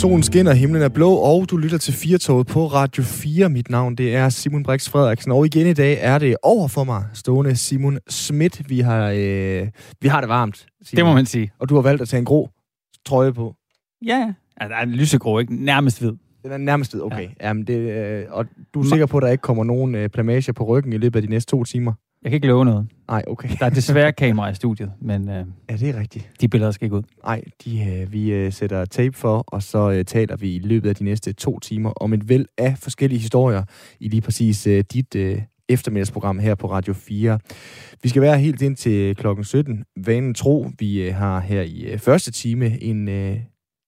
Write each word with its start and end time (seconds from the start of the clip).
Solen 0.00 0.22
skinner, 0.22 0.52
himlen 0.52 0.82
er 0.82 0.88
blå, 0.88 1.14
og 1.14 1.50
du 1.50 1.56
lytter 1.56 1.78
til 1.78 1.94
Firtoget 1.94 2.46
på 2.46 2.66
Radio 2.66 3.02
4. 3.02 3.48
Mit 3.48 3.70
navn 3.70 3.94
det 3.94 4.14
er 4.14 4.28
Simon 4.28 4.62
Brix 4.62 4.88
Frederiksen, 4.88 5.32
og 5.32 5.46
igen 5.46 5.66
i 5.66 5.72
dag 5.72 5.98
er 6.00 6.18
det 6.18 6.36
over 6.42 6.68
for 6.68 6.84
mig 6.84 7.04
stående 7.14 7.56
Simon 7.56 7.98
Schmidt. 8.08 8.70
Vi 8.70 8.80
har, 8.80 9.10
øh, 9.10 9.68
vi 10.00 10.08
har 10.08 10.20
det 10.20 10.28
varmt, 10.28 10.66
Simon. 10.82 10.96
Det 10.96 11.04
må 11.04 11.12
man 11.14 11.26
sige. 11.26 11.52
Og 11.58 11.68
du 11.68 11.74
har 11.74 11.82
valgt 11.82 12.02
at 12.02 12.08
tage 12.08 12.18
en 12.18 12.24
grå 12.24 12.50
trøje 13.06 13.32
på. 13.32 13.54
Ja, 14.06 14.32
der 14.60 14.74
er 14.74 14.82
en 14.82 14.92
lysegrå, 14.92 15.38
ikke? 15.38 15.64
Nærmest 15.64 16.00
hvid. 16.00 16.12
Den 16.42 16.52
er 16.52 16.56
nærmest 16.56 16.94
ved, 16.94 17.02
okay. 17.02 17.22
Ja. 17.22 17.48
Jamen 17.48 17.66
det, 17.66 17.78
øh, 17.78 18.24
og 18.30 18.46
du 18.74 18.80
er 18.80 18.84
sikker 18.84 19.06
på, 19.06 19.16
at 19.16 19.22
der 19.22 19.28
ikke 19.28 19.42
kommer 19.42 19.64
nogen 19.64 19.94
øh, 19.94 20.08
plamager 20.08 20.52
på 20.52 20.64
ryggen 20.64 20.92
i 20.92 20.96
løbet 20.96 21.16
af 21.16 21.22
de 21.22 21.30
næste 21.30 21.50
to 21.50 21.64
timer? 21.64 21.92
Jeg 22.22 22.30
kan 22.30 22.34
ikke 22.36 22.46
love 22.46 22.64
noget. 22.64 22.86
Nej, 23.08 23.22
okay. 23.26 23.48
Der 23.60 23.66
er 23.66 23.70
desværre 23.70 24.12
kamera 24.22 24.48
i 24.50 24.54
studiet, 24.54 24.92
men 25.00 25.28
øh, 25.28 25.44
Ja, 25.70 25.76
det 25.76 25.88
er 25.88 26.00
rigtigt. 26.00 26.30
de 26.40 26.48
billeder 26.48 26.72
skal 26.72 26.84
ikke 26.84 26.96
ud. 26.96 27.02
Nej, 27.24 27.42
de, 27.64 27.84
øh, 27.84 28.12
vi 28.12 28.32
øh, 28.32 28.52
sætter 28.52 28.84
tape 28.84 29.16
for, 29.16 29.44
og 29.46 29.62
så 29.62 29.90
øh, 29.90 30.04
taler 30.04 30.36
vi 30.36 30.54
i 30.54 30.58
løbet 30.58 30.88
af 30.88 30.94
de 30.94 31.04
næste 31.04 31.32
to 31.32 31.58
timer 31.58 31.90
om 31.90 32.12
et 32.12 32.28
væld 32.28 32.46
af 32.58 32.78
forskellige 32.78 33.18
historier 33.18 33.62
i 34.00 34.08
lige 34.08 34.20
præcis 34.20 34.66
øh, 34.66 34.84
dit 34.92 35.14
øh, 35.14 35.42
eftermiddagsprogram 35.68 36.38
her 36.38 36.54
på 36.54 36.70
Radio 36.70 36.92
4. 36.92 37.38
Vi 38.02 38.08
skal 38.08 38.22
være 38.22 38.38
helt 38.38 38.62
ind 38.62 38.76
til 38.76 39.16
klokken 39.16 39.44
17. 39.44 39.84
Vanen 39.96 40.34
tro, 40.34 40.66
vi 40.78 41.02
øh, 41.02 41.14
har 41.14 41.40
her 41.40 41.62
i 41.62 41.80
øh, 41.80 41.98
første 41.98 42.30
time 42.32 42.82
en 42.82 43.08
øh, 43.08 43.36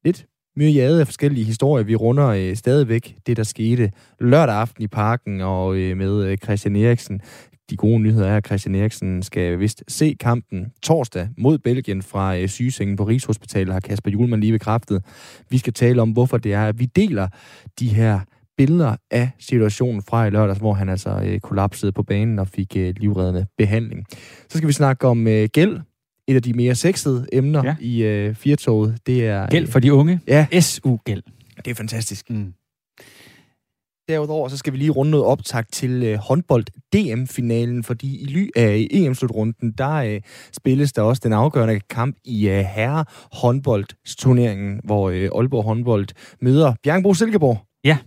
lidt 0.04 0.26
myriade 0.56 1.00
af 1.00 1.06
forskellige 1.06 1.44
historier. 1.44 1.84
Vi 1.84 1.94
runder 1.96 2.26
øh, 2.28 2.56
stadigvæk 2.56 3.16
det, 3.26 3.36
der 3.36 3.42
skete 3.42 3.92
lørdag 4.20 4.54
aften 4.54 4.84
i 4.84 4.86
parken 4.86 5.40
og 5.40 5.76
øh, 5.76 5.96
med 5.96 6.24
øh, 6.24 6.38
Christian 6.38 6.76
Eriksen. 6.76 7.20
De 7.70 7.76
gode 7.76 8.00
nyheder 8.00 8.26
er, 8.26 8.36
at 8.36 8.46
Christian 8.46 8.74
Eriksen 8.74 9.22
skal 9.22 9.58
vist 9.58 9.84
se 9.88 10.16
kampen 10.20 10.72
torsdag 10.82 11.28
mod 11.38 11.58
Belgien 11.58 12.02
fra 12.02 12.36
øh, 12.36 12.48
sygesengen 12.48 12.96
på 12.96 13.04
Rigshospitalet, 13.04 13.72
har 13.72 13.80
Kasper 13.80 14.10
Julemand 14.10 14.40
lige 14.40 14.52
bekræftet. 14.52 15.04
Vi 15.50 15.58
skal 15.58 15.72
tale 15.72 16.02
om, 16.02 16.10
hvorfor 16.10 16.36
det 16.38 16.52
er, 16.52 16.66
at 16.66 16.80
vi 16.80 16.84
deler 16.84 17.28
de 17.80 17.88
her 17.88 18.20
billeder 18.56 18.96
af 19.10 19.30
situationen 19.38 20.02
fra 20.02 20.26
i 20.26 20.30
lørdags, 20.30 20.58
hvor 20.58 20.72
han 20.74 20.88
altså 20.88 21.20
øh, 21.24 21.40
kollapsede 21.40 21.92
på 21.92 22.02
banen 22.02 22.38
og 22.38 22.48
fik 22.48 22.76
øh, 22.76 22.94
livreddende 22.96 23.46
behandling. 23.58 24.04
Så 24.48 24.58
skal 24.58 24.68
vi 24.68 24.72
snakke 24.72 25.06
om 25.06 25.26
øh, 25.26 25.48
gæld, 25.52 25.80
et 26.28 26.34
af 26.34 26.42
de 26.42 26.52
mere 26.52 26.74
sexede 26.74 27.26
emner 27.32 27.64
ja. 27.64 27.68
Ja. 27.68 27.76
i 27.80 28.02
øh, 28.02 28.34
Firtoget. 28.34 28.98
Det 29.06 29.26
er, 29.26 29.46
Gæld 29.50 29.66
for 29.66 29.80
de 29.80 29.94
unge. 29.94 30.20
Ja, 30.28 30.46
SU-gæld. 30.60 31.22
det 31.64 31.70
er 31.70 31.74
fantastisk. 31.74 32.30
Mm. 32.30 32.52
Derudover 34.10 34.48
så 34.48 34.56
skal 34.56 34.72
vi 34.72 34.78
lige 34.78 34.90
runde 34.90 35.10
noget 35.10 35.26
optag 35.26 35.64
til 35.72 36.02
øh, 36.02 36.18
håndbold 36.18 36.64
DM-finalen, 36.92 37.84
fordi 37.84 38.22
i 38.22 38.26
ly 38.26 38.50
af 38.56 38.86
EM-slutrunden, 38.90 39.72
der 39.78 39.94
øh, 39.94 40.20
spilles 40.52 40.92
der 40.92 41.02
også 41.02 41.20
den 41.24 41.32
afgørende 41.32 41.80
kamp 41.80 42.16
i 42.24 42.48
øh, 42.48 42.58
herre 42.58 43.04
håndboldturneringen, 43.32 44.80
hvor 44.84 45.10
øh, 45.10 45.28
Aalborg 45.34 45.64
håndbold 45.64 46.08
møder 46.40 46.74
Bjergbro 46.82 47.14
Silkeborg. 47.14 47.58
Ja. 47.84 47.98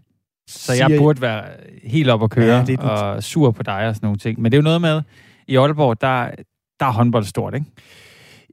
Så 0.48 0.74
jeg 0.74 1.00
burde 1.00 1.22
være 1.22 1.44
helt 1.84 2.09
op 2.09 2.24
at 2.24 2.30
køre 2.30 2.58
Ja, 2.58 2.64
det 2.66 2.80
og 2.80 3.24
sur 3.24 3.52
på 3.52 3.64
dig 3.64 3.88
og 3.88 3.96
sådan 3.96 4.06
nogle 4.06 4.18
ting. 4.18 4.42
Men 4.42 4.52
det 4.52 4.58
er 4.58 4.62
jo 4.62 4.64
noget 4.64 4.81
med, 4.81 5.02
i 5.48 5.56
Aalborg, 5.58 6.02
der, 6.02 6.30
der 6.80 6.86
er 6.86 6.92
håndbold 6.92 7.24
stort, 7.24 7.54
ikke? 7.54 7.66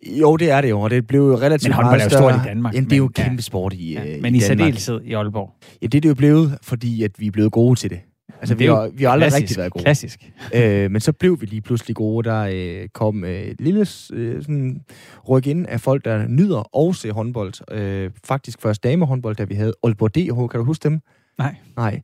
Jo, 0.06 0.36
det 0.36 0.50
er 0.50 0.60
det 0.60 0.70
jo, 0.70 0.80
og 0.80 0.90
det 0.90 1.06
blev 1.06 1.20
jo 1.20 1.36
relativt 1.36 1.76
Men 1.76 1.84
meget 1.84 2.00
er 2.00 2.04
jo 2.04 2.10
større. 2.10 2.32
stort 2.32 2.46
i 2.46 2.48
Danmark, 2.48 2.74
Jamen, 2.74 2.84
det 2.90 2.92
er 2.92 2.96
jo 2.96 3.04
men- 3.04 3.12
ja. 3.18 3.24
kæmpe 3.24 3.42
sport 3.42 3.72
i, 3.72 3.92
Ja. 3.92 4.16
øh, 4.16 4.22
Men 4.22 4.34
i, 4.34 4.38
i, 4.38 4.40
særdeleshed 4.40 5.00
i 5.04 5.12
Aalborg. 5.12 5.50
Ja, 5.82 5.86
det 5.86 5.94
er 5.98 6.00
det 6.00 6.08
jo 6.08 6.14
blevet, 6.14 6.58
fordi 6.62 7.02
at 7.02 7.10
vi 7.18 7.26
er 7.26 7.30
blevet 7.30 7.52
gode 7.52 7.78
til 7.80 7.90
det. 7.90 8.00
Altså, 8.40 8.54
Det 8.54 8.58
vi 8.60 8.64
har, 8.66 8.90
vi 8.94 9.04
har 9.04 9.10
aldrig 9.10 9.30
Klassisk. 9.30 9.42
rigtig 9.42 9.56
været 9.58 9.72
gode. 9.72 9.84
Klassisk. 9.84 10.30
Øh, 10.54 10.90
men 10.90 11.00
så 11.00 11.12
blev 11.12 11.40
vi 11.40 11.46
lige 11.46 11.60
pludselig 11.60 11.96
gode. 11.96 12.28
Der 12.28 12.48
øh, 12.52 12.88
kom 12.94 13.24
øh, 13.24 13.40
et 13.42 13.60
lille 13.60 13.86
øh, 14.12 14.42
sådan, 14.42 14.80
ryk 15.28 15.46
ind 15.46 15.66
af 15.68 15.80
folk, 15.80 16.04
der 16.04 16.26
nyder 16.28 16.76
og 16.76 16.94
se 16.94 17.10
håndbold. 17.12 17.74
Øh, 17.76 18.10
faktisk 18.24 18.62
først 18.62 18.84
damehåndbold, 18.84 19.36
da 19.36 19.44
vi 19.44 19.54
havde 19.54 19.72
Aalborg 19.84 20.14
DH. 20.14 20.48
Kan 20.50 20.58
du 20.60 20.64
huske 20.64 20.82
dem? 20.88 21.00
Nej. 21.38 21.54
Nej. 21.76 22.00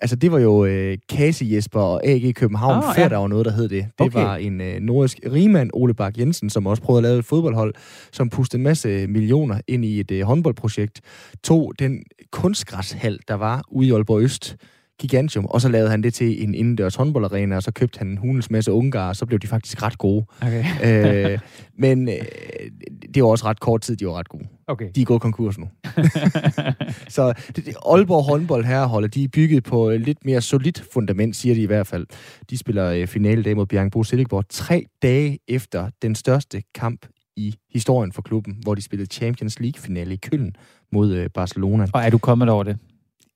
Altså, 0.00 0.16
det 0.16 0.32
var 0.32 0.38
jo 0.38 0.64
øh, 0.64 0.98
Kasi 1.08 1.54
Jesper 1.56 1.80
og 1.80 2.06
AG 2.06 2.34
København, 2.34 2.84
Ah, 2.84 2.94
før 2.96 3.02
ja. 3.02 3.08
der 3.08 3.16
var 3.16 3.28
noget, 3.28 3.46
der 3.46 3.52
hed 3.52 3.68
det. 3.68 3.86
Det 3.98 4.06
Okay. 4.06 4.18
var 4.22 4.36
en 4.36 4.60
øh, 4.60 4.80
nordisk 4.80 5.18
rigmand, 5.32 5.70
Ole 5.74 5.94
Bak 5.94 6.18
Jensen, 6.18 6.50
som 6.50 6.66
også 6.66 6.82
prøvede 6.82 6.98
at 6.98 7.02
lave 7.10 7.18
et 7.18 7.24
fodboldhold, 7.24 7.74
som 8.12 8.30
pustede 8.30 8.60
en 8.60 8.64
masse 8.64 9.06
millioner 9.06 9.60
ind 9.68 9.84
i 9.84 10.00
et 10.00 10.10
øh, 10.10 10.22
håndboldprojekt. 10.22 11.00
Tog 11.44 11.72
den 11.78 12.02
kunstgræshal, 12.32 13.18
der 13.28 13.34
var 13.34 13.64
ude 13.70 13.88
i 13.88 13.92
Aalborg 13.92 14.22
Øst, 14.22 14.56
Gigantium, 15.00 15.46
og 15.46 15.60
så 15.60 15.68
lavede 15.68 15.90
han 15.90 16.02
det 16.02 16.14
til 16.14 16.42
en 16.42 16.54
indendørs 16.54 16.94
håndboldarena, 16.94 17.56
og 17.56 17.62
så 17.62 17.72
købte 17.72 17.98
han 17.98 18.08
en 18.08 18.16
hulens 18.16 18.50
masse 18.50 18.72
ungar, 18.72 19.08
og 19.08 19.16
så 19.16 19.26
blev 19.26 19.38
de 19.38 19.46
faktisk 19.46 19.82
ret 19.82 19.98
gode. 19.98 20.26
Okay. 20.40 20.64
øh, 21.32 21.38
men 21.78 22.08
øh, 22.08 22.14
det 23.14 23.22
var 23.22 23.28
også 23.28 23.44
ret 23.44 23.60
kort 23.60 23.80
tid, 23.80 23.96
de 23.96 24.06
var 24.06 24.12
ret 24.12 24.28
gode. 24.28 24.44
okay. 24.66 24.90
De 24.94 25.00
er 25.00 25.04
gået 25.04 25.22
konkurs 25.22 25.58
nu. 25.58 25.68
så 27.16 27.32
det, 27.56 27.76
Aalborg 27.86 28.24
håndbold 28.24 28.64
herreholdet, 28.64 29.14
de 29.14 29.24
er 29.24 29.28
bygget 29.28 29.64
på 29.64 29.88
et 29.90 30.00
lidt 30.00 30.24
mere 30.24 30.40
solidt 30.40 30.84
fundament, 30.92 31.36
siger 31.36 31.54
de 31.54 31.62
i 31.62 31.66
hvert 31.66 31.86
fald. 31.86 32.06
De 32.50 32.58
spiller 32.58 32.90
øh, 32.90 33.06
finale 33.06 33.42
dag 33.42 33.56
mod 33.56 33.66
Bjergbro 33.66 34.04
Silkeborg 34.04 34.44
tre 34.48 34.84
dage 35.02 35.38
efter 35.48 35.90
den 36.02 36.14
største 36.14 36.62
kamp 36.74 37.06
i 37.36 37.54
historien 37.72 38.12
for 38.12 38.22
klubben, 38.22 38.58
hvor 38.62 38.74
de 38.74 38.82
spillede 38.82 39.08
Champions 39.12 39.60
League-finale 39.60 40.14
i 40.14 40.16
Køln 40.16 40.56
mod 40.92 41.12
øh, 41.12 41.30
Barcelona. 41.34 41.86
Og 41.92 42.02
er 42.02 42.10
du 42.10 42.18
kommet 42.18 42.48
over 42.48 42.62
det? 42.62 42.78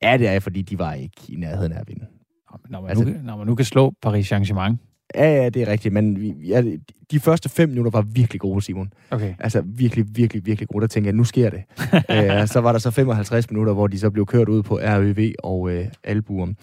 Ja, 0.03 0.17
det 0.17 0.29
er, 0.29 0.41
fordi 0.41 0.63
de 0.63 0.79
var 0.79 0.93
ikke 0.95 1.17
i 1.29 1.37
nærheden 1.37 1.73
af 1.73 1.81
at 1.81 1.89
vinde. 1.89 2.07
Når 2.69 2.81
man, 2.81 2.91
Altså- 2.91 3.05
nu, 3.05 3.15
når 3.25 3.37
man 3.37 3.47
nu 3.47 3.55
kan 3.55 3.65
slå 3.65 3.93
Paris 4.03 4.33
Saint-Germain. 4.33 4.75
Ja, 5.15 5.43
ja, 5.43 5.49
det 5.49 5.63
er 5.63 5.69
rigtigt, 5.69 5.95
men 5.95 6.21
vi- 6.21 6.35
ja, 6.49 6.63
de 7.11 7.21
første 7.21 7.49
fem 7.49 7.69
minutter 7.69 7.91
var 7.91 8.03
virkelig 8.03 8.41
gode, 8.41 8.63
Simon. 8.63 8.93
Okay. 9.11 9.35
Altså 9.39 9.63
virkelig, 9.67 10.05
virkelig, 10.15 10.47
virkelig 10.47 10.69
gode. 10.69 10.83
Der 10.83 10.87
tænkte 10.89 11.07
jeg, 11.09 11.15
nu 11.15 11.25
sker 11.25 11.51
det. 11.51 11.63
Æ, 12.43 12.47
så 12.47 12.61
var 12.61 12.73
der 12.73 12.79
så 12.79 12.91
55 12.91 13.51
minutter, 13.51 13.73
hvor 13.73 13.87
de 13.87 13.99
så 13.99 14.11
blev 14.11 14.27
kørt 14.27 14.49
ud 14.49 14.63
på 14.63 14.79
RØV 14.83 15.33
og 15.43 15.71
øh, 15.71 15.87
Alburum. 16.05 16.57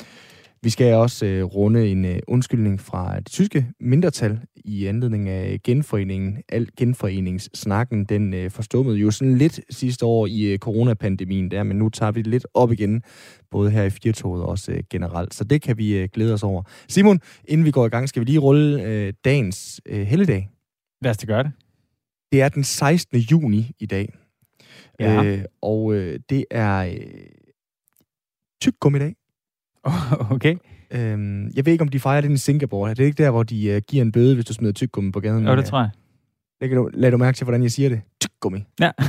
Vi 0.61 0.69
skal 0.69 0.93
også 0.93 1.25
øh, 1.25 1.43
runde 1.43 1.87
en 1.87 2.05
øh, 2.05 2.19
undskyldning 2.27 2.79
fra 2.79 3.19
det 3.19 3.25
tyske 3.25 3.67
mindretal 3.79 4.39
i 4.55 4.85
anledning 4.85 5.29
af 5.29 5.59
genforeningen. 5.63 6.37
Al 6.49 6.69
genforeningssnakken, 6.77 8.05
den 8.05 8.33
øh, 8.33 8.51
forstummede 8.51 8.97
jo 8.97 9.11
sådan 9.11 9.37
lidt 9.37 9.59
sidste 9.69 10.05
år 10.05 10.27
i 10.27 10.41
øh, 10.43 10.59
coronapandemien 10.59 11.51
der, 11.51 11.63
men 11.63 11.77
nu 11.77 11.89
tager 11.89 12.11
vi 12.11 12.21
det 12.21 12.27
lidt 12.27 12.47
op 12.53 12.71
igen, 12.71 13.03
både 13.51 13.71
her 13.71 13.83
i 13.83 13.89
Firtoget 13.89 14.43
og 14.43 14.49
også 14.49 14.71
øh, 14.71 14.83
generelt. 14.89 15.33
Så 15.33 15.43
det 15.43 15.61
kan 15.61 15.77
vi 15.77 15.97
øh, 15.97 16.09
glæde 16.13 16.33
os 16.33 16.43
over. 16.43 16.63
Simon, 16.87 17.19
inden 17.45 17.65
vi 17.65 17.71
går 17.71 17.85
i 17.85 17.89
gang, 17.89 18.09
skal 18.09 18.19
vi 18.19 18.25
lige 18.25 18.39
rulle 18.39 18.83
øh, 18.83 19.13
dagens 19.25 19.81
øh, 19.85 20.01
helligdag. 20.07 20.49
Lad 21.01 21.11
os 21.11 21.17
da 21.17 21.25
gøre 21.25 21.43
det. 21.43 21.51
Det 22.31 22.41
er 22.41 22.49
den 22.49 22.63
16. 22.63 23.19
juni 23.19 23.71
i 23.79 23.85
dag. 23.85 24.13
Ja. 24.99 25.23
Øh, 25.23 25.45
og 25.61 25.93
øh, 25.93 26.19
det 26.29 26.45
er 26.51 26.77
øh, 26.79 26.99
tyggegummi 28.61 28.99
dag. 28.99 29.15
okay. 30.35 30.55
Øhm, 30.91 31.47
jeg 31.55 31.65
ved 31.65 31.71
ikke, 31.73 31.81
om 31.81 31.87
de 31.87 31.99
fejrer 31.99 32.21
den 32.21 32.31
i 32.31 32.37
Singapore. 32.37 32.89
Er 32.89 32.93
det 32.93 33.03
ikke 33.03 33.23
der, 33.23 33.29
hvor 33.31 33.43
de 33.43 33.65
øh, 33.67 33.81
giver 33.87 34.01
en 34.01 34.11
bøde, 34.11 34.35
hvis 34.35 34.45
du 34.45 34.53
smider 34.53 34.73
tyggegummi 34.73 35.11
på 35.11 35.19
gaden? 35.19 35.47
Jo, 35.47 35.55
det 35.55 35.65
tror 35.65 35.79
jeg. 35.79 35.89
Læg 36.61 36.71
du, 36.71 36.89
lad 36.93 37.11
du 37.11 37.17
mærke 37.17 37.35
til, 37.35 37.43
hvordan 37.45 37.63
jeg 37.63 37.71
siger 37.71 37.89
det. 37.89 38.01
Tyggegummi. 38.21 38.63
Ja. 38.79 38.91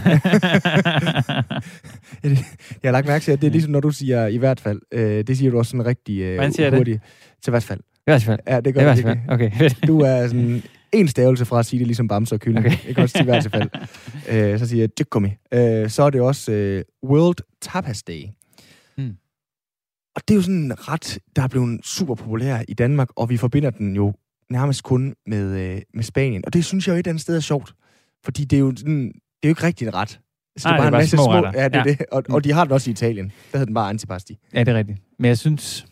Jeg 2.83 2.89
har 2.89 2.91
lagt 2.91 3.07
mærke 3.07 3.23
til, 3.25 3.33
at 3.33 3.41
det 3.41 3.47
er 3.47 3.51
ligesom, 3.51 3.73
når 3.73 3.81
du 3.81 3.91
siger 3.91 4.27
i 4.27 4.37
hvert 4.37 4.61
fald. 4.61 4.81
Øh, 4.93 5.25
det 5.27 5.39
siger 5.39 5.51
du 5.51 5.59
også 5.59 5.71
sådan 5.71 5.87
rigtig 5.87 6.21
øh, 6.21 6.35
Hvordan 6.35 6.53
siger 6.53 6.65
jeg 6.67 6.73
det? 6.73 6.79
hurtigt. 6.79 7.03
Til 7.45 7.51
hvert 7.51 7.63
fald. 7.63 7.81
I 7.81 8.03
hvert 8.07 8.23
fald. 8.23 8.39
Ja, 8.49 8.61
det 8.61 8.71
I 8.71 8.73
gør 8.73 8.83
hvert 8.83 8.97
det 8.97 9.05
fald. 9.05 9.19
virkelig. 9.29 9.51
Okay. 9.61 9.71
Du 9.87 10.01
er 10.01 10.27
sådan 10.27 10.63
en 10.93 11.09
stavelse 11.09 11.45
fra 11.45 11.59
at 11.59 11.67
sige 11.67 11.79
det 11.79 11.87
ligesom 11.87 12.09
bamse 12.09 12.35
og 12.35 12.41
kylling. 12.41 12.67
Okay. 12.67 12.77
Ikke 12.89 13.03
også 13.03 13.17
til 13.17 13.25
hvert 13.25 13.49
fald. 13.53 13.71
Øh, 14.31 14.59
så 14.59 14.67
siger 14.67 14.83
jeg 14.83 14.95
tyggegummi. 14.97 15.29
Øh, 15.55 15.89
så 15.91 16.03
er 16.03 16.11
det 16.11 16.21
også 16.21 16.53
øh, 16.53 16.85
World 17.05 17.37
Tapas 17.63 18.03
Day. 18.03 18.23
Hmm. 20.19 20.23
Og 20.23 20.29
det 20.29 20.35
er 20.35 20.37
jo 20.37 20.43
sådan 20.43 20.89
ret, 20.89 21.19
der 21.37 21.43
er 21.43 21.49
blevet 21.49 21.81
super 21.87 22.15
populær 22.15 22.63
i 22.69 22.75
Danmark, 22.75 23.09
og 23.17 23.29
vi 23.31 23.37
forbinder 23.37 23.71
den 23.71 23.97
jo 23.97 24.15
nærmest 24.51 24.83
kun 24.83 25.15
med, 25.27 25.75
øh, 25.75 25.83
med 25.95 26.03
Spanien. 26.05 26.43
Og 26.47 26.53
det 26.53 26.65
synes 26.65 26.87
jeg 26.87 26.93
jo 26.93 26.95
et 26.95 26.99
eller 26.99 27.11
andet 27.11 27.23
sted 27.23 27.37
er 27.37 27.41
sjovt. 27.41 27.75
Fordi 28.25 28.45
det 28.45 28.57
er 28.57 28.61
jo, 28.61 28.73
sådan, 28.77 29.07
det 29.07 29.13
er 29.43 29.49
jo 29.49 29.51
ikke 29.51 29.63
rigtig 29.63 29.87
en 29.87 29.95
ret. 29.95 30.21
Så 30.59 30.69
Nej, 30.69 30.77
det 30.79 30.87
er 30.87 30.91
bare 30.91 31.07
små 31.07 31.33
retter. 31.33 31.53
Ja, 31.63 31.69
det 31.69 31.75
er 31.77 31.83
Ja. 31.87 31.91
det. 31.91 32.07
Og, 32.13 32.23
og 32.31 32.45
de 32.45 32.53
har 32.53 32.65
den 32.65 32.73
også 32.73 32.91
i 32.91 32.93
Italien. 32.93 33.27
Der 33.27 33.33
hedder 33.59 33.65
den 33.65 33.75
bare 33.75 33.89
antipasti. 33.91 34.39
Ja, 34.55 34.61
det 34.61 34.69
er 34.69 34.75
rigtigt. 34.79 34.99
Men 35.19 35.29
jeg 35.29 35.39
synes, 35.39 35.87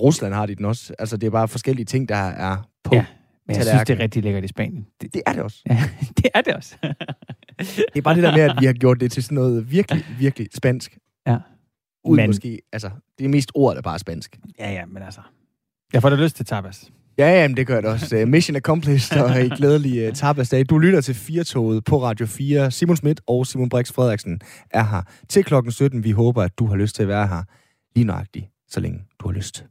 Rusland 0.00 0.34
har 0.34 0.46
de 0.46 0.54
den 0.54 0.64
også. 0.64 0.94
Altså, 0.98 1.16
det 1.16 1.26
er 1.26 1.30
bare 1.30 1.48
forskellige 1.48 1.86
ting, 1.86 2.08
der 2.08 2.16
er 2.16 2.68
på. 2.84 2.94
Ja. 2.94 3.04
men 3.46 3.56
jeg 3.56 3.64
synes, 3.64 3.82
det 3.86 3.90
er 3.98 4.02
rigtig 4.02 4.22
lækkert 4.22 4.44
i 4.44 4.48
Spanien. 4.48 4.86
Det, 5.00 5.14
Det 5.14 5.22
er 5.26 5.32
det 5.32 5.42
også. 5.42 5.62
ja, 5.70 5.84
det 6.16 6.26
er 6.34 6.40
det 6.40 6.54
også. 6.54 6.76
Det 7.58 7.96
er 7.96 8.00
bare 8.02 8.14
det 8.14 8.22
der 8.22 8.32
med, 8.36 8.40
at 8.42 8.56
vi 8.60 8.66
har 8.66 8.72
gjort 8.72 9.00
det 9.00 9.12
til 9.12 9.22
sådan 9.22 9.34
noget 9.36 9.70
virkelig, 9.70 10.04
virkelig 10.18 10.48
spansk. 10.54 10.98
Ja. 11.26 11.38
Ud 12.04 12.16
Men- 12.16 12.26
måske, 12.28 12.60
altså, 12.72 12.90
det 13.18 13.24
er 13.24 13.28
mest 13.28 13.50
ord, 13.54 13.74
der 13.74 13.82
bare 13.82 13.94
er 13.94 13.98
spansk. 13.98 14.38
ja, 14.58 14.72
ja, 14.72 14.86
men 14.86 15.02
altså. 15.02 15.20
Jeg 15.92 16.02
får 16.02 16.10
da 16.10 16.16
lyst 16.16 16.36
til 16.36 16.46
tapas. 16.46 16.90
Ja, 17.18 17.28
ja, 17.40 17.48
men 17.48 17.56
det 17.56 17.66
gør 17.66 17.80
det 17.80 17.90
også. 17.90 18.16
Uh, 18.22 18.28
mission 18.28 18.56
accomplished, 18.56 19.22
og 19.22 19.40
i 19.40 19.48
glædelig 19.48 20.08
uh, 20.08 20.14
tapasdag. 20.14 20.64
Du 20.70 20.78
lytter 20.78 21.00
til 21.00 21.14
Firtoget 21.14 21.84
på 21.84 22.02
Radio 22.02 22.26
4. 22.26 22.70
Simon 22.70 22.96
Schmidt 22.96 23.20
og 23.26 23.46
Simon 23.46 23.68
Brix 23.68 23.92
Frederiksen 23.92 24.40
er 24.70 24.84
her 24.84 25.02
til 25.28 25.44
klokken 25.44 25.72
17. 25.72 26.04
Vi 26.04 26.10
håber, 26.10 26.42
at 26.42 26.58
du 26.58 26.66
har 26.66 26.76
lyst 26.76 26.94
til 26.94 27.02
at 27.02 27.08
være 27.08 27.26
her 27.26 27.42
lige 27.96 28.04
nøjagtigt, 28.04 28.46
så 28.68 28.80
længe 28.80 28.98
du 29.20 29.28
har 29.28 29.34
lyst. 29.34 29.64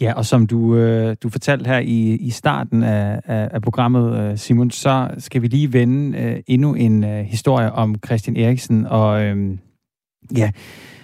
Ja, 0.00 0.12
og 0.12 0.26
som 0.26 0.46
du, 0.46 0.76
øh, 0.76 1.16
du 1.22 1.28
fortalte 1.28 1.68
her 1.68 1.78
i, 1.78 2.16
i 2.16 2.30
starten 2.30 2.82
af, 2.82 3.20
af, 3.24 3.48
af 3.52 3.62
programmet, 3.62 4.18
øh, 4.18 4.38
Simon, 4.38 4.70
så 4.70 5.10
skal 5.18 5.42
vi 5.42 5.46
lige 5.46 5.72
vende 5.72 6.18
øh, 6.18 6.40
endnu 6.46 6.74
en 6.74 7.04
øh, 7.04 7.24
historie 7.24 7.72
om 7.72 7.94
Christian 8.06 8.36
Eriksen. 8.36 8.86
Og 8.86 9.22
øh, 9.22 9.58
ja, 10.36 10.50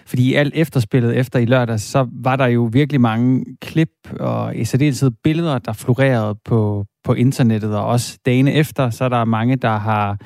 fordi 0.06 0.34
alt 0.34 0.54
efterspillet 0.56 1.16
efter 1.16 1.38
i 1.38 1.44
lørdag, 1.44 1.80
så 1.80 2.08
var 2.12 2.36
der 2.36 2.46
jo 2.46 2.68
virkelig 2.72 3.00
mange 3.00 3.44
klip 3.60 3.88
og 4.20 4.56
i 4.56 4.64
særdeleshed 4.64 5.10
billeder, 5.24 5.58
der 5.58 5.72
florerede 5.72 6.38
på, 6.44 6.86
på 7.04 7.12
internettet. 7.12 7.76
Og 7.76 7.86
også 7.86 8.18
dagene 8.26 8.52
efter, 8.52 8.90
så 8.90 9.04
er 9.04 9.08
der 9.08 9.24
mange, 9.24 9.56
der 9.56 9.76
har 9.76 10.18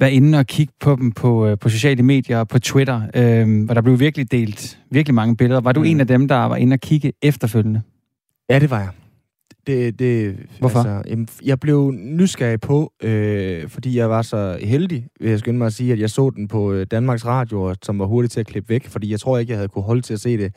været 0.00 0.10
inde 0.10 0.38
og 0.38 0.46
kigge 0.46 0.72
på 0.80 0.96
dem 0.96 1.12
på, 1.12 1.46
øh, 1.46 1.58
på 1.58 1.68
sociale 1.68 2.02
medier 2.02 2.38
og 2.38 2.48
på 2.48 2.58
Twitter, 2.58 3.02
øh, 3.14 3.64
hvor 3.64 3.74
der 3.74 3.80
blev 3.80 4.00
virkelig 4.00 4.32
delt 4.32 4.78
virkelig 4.90 5.14
mange 5.14 5.36
billeder. 5.36 5.60
Var 5.60 5.72
du 5.72 5.80
mm. 5.80 5.86
en 5.86 6.00
af 6.00 6.06
dem, 6.06 6.28
der 6.28 6.36
var 6.36 6.56
inde 6.56 6.74
og 6.74 6.80
kigge 6.80 7.12
efterfølgende? 7.22 7.82
Ja, 8.50 8.58
det 8.58 8.70
var 8.70 8.78
jeg. 8.78 8.90
Det, 9.66 9.98
det, 9.98 10.36
Hvorfor? 10.58 10.78
Altså, 10.78 11.26
jeg 11.44 11.60
blev 11.60 11.92
nysgerrig 11.92 12.60
på, 12.60 12.92
øh, 13.02 13.68
fordi 13.68 13.96
jeg 13.96 14.10
var 14.10 14.22
så 14.22 14.58
heldig, 14.62 15.06
vil 15.20 15.30
jeg 15.30 15.38
skynde 15.38 15.58
mig 15.58 15.66
at 15.66 15.72
sige, 15.72 15.92
at 15.92 16.00
jeg 16.00 16.10
så 16.10 16.30
den 16.30 16.48
på 16.48 16.72
øh, 16.72 16.86
Danmarks 16.90 17.26
Radio, 17.26 17.74
som 17.82 17.98
var 17.98 18.06
hurtigt 18.06 18.32
til 18.32 18.40
at 18.40 18.46
klippe 18.46 18.68
væk, 18.68 18.86
fordi 18.86 19.10
jeg 19.10 19.20
tror 19.20 19.38
ikke, 19.38 19.50
jeg 19.50 19.58
havde 19.58 19.68
kunne 19.68 19.82
holde 19.82 20.02
til 20.02 20.14
at 20.14 20.20
se 20.20 20.38
det 20.38 20.54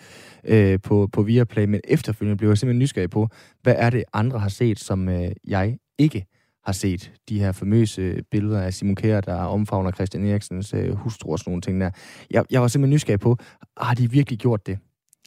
øh, 0.47 0.79
på, 0.83 1.09
på 1.13 1.21
Viaplay, 1.21 1.65
men 1.65 1.79
efterfølgende 1.83 2.37
blev 2.37 2.49
jeg 2.49 2.57
simpelthen 2.57 2.79
nysgerrig 2.79 3.09
på, 3.09 3.27
hvad 3.63 3.75
er 3.77 3.89
det, 3.89 4.03
andre 4.13 4.39
har 4.39 4.49
set, 4.49 4.79
som 4.79 5.09
øh, 5.09 5.31
jeg 5.47 5.77
ikke 5.97 6.25
har 6.69 6.73
set 6.73 7.11
de 7.29 7.39
her 7.39 7.51
famøse 7.51 8.23
billeder 8.31 8.61
af 8.61 8.73
Simon 8.73 8.95
Kjær, 8.95 9.21
der 9.21 9.35
omfavner 9.35 9.91
Christian 9.91 10.25
Eriksens 10.25 10.73
øh, 10.73 10.95
hustru 10.95 11.31
og 11.31 11.39
sådan 11.39 11.51
nogle 11.51 11.61
ting 11.61 11.81
der. 11.81 11.89
Jeg, 12.31 12.43
jeg 12.51 12.61
var 12.61 12.67
simpelthen 12.67 12.93
nysgerrig 12.93 13.19
på, 13.19 13.37
har 13.77 13.93
de 13.93 14.11
virkelig 14.11 14.39
gjort 14.39 14.67
det? 14.67 14.77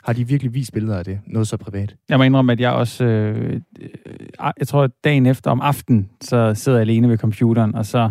Har 0.05 0.12
de 0.12 0.27
virkelig 0.27 0.55
vist 0.55 0.73
billeder 0.73 0.99
af 0.99 1.05
det? 1.05 1.21
Noget 1.27 1.49
så 1.49 1.56
privat? 1.56 1.97
Jeg 2.09 2.19
må 2.19 2.25
indrømme, 2.25 2.53
at 2.53 2.61
jeg 2.61 2.73
også... 2.73 3.05
Øh, 3.05 3.61
øh, 3.81 3.91
jeg 4.59 4.69
tror, 4.69 4.83
at 4.83 4.91
dagen 5.05 5.27
efter 5.27 5.50
om 5.50 5.61
aftenen, 5.61 6.11
så 6.21 6.55
sidder 6.55 6.79
jeg 6.79 6.89
alene 6.89 7.09
ved 7.09 7.19
computeren, 7.19 7.75
og 7.75 7.87
så 7.87 8.11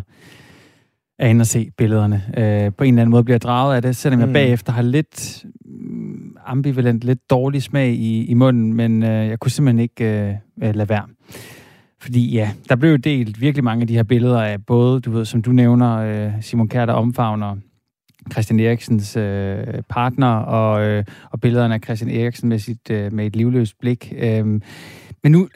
er 1.19 1.27
inde 1.27 1.42
og 1.42 1.48
se 1.48 1.72
billederne. 1.77 2.24
Øh, 2.38 2.74
på 2.74 2.84
en 2.84 2.94
eller 2.94 3.01
anden 3.01 3.12
måde 3.12 3.24
bliver 3.24 3.36
jeg 3.36 3.42
draget 3.42 3.75
af 3.75 3.81
det, 3.81 3.95
selvom 3.95 4.19
mm. 4.19 4.25
jeg 4.25 4.34
bagefter 4.34 4.72
har 4.72 4.81
lidt 4.81 5.45
mm, 5.66 6.36
ambivalent, 6.45 7.04
lidt 7.04 7.30
dårlig 7.30 7.63
smag 7.63 7.89
i, 7.94 8.25
i 8.25 8.34
munden, 8.34 8.74
men 8.74 9.04
øh, 9.04 9.27
jeg 9.27 9.39
kunne 9.39 9.51
simpelthen 9.51 9.80
ikke 9.80 10.06
øh, 10.62 10.75
lade 10.75 10.89
være. 10.89 11.06
Fordi 12.01 12.31
ja, 12.31 12.51
der 12.69 12.75
blev 12.75 12.92
jo 12.92 12.98
delt 12.98 13.42
virkelig 13.42 13.63
mange 13.63 13.81
af 13.81 13.88
de 13.88 13.95
her 13.95 14.03
billeder 14.03 14.42
af 14.42 14.65
både, 14.65 15.01
du 15.01 15.12
ved, 15.12 15.25
som 15.25 15.42
du 15.42 15.51
nævner, 15.51 15.98
øh, 15.98 16.31
Simon 16.42 16.69
Kjær, 16.69 16.86
der 16.86 16.94
omfavner 16.94 17.56
Christian 18.31 18.59
Eriksens 18.59 19.18
øh, 19.18 19.57
partner, 19.89 20.33
og, 20.36 20.86
øh, 20.86 21.03
og 21.31 21.42
billederne 21.42 21.74
af 21.74 21.80
Christian 21.83 22.12
Eriksen 22.12 22.50
med, 22.50 22.59
sit, 22.59 22.89
øh, 22.92 23.13
med 23.13 23.25
et 23.25 23.36
livløst 23.36 23.80
blik. 23.80 24.13
Øh, 24.18 24.45
men 25.24 25.31
nu, 25.31 25.48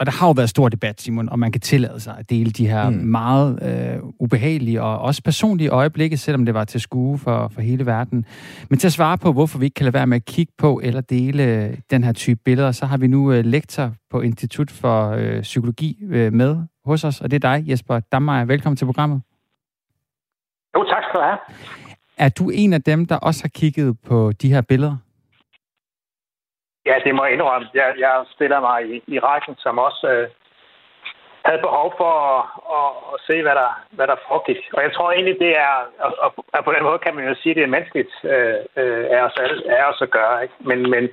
og 0.00 0.06
der 0.06 0.12
har 0.12 0.26
jo 0.26 0.32
været 0.32 0.48
stor 0.48 0.68
debat, 0.68 1.00
Simon, 1.00 1.28
om 1.28 1.38
man 1.38 1.52
kan 1.52 1.60
tillade 1.60 2.00
sig 2.00 2.16
at 2.18 2.30
dele 2.30 2.50
de 2.50 2.68
her 2.68 2.90
mm. 2.90 2.96
meget 2.96 3.58
øh, 3.62 4.02
ubehagelige 4.20 4.82
og 4.82 4.98
også 4.98 5.22
personlige 5.22 5.68
øjeblikke, 5.68 6.16
selvom 6.16 6.44
det 6.44 6.54
var 6.54 6.64
til 6.64 6.80
skue 6.80 7.18
for, 7.18 7.48
for 7.48 7.60
hele 7.60 7.86
verden. 7.86 8.24
Men 8.70 8.78
til 8.78 8.88
at 8.88 8.92
svare 8.92 9.18
på, 9.18 9.32
hvorfor 9.32 9.58
vi 9.58 9.64
ikke 9.64 9.74
kan 9.74 9.84
lade 9.84 9.94
være 9.94 10.06
med 10.06 10.16
at 10.16 10.24
kigge 10.24 10.52
på 10.58 10.80
eller 10.82 11.00
dele 11.00 11.76
den 11.90 12.04
her 12.04 12.12
type 12.12 12.40
billeder, 12.44 12.72
så 12.72 12.86
har 12.86 12.96
vi 12.96 13.06
nu 13.06 13.32
øh, 13.32 13.44
lektor 13.44 13.92
på 14.10 14.20
Institut 14.20 14.70
for 14.70 15.10
øh, 15.10 15.42
Psykologi 15.42 15.98
øh, 16.10 16.32
med 16.32 16.56
hos 16.84 17.04
os, 17.04 17.20
og 17.20 17.30
det 17.30 17.44
er 17.44 17.56
dig, 17.56 17.68
Jesper 17.68 18.00
Dammeyer. 18.00 18.44
Velkommen 18.44 18.76
til 18.76 18.84
programmet. 18.84 19.22
Jo, 20.76 20.84
tak 20.84 21.02
skal 21.02 21.20
du 21.20 21.24
have. 21.24 21.38
Er 22.18 22.28
du 22.28 22.50
en 22.50 22.72
af 22.72 22.82
dem, 22.82 23.06
der 23.06 23.16
også 23.16 23.44
har 23.44 23.48
kigget 23.48 24.00
på 24.00 24.32
de 24.32 24.48
her 24.52 24.60
billeder? 24.60 24.96
Ja, 26.86 26.96
det 27.04 27.14
må 27.14 27.24
jeg 27.24 27.32
indrømme. 27.32 27.68
Jeg, 27.74 27.94
jeg 27.98 28.24
stiller 28.34 28.60
mig 28.60 28.78
i, 28.94 29.02
i 29.06 29.18
rækken, 29.18 29.54
som 29.58 29.78
også 29.78 30.06
øh, 30.08 30.28
havde 31.44 31.66
behov 31.68 31.94
for 32.00 32.12
at, 32.32 32.42
at, 32.78 32.90
at 33.12 33.18
se, 33.26 33.42
hvad 33.42 33.54
der, 33.62 33.70
hvad 33.96 34.06
der 34.06 34.24
foregik. 34.28 34.62
Og 34.72 34.82
jeg 34.82 34.92
tror 34.92 35.12
egentlig, 35.12 35.36
det 35.44 35.52
er, 35.66 35.74
og, 36.24 36.34
og 36.54 36.64
på 36.64 36.72
den 36.72 36.82
måde 36.82 36.98
kan 36.98 37.14
man 37.14 37.28
jo 37.28 37.34
sige, 37.34 37.50
at 37.50 37.56
det 37.56 37.64
er 37.64 37.74
menneskeligt 37.74 38.14
øh, 38.24 38.58
øh, 38.80 39.04
af, 39.16 39.20
os 39.26 39.36
alle, 39.44 39.78
af 39.78 39.84
os 39.90 40.02
at 40.02 40.10
gøre. 40.10 40.42
Ikke? 40.42 40.54
Men, 40.60 40.90
men, 40.90 41.04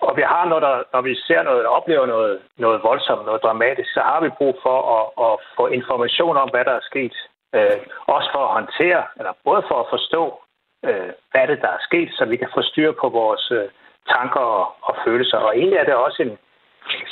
og 0.00 0.16
vi 0.16 0.22
har 0.22 0.44
noget, 0.48 0.62
der, 0.62 0.82
når 0.92 1.00
vi 1.00 1.14
ser 1.14 1.42
noget, 1.42 1.66
oplever 1.66 2.06
noget, 2.06 2.40
noget 2.56 2.82
voldsomt, 2.82 3.26
noget 3.26 3.42
dramatisk, 3.42 3.92
så 3.92 4.00
har 4.00 4.20
vi 4.20 4.38
brug 4.38 4.54
for 4.62 4.78
at, 4.96 5.04
at 5.26 5.32
få 5.56 5.66
information 5.66 6.36
om, 6.36 6.48
hvad 6.50 6.64
der 6.64 6.72
er 6.72 6.88
sket. 6.90 7.14
Øh, 7.54 7.78
også 8.06 8.28
for 8.34 8.42
at 8.44 8.54
håndtere, 8.58 9.02
eller 9.18 9.32
både 9.44 9.62
for 9.68 9.78
at 9.80 9.90
forstå, 9.90 10.22
øh, 10.84 11.10
hvad 11.30 11.46
det, 11.48 11.58
der 11.64 11.68
er 11.68 11.86
sket, 11.88 12.10
så 12.12 12.24
vi 12.24 12.36
kan 12.36 12.50
få 12.54 12.62
styr 12.62 12.92
på 13.00 13.08
vores... 13.08 13.50
Øh, 13.50 13.68
tanker 14.08 14.40
og, 14.40 14.66
og 14.82 14.94
følelser. 15.04 15.38
Og 15.38 15.58
egentlig 15.58 15.78
er 15.78 15.84
det 15.84 15.94
også 15.94 16.22
en, 16.22 16.32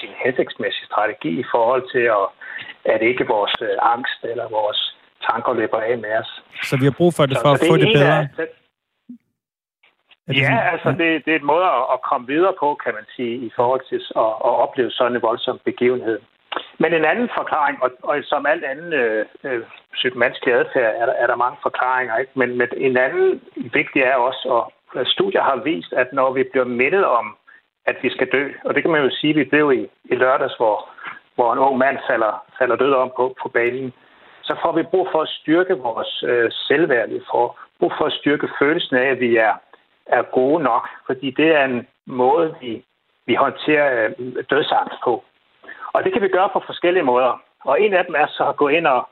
en 0.07 0.15
hensigtsmæssig 0.25 0.85
strategi 0.91 1.41
i 1.41 1.45
forhold 1.55 1.85
til, 1.93 2.05
at, 2.19 2.27
at 2.85 3.03
ikke 3.03 3.27
vores 3.27 3.55
øh, 3.63 3.77
angst 3.83 4.21
eller 4.23 4.49
vores 4.49 4.97
tanker 5.31 5.53
løber 5.53 5.81
af 5.81 5.99
med 5.99 6.13
os. 6.23 6.43
Så 6.63 6.77
vi 6.77 6.85
har 6.85 6.97
brug 7.01 7.13
for 7.15 7.27
det 7.27 7.37
for 7.45 7.55
så, 7.57 7.65
at 7.65 7.71
få 7.71 7.77
det 7.77 7.89
bedre? 7.95 8.19
Er, 8.23 8.27
så, 8.37 8.47
ja, 10.43 10.59
altså 10.73 10.91
det, 10.91 11.25
det 11.25 11.33
er 11.33 11.37
et 11.37 11.53
måde 11.53 11.65
at, 11.95 12.01
komme 12.09 12.27
videre 12.27 12.55
på, 12.61 12.69
kan 12.85 12.95
man 12.95 13.07
sige, 13.17 13.35
i 13.49 13.51
forhold 13.57 13.83
til 13.89 14.01
at, 14.25 14.33
at 14.49 14.53
opleve 14.65 14.91
sådan 14.91 15.17
en 15.17 15.23
voldsom 15.23 15.59
begivenhed. 15.65 16.19
Men 16.79 16.95
en 16.95 17.05
anden 17.05 17.29
forklaring, 17.39 17.83
og, 17.83 17.91
og 18.03 18.15
som 18.23 18.47
alt 18.47 18.65
andet 18.65 18.93
øh, 18.95 19.27
øh, 19.45 19.63
psykomanskelig 19.93 20.55
adfærd, 20.55 20.95
er 21.01 21.07
der, 21.07 21.13
er 21.13 21.27
der 21.27 21.37
mange 21.37 21.59
forklaringer. 21.63 22.17
Ikke? 22.17 22.33
Men, 22.35 22.59
men 22.59 22.69
en 22.77 22.97
anden 22.97 23.43
vigtig 23.55 24.03
er 24.03 24.15
også 24.15 24.43
at, 24.59 24.65
Øh, 24.95 25.07
studier 25.07 25.43
har 25.43 25.57
vist, 25.57 25.93
at 25.93 26.13
når 26.13 26.33
vi 26.33 26.43
bliver 26.53 26.65
mindet 26.65 27.05
om, 27.05 27.37
at 27.87 27.97
vi 28.03 28.11
skal 28.11 28.29
dø, 28.33 28.45
og 28.65 28.75
det 28.75 28.83
kan 28.83 28.91
man 28.91 29.03
jo 29.03 29.11
sige, 29.11 29.31
at 29.31 29.37
vi 29.37 29.45
blev 29.45 29.73
i, 29.73 29.83
i 30.05 30.15
lørdags, 30.15 30.57
hvor, 30.57 30.89
hvor 31.35 31.53
en 31.53 31.59
ung 31.59 31.79
mand 31.79 31.99
falder, 32.09 32.45
falder 32.59 32.77
død 32.77 32.93
om 32.93 33.13
på, 33.17 33.37
på 33.43 33.49
banen, 33.49 33.93
så 34.43 34.57
får 34.63 34.73
vi 34.73 34.83
brug 34.83 35.09
for 35.13 35.23
at 35.23 35.29
styrke 35.29 35.75
vores 35.75 36.25
øh, 36.27 36.51
selvværd. 36.53 37.09
Vi 37.09 37.21
får 37.31 37.59
brug 37.79 37.93
for 37.99 38.05
at 38.05 38.13
styrke 38.13 38.49
følelsen 38.59 38.97
af, 38.97 39.07
at 39.11 39.21
vi 39.21 39.37
er, 39.37 39.55
er 40.07 40.23
gode 40.23 40.63
nok, 40.63 40.89
fordi 41.07 41.31
det 41.31 41.49
er 41.49 41.65
en 41.65 41.87
måde, 42.07 42.55
vi, 42.61 42.85
vi 43.27 43.35
håndterer 43.35 44.09
øh, 44.19 44.45
dødsangst 44.51 44.99
på. 45.05 45.25
Og 45.93 46.05
det 46.05 46.13
kan 46.13 46.23
vi 46.23 46.29
gøre 46.29 46.51
på 46.53 46.63
forskellige 46.67 47.03
måder. 47.03 47.43
Og 47.65 47.81
en 47.81 47.95
af 47.95 48.05
dem 48.05 48.15
er 48.15 48.27
så 48.27 48.45
at 48.49 48.57
gå 48.57 48.69
ind 48.69 48.87
og, 48.87 49.09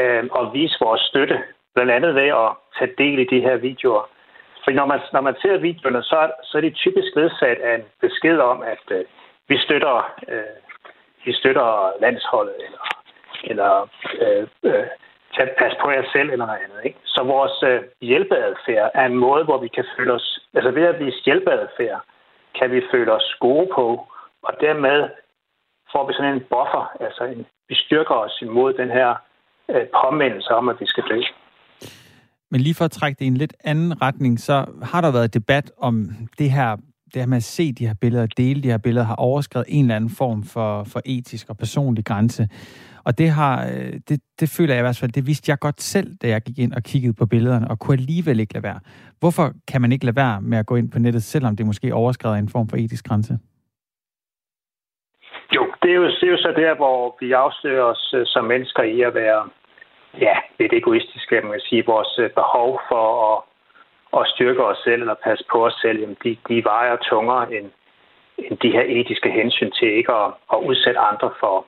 øh, 0.00 0.24
og 0.30 0.54
vise 0.54 0.76
vores 0.80 1.00
støtte, 1.00 1.38
blandt 1.74 1.92
andet 1.92 2.14
ved 2.14 2.28
at 2.42 2.50
tage 2.78 2.94
del 2.98 3.18
i 3.18 3.24
de 3.24 3.40
her 3.40 3.56
videoer. 3.56 4.08
Fordi 4.68 4.76
når 4.76 4.86
man, 4.86 5.00
når 5.12 5.20
man 5.20 5.36
ser 5.42 5.56
videoerne, 5.58 6.02
så, 6.02 6.30
så 6.42 6.58
er 6.58 6.62
det 6.62 6.74
typisk 6.74 7.16
ledsat 7.16 7.58
af 7.68 7.74
en 7.74 7.84
besked 8.00 8.38
om, 8.38 8.62
at 8.62 8.84
øh, 8.90 9.04
vi 9.48 9.58
støtter 9.58 10.14
øh, 10.28 10.56
vi 11.24 11.32
støtter 11.32 11.92
landsholdet, 12.00 12.54
eller, 12.66 12.84
eller 13.44 13.88
øh, 14.22 14.46
øh, 14.62 14.86
tage 15.34 15.50
pas 15.58 15.74
på 15.82 15.90
jer 15.90 16.04
selv, 16.12 16.30
eller 16.30 16.46
noget 16.46 16.60
andet. 16.64 16.80
Ikke? 16.84 16.98
Så 17.04 17.22
vores 17.24 17.62
øh, 17.62 17.80
hjælpeadfærd 18.00 18.90
er 18.94 19.06
en 19.06 19.18
måde, 19.26 19.44
hvor 19.44 19.58
vi 19.58 19.68
kan 19.68 19.84
føle 19.96 20.12
os, 20.12 20.38
altså 20.54 20.70
ved 20.70 20.82
at 20.82 21.00
vise 21.00 21.24
hjælpeadfærd, 21.24 22.00
kan 22.58 22.70
vi 22.70 22.82
føle 22.92 23.12
os 23.12 23.36
gode 23.40 23.68
på, 23.74 24.06
og 24.42 24.52
dermed 24.60 25.08
får 25.92 26.06
vi 26.06 26.12
sådan 26.12 26.34
en 26.34 26.46
buffer, 26.50 26.96
altså 27.00 27.24
en, 27.24 27.46
vi 27.68 27.74
styrker 27.74 28.14
os 28.14 28.42
imod 28.42 28.72
den 28.72 28.90
her 28.90 29.14
øh, 29.70 29.86
påmindelse 30.02 30.54
om, 30.54 30.68
at 30.68 30.80
vi 30.80 30.86
skal 30.86 31.04
dø. 31.08 31.20
Men 32.50 32.60
lige 32.60 32.74
for 32.74 32.84
at 32.84 32.90
trække 32.90 33.18
det 33.18 33.24
i 33.24 33.28
en 33.28 33.36
lidt 33.36 33.54
anden 33.64 34.02
retning, 34.02 34.40
så 34.40 34.64
har 34.82 35.00
der 35.00 35.12
været 35.12 35.34
debat 35.34 35.72
om 35.78 36.08
det 36.38 36.50
her, 36.50 36.76
det 37.14 37.22
her 37.22 37.26
med 37.26 37.36
at 37.36 37.42
se 37.42 37.72
de 37.72 37.86
her 37.86 37.94
billeder, 38.00 38.26
dele 38.26 38.62
de 38.62 38.68
her 38.68 38.78
billeder, 38.78 39.06
har 39.06 39.14
overskrevet 39.14 39.66
en 39.68 39.84
eller 39.84 39.96
anden 39.96 40.10
form 40.10 40.42
for, 40.42 40.84
for 40.84 41.00
etisk 41.04 41.48
og 41.48 41.56
personlig 41.56 42.04
grænse. 42.04 42.48
Og 43.04 43.18
det, 43.18 43.30
har, 43.30 43.66
øh, 43.66 43.92
det, 44.08 44.20
det 44.40 44.48
føler 44.56 44.74
jeg 44.74 44.80
i 44.80 44.86
hvert 44.86 44.96
fald, 44.96 45.12
det 45.12 45.26
vidste 45.26 45.50
jeg 45.50 45.58
godt 45.58 45.80
selv, 45.80 46.16
da 46.22 46.28
jeg 46.28 46.42
gik 46.42 46.58
ind 46.58 46.72
og 46.72 46.82
kiggede 46.82 47.14
på 47.14 47.26
billederne, 47.26 47.70
og 47.70 47.78
kunne 47.78 47.96
alligevel 47.98 48.40
ikke 48.40 48.54
lade 48.54 48.62
være. 48.62 48.80
Hvorfor 49.20 49.52
kan 49.68 49.80
man 49.80 49.92
ikke 49.92 50.04
lade 50.04 50.16
være 50.16 50.40
med 50.40 50.58
at 50.58 50.66
gå 50.66 50.76
ind 50.76 50.90
på 50.90 50.98
nettet, 50.98 51.22
selvom 51.22 51.56
det 51.56 51.66
måske 51.66 51.94
overskrider 51.94 52.36
en 52.36 52.48
form 52.48 52.68
for 52.68 52.76
etisk 52.76 53.04
grænse? 53.08 53.38
Jo, 55.56 55.62
det 55.82 55.90
er 55.90 55.94
jo, 55.94 56.04
det 56.04 56.26
er 56.28 56.34
jo 56.36 56.36
så 56.36 56.52
der, 56.56 56.76
hvor 56.76 57.16
vi 57.20 57.32
afsøger 57.32 57.82
os 57.82 58.14
øh, 58.16 58.26
som 58.26 58.44
mennesker 58.44 58.82
i 58.82 59.00
at 59.00 59.14
være 59.14 59.48
ja, 60.20 60.36
lidt 60.58 60.72
egoistiske, 60.72 61.40
man 61.40 61.52
kan 61.52 61.60
sige, 61.60 61.86
vores 61.86 62.18
øh, 62.18 62.30
behov 62.30 62.80
for 62.88 63.06
at, 63.32 63.42
at 64.20 64.28
styrke 64.34 64.64
os 64.64 64.78
selv 64.84 65.00
eller 65.00 65.14
passe 65.24 65.44
på 65.50 65.66
os 65.66 65.78
selv, 65.82 66.00
jamen 66.00 66.16
de, 66.24 66.36
de 66.48 66.64
vejer 66.64 66.96
tungere 66.96 67.54
end, 67.54 67.70
end 68.38 68.58
de 68.58 68.70
her 68.70 68.84
etiske 68.86 69.30
hensyn 69.30 69.70
til 69.70 69.88
ikke 69.88 70.12
at, 70.12 70.30
at 70.52 70.58
udsætte 70.58 71.00
andre 71.00 71.30
for, 71.40 71.66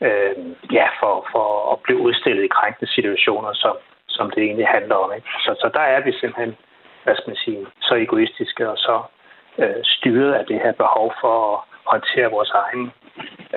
øh, 0.00 0.34
ja, 0.72 0.86
for, 1.00 1.26
for 1.32 1.72
at 1.72 1.78
blive 1.80 1.98
udstillet 1.98 2.44
i 2.44 2.54
krænkende 2.58 2.92
situationer, 2.92 3.52
som, 3.52 3.76
som 4.08 4.30
det 4.30 4.42
egentlig 4.42 4.66
handler 4.68 4.94
om. 4.94 5.12
Ikke? 5.16 5.28
Så, 5.44 5.54
så 5.60 5.70
der 5.74 5.80
er 5.80 6.00
vi 6.04 6.12
simpelthen, 6.12 6.56
hvad 7.04 7.14
skal 7.14 7.30
man 7.30 7.36
sige, 7.36 7.66
så 7.80 7.94
egoistiske 7.94 8.70
og 8.70 8.78
så 8.78 9.02
øh, 9.58 9.80
styret 9.84 10.32
af 10.34 10.46
det 10.46 10.60
her 10.64 10.72
behov 10.72 11.12
for 11.20 11.36
at 11.52 11.60
håndtere 11.84 12.30
vores 12.30 12.50
egne 12.50 12.90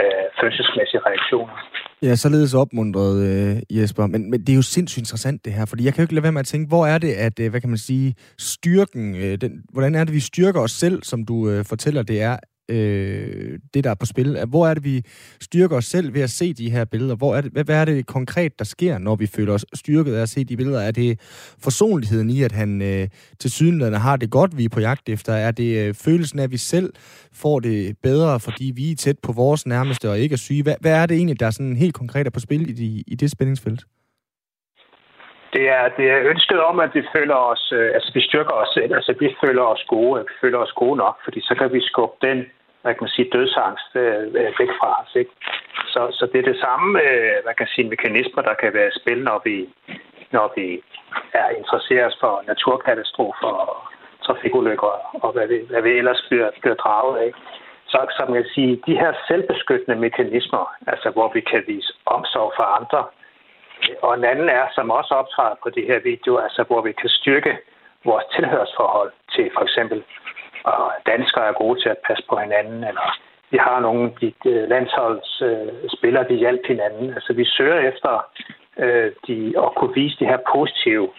øh, 0.02 0.26
følelsesmæssige 0.40 1.02
reaktioner. 1.06 1.58
Ja, 2.04 2.16
således 2.16 2.54
opmuntret, 2.54 3.24
øh, 3.24 3.62
Jesper. 3.70 4.08
Men, 4.08 4.32
men 4.32 4.40
det 4.40 4.50
er 4.50 4.56
jo 4.56 4.62
sindssygt 4.62 5.02
interessant, 5.02 5.46
det 5.46 5.54
her. 5.54 5.66
Fordi 5.66 5.86
jeg 5.86 5.94
kan 5.94 6.02
jo 6.02 6.04
ikke 6.04 6.14
lade 6.14 6.24
være 6.24 6.32
med 6.32 6.40
at 6.40 6.46
tænke, 6.46 6.68
hvor 6.68 6.88
er 6.88 6.98
det, 6.98 7.14
at, 7.14 7.40
øh, 7.40 7.50
hvad 7.50 7.62
kan 7.62 7.70
man 7.70 7.78
sige, 7.78 8.16
styrken, 8.38 9.16
øh, 9.16 9.42
den, 9.42 9.52
hvordan 9.74 9.96
er 9.96 10.04
det, 10.04 10.14
vi 10.14 10.20
styrker 10.20 10.60
os 10.62 10.72
selv, 10.72 11.04
som 11.04 11.26
du 11.26 11.50
øh, 11.50 11.66
fortæller, 11.66 12.04
det 12.04 12.22
er, 12.22 12.38
øh, 12.70 13.60
det, 13.74 13.84
der 13.84 13.90
er 13.90 13.96
på 13.96 14.06
spil? 14.06 14.46
Hvor 14.48 14.68
er 14.68 14.74
det, 14.74 14.84
vi 14.84 15.02
styrker 15.42 15.78
os 15.78 15.86
selv 15.86 16.14
ved 16.14 16.22
at 16.22 16.30
se 16.30 16.54
de 16.54 16.70
her 16.70 16.86
billeder? 16.86 17.16
Hvor 17.16 17.36
er 17.36 17.42
det, 17.42 17.52
hvad, 17.52 17.64
hvad 17.64 17.76
er 17.76 17.86
det 17.86 18.06
konkret, 18.06 18.60
der 18.60 18.66
sker, 18.66 18.98
når 18.98 19.16
vi 19.16 19.28
føler 19.28 19.54
os 19.54 19.66
styrket 19.74 20.14
af 20.14 20.22
at 20.22 20.30
se 20.30 20.44
de 20.44 20.58
billeder? 20.58 20.82
Er 20.82 20.92
det 20.92 21.20
forsonligheden 21.60 22.30
i, 22.30 22.44
at 22.44 22.52
han 22.52 22.82
øh, 22.82 23.08
til 23.40 23.52
sydenlandet 23.52 24.02
har 24.02 24.16
det 24.16 24.30
godt, 24.30 24.58
vi 24.58 24.66
er 24.66 24.70
på 24.70 24.80
jagt 24.80 25.10
efter? 25.10 25.34
Er 25.34 25.52
det 25.52 25.88
øh, 25.88 25.94
følelsen 25.94 26.40
af, 26.40 26.44
at 26.44 26.52
vi 26.52 26.58
selv 26.58 26.94
får 27.32 27.60
det 27.60 27.98
bedre, 28.04 28.40
fordi 28.40 28.72
vi 28.76 28.92
er 28.92 28.96
tæt 28.96 29.20
på 29.20 29.32
vores 29.32 29.66
nærmeste 29.66 30.10
og 30.10 30.20
ikke 30.20 30.34
er 30.34 30.38
syge? 30.38 30.64
Hvad, 30.64 30.76
hvad 30.80 30.92
er 30.92 31.06
det 31.06 31.18
egentlig, 31.18 31.40
der 31.40 31.46
er 31.46 31.52
sådan 31.52 31.76
helt 31.76 31.94
konkret 31.94 32.28
er 32.28 32.32
på 32.32 32.40
spil 32.40 32.70
i, 32.70 32.74
de, 32.74 33.04
i 33.08 33.16
det 33.16 33.32
spændingsfelt? 33.32 33.86
Det 35.54 35.70
er, 35.70 35.90
det 35.98 36.06
er 36.12 36.30
ønsket 36.32 36.60
om, 36.64 36.80
at 36.80 36.96
vi 36.96 37.04
føler 37.16 37.36
os, 37.36 37.74
øh, 37.76 37.90
altså 37.94 38.12
vi 38.14 38.22
styrker 38.22 38.54
os 38.54 38.70
selv, 38.74 38.94
altså 38.96 39.14
vi 39.20 39.36
føler 39.44 39.64
os 39.64 39.84
gode, 39.88 40.20
vi 40.20 40.36
føler 40.42 40.58
os 40.58 40.72
gode 40.72 40.98
nok, 40.98 41.16
fordi 41.24 41.42
så 41.42 41.56
kan 41.56 41.74
vi 41.74 41.82
skubbe 41.82 42.28
den, 42.28 42.46
hvad 42.82 42.94
kan 42.94 43.04
man 43.04 43.16
sige, 43.16 43.30
dødsangst 43.34 43.90
øh, 43.96 44.24
øh 44.40 44.52
væk 44.60 44.72
fra 44.80 44.90
os. 45.02 45.16
Ikke? 45.16 45.32
Så, 45.94 46.02
så 46.12 46.24
det 46.32 46.40
er 46.40 46.52
det 46.52 46.60
samme, 46.66 47.02
øh, 47.02 47.38
hvad 47.44 47.54
kan 47.54 47.66
man 47.68 47.76
sige, 47.76 47.90
mekanismer, 47.90 48.42
der 48.44 48.54
kan 48.54 48.74
være 48.74 48.88
i 48.88 49.00
spil, 49.02 49.24
når 49.24 49.42
vi, 49.46 49.70
når 50.32 50.54
vi 50.56 50.68
er 51.34 51.50
interesseret 51.60 52.14
for 52.20 52.44
naturkatastrofer 52.48 53.54
og 53.66 53.78
trafikulykker 54.26 54.94
og 55.24 55.32
hvad 55.32 55.48
vi, 55.48 55.58
hvad 55.70 55.82
vi 55.82 55.90
ellers 55.90 56.26
bliver, 56.30 56.50
bliver 56.62 56.76
draget 56.76 57.18
af. 57.26 57.32
Så 57.88 58.00
som 58.18 58.36
jeg 58.36 58.46
siger, 58.54 58.78
de 58.88 58.96
her 59.02 59.14
selvbeskyttende 59.28 59.98
mekanismer, 60.00 60.76
altså 60.88 61.10
hvor 61.10 61.32
vi 61.34 61.42
kan 61.42 61.64
vise 61.68 61.94
omsorg 62.06 62.54
for 62.58 62.66
andre, 62.80 63.02
og 64.02 64.14
en 64.14 64.26
anden 64.32 64.50
er, 64.50 64.66
som 64.76 64.92
også 64.92 65.14
optræder 65.14 65.56
på 65.64 65.70
de 65.70 65.82
her 65.90 66.00
videoer, 66.00 66.42
altså 66.42 66.64
hvor 66.64 66.82
vi 66.82 66.92
kan 66.92 67.10
styrke 67.10 67.58
vores 68.06 68.26
tilhørsforhold 68.36 69.12
til 69.36 69.52
for 69.56 69.64
eksempel, 69.68 70.04
og 70.64 70.92
danskere 71.06 71.48
er 71.48 71.62
gode 71.64 71.82
til 71.82 71.90
at 71.90 72.04
passe 72.08 72.24
på 72.30 72.36
hinanden, 72.44 72.84
eller 72.90 73.08
vi 73.54 73.58
har 73.58 73.80
nogle 73.80 74.12
de 74.22 74.34
øh, 74.46 74.70
landsholdsspillere, 74.70 76.24
øh, 76.24 76.30
de 76.30 76.36
hjælper 76.36 76.68
hinanden. 76.68 77.14
Altså 77.14 77.34
vi 77.34 77.46
søger 77.46 77.80
efter 77.92 78.12
øh, 78.84 79.12
de, 79.28 79.54
at 79.64 79.70
kunne 79.78 79.94
vise 79.96 80.20
det 80.20 80.28
her 80.28 80.40
positive 80.56 81.10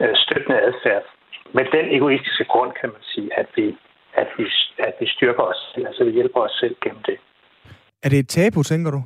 øh, 0.00 0.14
støttende 0.14 0.58
adfærd. 0.68 1.04
Med 1.56 1.64
den 1.76 1.86
egoistiske 1.96 2.44
grund, 2.44 2.72
kan 2.80 2.88
man 2.88 3.02
sige, 3.02 3.38
at 3.38 3.46
vi, 3.56 3.76
at 4.14 4.28
vi, 4.38 4.44
at 4.78 4.94
vi 5.00 5.06
styrker 5.06 5.42
os, 5.42 5.60
altså 5.86 6.04
vi 6.04 6.10
hjælper 6.10 6.40
os 6.40 6.54
selv 6.60 6.76
gennem 6.82 7.02
det. 7.02 7.16
Er 8.02 8.08
det 8.08 8.18
et 8.18 8.28
tabu, 8.28 8.62
tænker 8.62 8.90
du? 8.90 9.02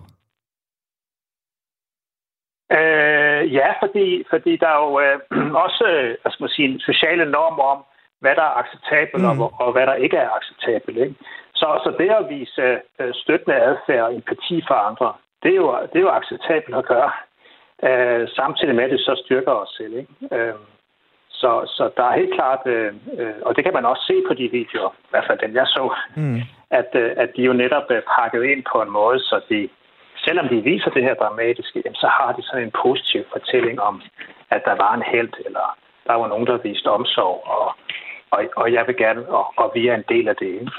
Øh, 2.73 3.55
ja, 3.55 3.69
fordi, 3.83 4.25
fordi 4.31 4.57
der 4.57 4.69
er 4.69 4.81
jo 4.87 5.01
øh, 5.01 5.19
også 5.65 5.85
hvad 6.23 6.33
skal 6.33 6.43
man 6.43 6.57
sige, 6.57 6.81
sociale 6.81 7.31
normer 7.31 7.63
om, 7.63 7.85
hvad 8.21 8.35
der 8.35 8.43
er 8.43 8.59
acceptabelt 8.63 9.23
mm. 9.23 9.41
og, 9.41 9.53
og 9.61 9.73
hvad 9.73 9.87
der 9.87 9.95
ikke 9.95 10.17
er 10.17 10.31
acceptabelt. 10.39 10.99
Ikke? 10.99 11.15
Så, 11.55 11.69
så 11.85 11.95
det 11.99 12.11
at 12.11 12.29
vise 12.29 12.63
øh, 13.01 13.15
støttende 13.15 13.57
adfærd 13.57 14.03
og 14.03 14.15
empati 14.15 14.63
for 14.69 14.75
andre, 14.75 15.13
det 15.43 15.51
er 15.51 15.57
jo, 15.57 15.79
det 15.93 15.99
er 15.99 16.07
jo 16.09 16.19
acceptabelt 16.21 16.77
at 16.77 16.87
gøre, 16.87 17.13
øh, 17.89 18.29
samtidig 18.29 18.75
med 18.75 18.85
at 18.85 18.91
det 18.91 19.01
så 19.01 19.23
styrker 19.25 19.53
os 19.53 19.75
selv. 19.77 19.95
Ikke? 19.99 20.13
Øh, 20.33 20.55
så, 21.41 21.51
så 21.77 21.91
der 21.97 22.05
er 22.05 22.17
helt 22.21 22.35
klart, 22.35 22.63
øh, 22.67 22.93
øh, 23.19 23.35
og 23.43 23.57
det 23.57 23.65
kan 23.65 23.75
man 23.75 23.85
også 23.85 24.05
se 24.07 24.17
på 24.29 24.35
de 24.35 24.49
videoer, 24.59 24.91
i 24.91 25.11
hvert 25.11 25.27
fald 25.27 25.39
den 25.39 25.55
jeg 25.55 25.67
så, 25.67 25.95
mm. 26.17 26.41
at, 26.71 26.91
øh, 26.95 27.13
at 27.17 27.31
de 27.37 27.43
jo 27.43 27.53
netop 27.53 27.87
er 27.91 28.01
pakket 28.17 28.43
ind 28.45 28.65
på 28.73 28.83
en 28.83 28.91
måde, 28.91 29.19
så 29.21 29.41
de, 29.51 29.69
selvom 30.25 30.49
de 30.49 30.61
viser 30.71 30.91
det 30.91 31.03
her 31.03 31.15
dramatiske, 31.15 31.83
så 31.95 32.09
har 32.17 32.33
de 32.37 32.43
sådan 32.43 32.65
en 32.65 32.73
positiv 32.85 33.23
fortælling 33.33 33.81
om, 33.81 34.03
at 34.51 34.63
der 34.65 34.77
var 34.85 34.95
en 34.95 35.05
held, 35.13 35.33
eller 35.47 35.67
der 36.07 36.15
var 36.15 36.29
nogen, 36.29 36.47
der 36.47 36.57
viste 36.57 36.91
omsorg, 36.91 37.39
og, 37.57 37.67
og, 38.31 38.41
og 38.57 38.73
jeg 38.73 38.85
vil 38.87 38.97
gerne, 38.97 39.29
og, 39.29 39.47
og 39.57 39.73
vi 39.75 39.87
er 39.89 39.95
en 39.95 40.05
del 40.09 40.29
af 40.29 40.37
det. 40.37 40.47
Ikke? 40.47 40.73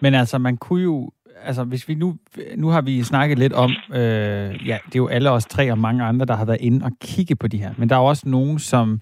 Men 0.00 0.14
altså, 0.14 0.38
man 0.38 0.56
kunne 0.56 0.82
jo 0.82 1.10
altså 1.42 1.64
hvis 1.64 1.88
vi 1.88 1.94
nu, 1.94 2.16
nu 2.56 2.68
har 2.68 2.80
vi 2.80 3.02
snakket 3.02 3.38
lidt 3.38 3.52
om, 3.52 3.70
øh, 3.94 4.68
ja, 4.68 4.78
det 4.86 4.94
er 4.94 4.96
jo 4.96 5.08
alle 5.08 5.30
os 5.30 5.46
tre 5.46 5.70
og 5.70 5.78
mange 5.78 6.04
andre, 6.04 6.26
der 6.26 6.34
har 6.34 6.44
været 6.44 6.60
inde 6.60 6.84
og 6.84 6.90
kigge 7.00 7.36
på 7.36 7.48
de 7.48 7.58
her, 7.58 7.74
men 7.78 7.88
der 7.88 7.96
er 7.96 8.00
også 8.00 8.28
nogen, 8.28 8.58
som 8.58 9.00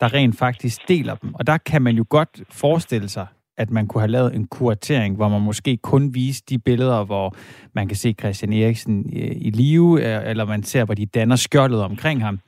der 0.00 0.14
rent 0.14 0.38
faktisk 0.38 0.88
deler 0.88 1.14
dem, 1.14 1.34
og 1.34 1.46
der 1.46 1.58
kan 1.58 1.82
man 1.82 1.96
jo 1.96 2.04
godt 2.08 2.42
forestille 2.50 3.08
sig, 3.08 3.26
at 3.58 3.70
man 3.70 3.86
kunne 3.86 4.00
have 4.00 4.10
lavet 4.10 4.34
en 4.34 4.46
kuratering, 4.46 5.16
hvor 5.16 5.28
man 5.28 5.42
måske 5.42 5.76
kun 5.76 6.14
viste 6.14 6.54
de 6.54 6.58
billeder, 6.58 7.04
hvor 7.04 7.36
man 7.74 7.88
kan 7.88 7.96
se 7.96 8.14
Christian 8.20 8.52
Eriksen 8.52 9.10
øh, 9.16 9.36
i 9.36 9.50
live, 9.50 10.16
øh, 10.16 10.30
eller 10.30 10.44
man 10.44 10.62
ser, 10.62 10.84
hvor 10.84 10.94
de 10.94 11.06
danner 11.06 11.36
skjoldet 11.36 11.82
omkring 11.82 12.22
ham. 12.22 12.38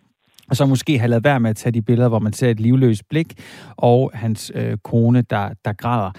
Og 0.48 0.56
så 0.56 0.66
måske 0.66 0.98
have 0.98 1.08
lavet 1.08 1.24
være 1.24 1.40
med 1.40 1.50
at 1.50 1.56
tage 1.56 1.72
de 1.72 1.82
billeder, 1.82 2.08
hvor 2.08 2.18
man 2.18 2.32
ser 2.32 2.50
et 2.50 2.60
livløst 2.60 3.08
blik, 3.10 3.40
og 3.76 4.10
hans 4.14 4.52
øh, 4.54 4.78
kone, 4.84 5.22
der, 5.22 5.50
der 5.64 5.72
græder. 5.72 6.10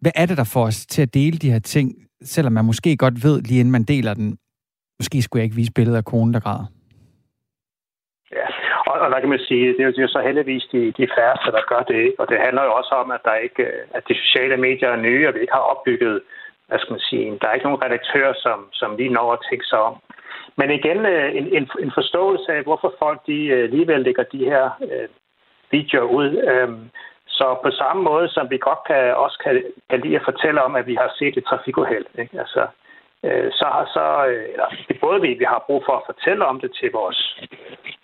Hvad 0.00 0.12
er 0.14 0.26
det, 0.26 0.36
der 0.36 0.44
får 0.44 0.66
os 0.66 0.86
til 0.86 1.02
at 1.02 1.14
dele 1.14 1.38
de 1.38 1.50
her 1.50 1.58
ting, 1.58 1.94
selvom 2.24 2.52
man 2.52 2.64
måske 2.64 2.96
godt 2.96 3.24
ved, 3.24 3.42
lige 3.42 3.60
inden 3.60 3.72
man 3.72 3.82
deler 3.82 4.14
den, 4.14 4.36
måske 5.00 5.22
skulle 5.22 5.40
jeg 5.40 5.44
ikke 5.44 5.56
vise 5.56 5.72
billeder 5.72 5.98
af 5.98 6.04
konen, 6.04 6.34
der 6.34 6.40
græder? 6.40 6.66
Og, 9.02 9.10
der 9.10 9.20
kan 9.20 9.28
man 9.28 9.46
sige, 9.48 9.68
det 9.68 9.80
er 9.80 10.02
jo, 10.02 10.08
så 10.08 10.20
heldigvis 10.20 10.64
de, 10.72 10.92
de 10.98 11.08
færreste, 11.16 11.50
der 11.56 11.62
gør 11.72 11.82
det. 11.92 12.14
Og 12.18 12.28
det 12.30 12.38
handler 12.44 12.62
jo 12.64 12.72
også 12.80 12.94
om, 13.02 13.10
at, 13.10 13.20
der 13.24 13.34
ikke, 13.34 13.66
at 13.96 14.02
de 14.08 14.14
sociale 14.14 14.56
medier 14.56 14.88
er 14.88 15.04
nye, 15.06 15.28
og 15.28 15.34
vi 15.34 15.40
ikke 15.40 15.52
har 15.52 15.70
opbygget, 15.72 16.22
hvad 16.68 16.78
skal 16.78 16.92
man 16.92 17.00
sige, 17.10 17.38
der 17.40 17.48
er 17.48 17.54
ikke 17.54 17.66
nogen 17.66 17.84
redaktør, 17.84 18.32
som, 18.44 18.58
som 18.72 18.96
lige 18.96 19.16
når 19.16 19.32
at 19.32 19.44
tænke 19.50 19.66
sig 19.66 19.78
om. 19.78 19.94
Men 20.56 20.70
igen, 20.70 21.06
øh, 21.06 21.36
en, 21.36 21.46
en, 21.56 21.70
en 21.84 21.92
forståelse 21.94 22.52
af, 22.52 22.62
hvorfor 22.62 22.94
folk 22.98 23.20
de 23.26 23.38
øh, 23.46 23.62
alligevel 23.62 24.00
lægger 24.00 24.22
de 24.22 24.44
her 24.44 24.70
øh, 24.90 25.08
videoer 25.70 26.08
ud. 26.18 26.28
Øhm, 26.52 26.90
så 27.26 27.56
på 27.64 27.70
samme 27.70 28.02
måde, 28.02 28.28
som 28.28 28.50
vi 28.50 28.58
godt 28.58 28.82
kan, 28.86 29.16
også 29.16 29.38
kan, 29.44 29.62
kan 29.90 30.00
lide 30.00 30.16
at 30.16 30.24
fortælle 30.24 30.62
om, 30.62 30.76
at 30.76 30.86
vi 30.86 30.94
har 30.94 31.10
set 31.18 31.36
et 31.36 31.44
trafikuheld. 31.44 32.06
Ikke? 32.18 32.38
Altså, 32.38 32.66
Øh, 33.24 33.52
så, 33.52 33.68
så 33.94 34.26
øh, 34.26 34.44
eller, 34.52 34.68
det 34.88 35.00
både 35.00 35.20
vi, 35.20 35.34
vi 35.34 35.44
har 35.44 35.64
brug 35.66 35.82
for 35.86 35.92
at 35.96 36.06
fortælle 36.06 36.46
om 36.46 36.60
det 36.60 36.72
til 36.80 36.92
vores 36.92 37.40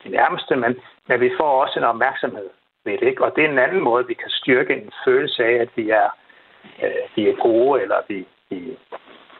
nærmeste, 0.05 0.57
men, 0.57 0.77
men 1.09 1.21
vi 1.21 1.31
får 1.39 1.63
også 1.63 1.79
en 1.79 1.85
opmærksomhed 1.85 2.49
ved 2.85 2.99
det. 2.99 3.07
Ikke? 3.07 3.25
Og 3.25 3.33
det 3.37 3.45
er 3.45 3.49
en 3.49 3.59
anden 3.59 3.81
måde, 3.81 4.07
vi 4.07 4.15
kan 4.15 4.31
styrke 4.31 4.73
en 4.75 4.93
følelse 5.05 5.45
af, 5.45 5.53
at 5.53 5.69
vi 5.77 5.91
er, 5.91 6.09
øh, 6.83 7.05
vi 7.17 7.29
er 7.29 7.37
gode, 7.37 7.83
eller 7.83 7.97
vi, 8.09 8.27
vi 8.51 8.79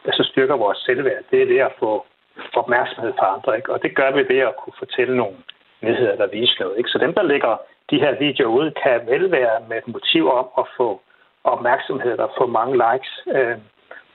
altså 0.05 0.23
styrker 0.23 0.55
vores 0.55 0.77
selvværd. 0.77 1.23
Det 1.31 1.41
er 1.41 1.45
ved 1.45 1.57
at 1.57 1.75
få 1.79 2.05
opmærksomhed 2.53 3.13
fra 3.19 3.33
andre. 3.35 3.57
Ikke? 3.57 3.73
Og 3.73 3.81
det 3.83 3.95
gør 3.95 4.11
vi 4.11 4.33
ved 4.33 4.39
at 4.39 4.55
kunne 4.55 4.79
fortælle 4.79 5.17
nogle 5.17 5.37
nyheder, 5.81 6.15
der 6.15 6.27
viser 6.27 6.63
noget. 6.63 6.77
Ikke? 6.77 6.89
Så 6.89 6.97
dem, 6.97 7.13
der 7.13 7.23
lægger 7.23 7.57
de 7.89 7.99
her 7.99 8.19
videoer 8.19 8.53
ud, 8.59 8.71
kan 8.83 9.07
vel 9.07 9.31
være 9.31 9.59
med 9.69 9.77
et 9.77 9.87
motiv 9.87 10.31
om 10.31 10.47
at 10.57 10.65
få 10.77 11.01
opmærksomhed 11.43 12.19
og 12.19 12.31
få 12.37 12.45
mange 12.45 12.75
likes, 12.83 13.13
øh, 13.35 13.57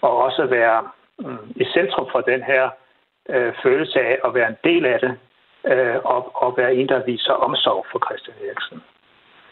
og 0.01 0.17
også 0.17 0.47
være 0.47 0.89
Øh, 1.21 1.39
i 1.57 1.65
centrum 1.65 2.07
for 2.13 2.21
den 2.21 2.43
her 2.43 2.71
øh, 3.29 3.53
følelse 3.63 4.01
af 4.01 4.19
at 4.25 4.35
være 4.35 4.49
en 4.49 4.59
del 4.65 4.87
af 4.87 5.01
det, 5.01 5.19
øh, 5.73 5.97
og, 6.05 6.43
og 6.43 6.57
være 6.57 6.75
en, 6.75 6.89
der 6.89 7.05
viser 7.05 7.33
omsorg 7.33 7.87
for 7.93 7.99
Christian 8.07 8.37
Eriksen. 8.47 8.83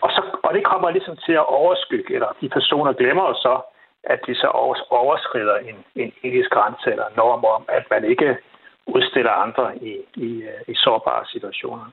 Og, 0.01 0.11
så, 0.11 0.23
og 0.43 0.55
det 0.55 0.65
kommer 0.65 0.91
ligesom 0.91 1.17
til 1.17 1.33
at 1.33 1.47
overskygge, 1.47 2.15
eller 2.15 2.37
de 2.41 2.49
personer 2.49 2.93
glemmer 2.93 3.25
jo 3.29 3.35
så, 3.35 3.61
at 4.05 4.21
de 4.27 4.35
så 4.35 4.47
overskrider 4.91 5.57
en, 5.57 5.77
en 5.95 6.13
etisk 6.23 6.51
grænse 6.51 6.91
eller 6.91 7.05
norm 7.17 7.45
om, 7.45 7.65
at 7.69 7.85
man 7.91 8.05
ikke 8.05 8.37
udstiller 8.87 9.31
andre 9.31 9.79
i, 9.79 9.93
i, 10.15 10.43
øh, 10.43 10.63
i 10.69 10.75
sårbare 10.75 11.27
situationer. 11.27 11.87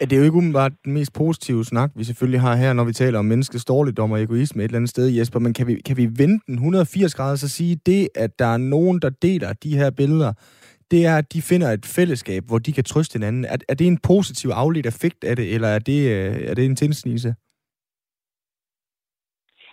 Ja, 0.00 0.04
det 0.04 0.12
er 0.12 0.20
jo 0.20 0.24
ikke 0.24 0.36
umiddelbart 0.36 0.72
den 0.84 0.92
mest 0.92 1.12
positive 1.14 1.64
snak, 1.64 1.90
vi 1.96 2.04
selvfølgelig 2.04 2.40
har 2.40 2.54
her, 2.56 2.72
når 2.72 2.84
vi 2.84 2.92
taler 2.92 3.18
om 3.18 3.24
menneskets 3.24 3.64
dårligdom 3.64 4.12
og 4.12 4.22
egoisme 4.22 4.62
et 4.62 4.64
eller 4.64 4.78
andet 4.78 4.90
sted, 4.90 5.06
Jesper. 5.18 5.38
Men 5.38 5.54
kan 5.54 5.66
vi, 5.66 5.74
kan 5.88 5.96
vi 5.96 6.06
vende 6.20 6.38
den 6.46 6.54
180 6.54 7.14
grader 7.14 7.36
så 7.36 7.48
sige, 7.48 7.76
det, 7.86 8.08
at 8.14 8.38
der 8.38 8.46
er 8.54 8.56
nogen, 8.56 8.96
der 9.02 9.10
deler 9.22 9.52
de 9.52 9.76
her 9.78 9.90
billeder, 9.90 10.32
det 10.90 11.06
er, 11.06 11.16
at 11.18 11.32
de 11.32 11.42
finder 11.50 11.68
et 11.70 11.86
fællesskab, 11.96 12.42
hvor 12.48 12.58
de 12.58 12.72
kan 12.72 12.84
trøste 12.84 13.16
hinanden. 13.18 13.44
Er, 13.44 13.56
er 13.68 13.74
det 13.74 13.86
en 13.86 14.00
positiv 14.10 14.48
afledt 14.62 14.86
effekt 14.86 15.24
af 15.24 15.36
det, 15.36 15.54
eller 15.54 15.68
er 15.68 15.78
det, 15.78 16.00
øh, 16.14 16.50
er 16.50 16.54
det 16.54 16.64
en 16.64 16.76
tilsnigelse? 16.76 17.34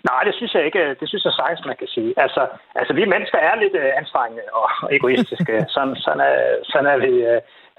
Nej, 0.09 0.21
det 0.27 0.33
synes 0.35 0.53
jeg 0.53 0.65
ikke. 0.65 0.95
Det 0.99 1.07
synes 1.09 1.25
jeg 1.25 1.33
sagtens, 1.33 1.65
man 1.65 1.77
kan 1.81 1.87
sige. 1.87 2.13
Altså, 2.17 2.41
altså 2.75 2.93
vi 2.93 3.05
mennesker 3.13 3.37
er 3.37 3.55
lidt 3.63 3.75
uh, 3.83 3.99
anstrengende 4.01 4.43
og 4.53 4.67
egoistiske. 4.95 5.55
sådan, 5.75 5.95
sådan, 5.95 6.21
er, 6.29 6.35
sådan 6.71 6.89
er 6.93 6.97
vi 7.05 7.13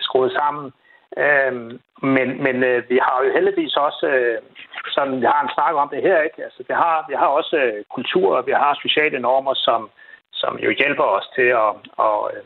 skruet 0.07 0.33
sammen. 0.33 0.73
Øhm, 1.17 1.81
men 2.03 2.43
men 2.43 2.57
øh, 2.63 2.91
vi 2.91 2.99
har 3.03 3.25
jo 3.25 3.33
heldigvis 3.33 3.77
også, 3.77 4.07
øh, 4.07 4.39
sådan, 4.89 5.21
vi 5.21 5.27
har 5.27 5.43
en 5.43 5.55
snak 5.55 5.75
om 5.75 5.89
det 5.89 6.03
her, 6.03 6.23
ikke? 6.23 6.45
Altså, 6.45 6.65
vi 6.69 6.75
har, 6.75 7.05
vi 7.09 7.15
har 7.15 7.27
også 7.27 7.57
øh, 7.57 7.85
kultur, 7.95 8.37
og 8.37 8.47
vi 8.47 8.53
har 8.53 8.79
sociale 8.83 9.19
normer, 9.21 9.55
som, 9.55 9.91
som 10.33 10.59
jo 10.59 10.71
hjælper 10.71 11.05
os 11.05 11.29
til 11.35 11.49
at, 11.65 11.73
at, 12.07 12.19
øh, 12.35 12.45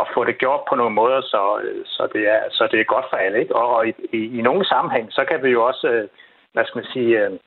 at 0.00 0.06
få 0.14 0.24
det 0.24 0.38
gjort 0.38 0.60
på 0.68 0.74
nogle 0.74 0.94
måder, 0.94 1.20
så, 1.20 1.60
øh, 1.64 1.82
så, 1.84 2.08
det, 2.12 2.28
er, 2.28 2.42
så 2.50 2.68
det 2.72 2.80
er 2.80 2.92
godt 2.94 3.06
for 3.10 3.16
alle. 3.16 3.40
Ikke? 3.40 3.56
Og 3.56 3.88
i, 3.88 3.92
i, 4.12 4.38
i 4.38 4.42
nogle 4.42 4.64
sammenhæng, 4.64 5.12
så 5.12 5.24
kan 5.30 5.42
vi 5.42 5.48
jo 5.48 5.64
også, 5.66 5.88
øh, 5.88 6.08
hvad 6.52 6.64
skal 6.64 6.78
man 6.78 6.92
sige, 6.92 7.38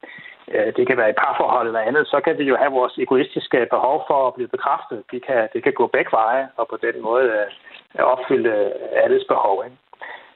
det 0.77 0.87
kan 0.87 0.97
være 0.97 1.09
i 1.09 1.19
parforhold 1.23 1.67
eller 1.67 1.79
andet, 1.79 2.07
så 2.07 2.19
kan 2.25 2.37
vi 2.37 2.43
jo 2.43 2.55
have 2.55 2.71
vores 2.71 2.97
egoistiske 2.97 3.67
behov 3.69 4.03
for 4.07 4.27
at 4.27 4.33
blive 4.33 4.47
bekræftet. 4.47 5.03
Det 5.11 5.25
kan, 5.25 5.49
det 5.53 5.63
kan 5.63 5.73
gå 5.73 5.87
begge 5.87 6.11
veje, 6.11 6.47
og 6.57 6.67
på 6.69 6.77
den 6.81 7.01
måde 7.01 7.45
opfylde 7.99 8.73
alles 9.03 9.23
behov. 9.27 9.63
Ikke? 9.65 9.77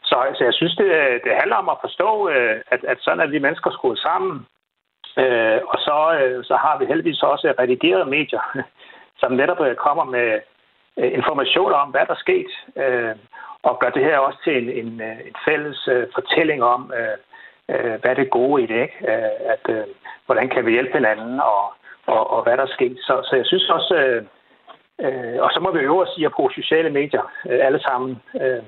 Så, 0.09 0.17
så 0.37 0.43
jeg 0.43 0.53
synes, 0.53 0.75
det, 0.75 0.89
det 1.23 1.39
handler 1.39 1.55
om 1.55 1.69
at 1.69 1.81
forstå, 1.81 2.29
øh, 2.29 2.61
at, 2.73 2.81
at 2.83 2.97
sådan 3.01 3.19
er 3.19 3.27
vi 3.27 3.39
mennesker 3.39 3.71
skruet 3.71 3.99
sammen, 3.99 4.45
Øh, 5.17 5.61
og 5.71 5.77
så, 5.87 5.97
øh, 6.21 6.43
så 6.43 6.55
har 6.55 6.77
vi 6.77 6.85
heldigvis 6.85 7.23
også 7.23 7.53
redigerede 7.59 8.05
medier, 8.05 8.43
som 9.21 9.31
netop 9.31 9.61
øh, 9.61 9.75
kommer 9.75 10.03
med 10.03 10.39
information 10.97 11.73
om, 11.73 11.89
hvad 11.89 12.05
der 12.05 12.13
er 12.13 12.25
sket, 12.25 12.51
øh, 12.75 13.15
og 13.63 13.79
gør 13.79 13.89
det 13.89 14.03
her 14.03 14.17
også 14.17 14.39
til 14.43 14.55
en, 14.57 14.69
en, 14.69 15.01
en 15.01 15.35
fælles 15.47 15.89
fortælling 16.15 16.63
om, 16.63 16.93
øh, 16.97 17.95
hvad 18.01 18.11
er 18.11 18.13
det 18.13 18.29
gode 18.29 18.63
i 18.63 18.65
det, 18.65 18.81
ikke? 18.81 19.09
At, 19.53 19.65
øh, 19.69 19.83
hvordan 20.25 20.49
kan 20.49 20.65
vi 20.65 20.71
hjælpe 20.71 20.93
hinanden, 20.93 21.39
og, 21.39 21.73
og, 22.05 22.29
og 22.33 22.43
hvad 22.43 22.57
der 22.57 22.63
er 22.63 22.77
sket. 22.77 22.97
Så, 23.01 23.21
så 23.29 23.35
jeg 23.35 23.45
synes 23.45 23.69
også, 23.69 23.95
øh, 25.01 25.41
og 25.43 25.49
så 25.53 25.59
må 25.59 25.71
vi 25.71 25.79
jo 25.79 25.97
også 25.97 26.13
sige 26.15 26.25
at 26.25 26.31
bruge 26.31 26.51
sociale 26.53 26.89
medier 26.89 27.31
øh, 27.49 27.59
alle 27.65 27.81
sammen, 27.81 28.21
øh, 28.41 28.63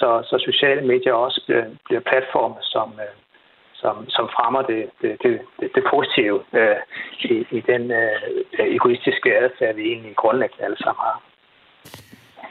så, 0.00 0.08
så 0.30 0.36
sociale 0.50 0.86
medier 0.86 1.12
også 1.12 1.42
bliver, 1.46 1.64
bliver 1.84 2.00
platforme, 2.00 2.56
som, 2.62 2.88
øh, 3.04 3.14
som, 3.74 3.94
som 4.08 4.28
fremmer 4.36 4.62
det, 4.62 4.82
det, 5.02 5.10
det, 5.22 5.32
det 5.74 5.84
positive 5.94 6.38
øh, 6.60 6.76
i, 7.32 7.34
i 7.58 7.60
den 7.60 7.90
øh, 7.90 8.16
egoistiske 8.58 9.28
adfærd, 9.42 9.74
vi 9.74 9.82
egentlig 9.82 10.16
grundlæggende 10.16 10.64
alle 10.64 10.76
sammen 10.84 11.00
har. 11.08 11.22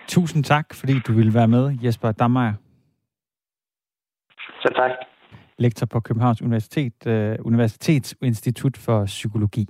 Tusind 0.07 0.43
tak, 0.43 0.65
fordi 0.79 0.93
du 1.07 1.13
ville 1.13 1.33
være 1.33 1.47
med, 1.47 1.77
Jesper 1.83 2.11
Dammeyer. 2.11 2.53
Så 4.61 4.73
tak. 4.75 4.91
Lektor 5.57 5.85
på 5.85 5.99
Københavns 5.99 6.41
Universitet, 6.41 7.07
øh, 7.07 7.35
Universitetsinstitut 7.39 8.77
for 8.77 9.05
Psykologi. 9.05 9.65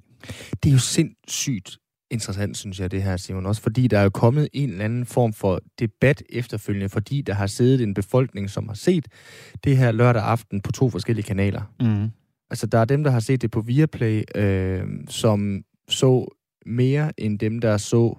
Det 0.63 0.69
er 0.69 0.74
jo 0.74 0.79
sindssygt 0.79 1.77
interessant, 2.12 2.58
synes 2.58 2.80
jeg, 2.80 2.92
det 2.92 3.04
her, 3.04 3.18
Simon. 3.18 3.46
Også 3.46 3.62
fordi 3.62 3.88
der 3.88 4.00
er 4.00 4.04
jo 4.04 4.10
kommet 4.10 4.50
en 4.54 4.70
eller 4.70 4.86
anden 4.86 5.06
form 5.06 5.34
for 5.34 5.60
debat 5.80 6.24
efterfølgende, 6.30 6.89
fordi 6.89 7.22
der 7.22 7.34
har 7.34 7.48
siddet 7.48 7.82
en 7.82 7.94
befolkning, 7.94 8.50
som 8.50 8.68
har 8.68 8.75
set 8.75 9.08
det 9.63 9.78
her 9.78 9.92
lørdag 9.92 10.24
aften 10.24 10.62
på 10.62 10.72
to 10.72 10.89
forskellige 10.89 11.25
kanaler. 11.25 11.62
Mm. 11.80 12.10
Altså, 12.50 12.68
der 12.68 12.78
er 12.78 12.86
dem, 12.86 13.04
der 13.04 13.12
har 13.12 13.20
set 13.20 13.42
det 13.42 13.51
på 13.51 13.62
Viaplay, 13.62 14.24
øh, 14.36 14.84
som 15.08 15.63
så 15.89 16.36
mere 16.66 17.12
end 17.18 17.39
dem, 17.39 17.60
der 17.60 17.78
så 17.78 18.18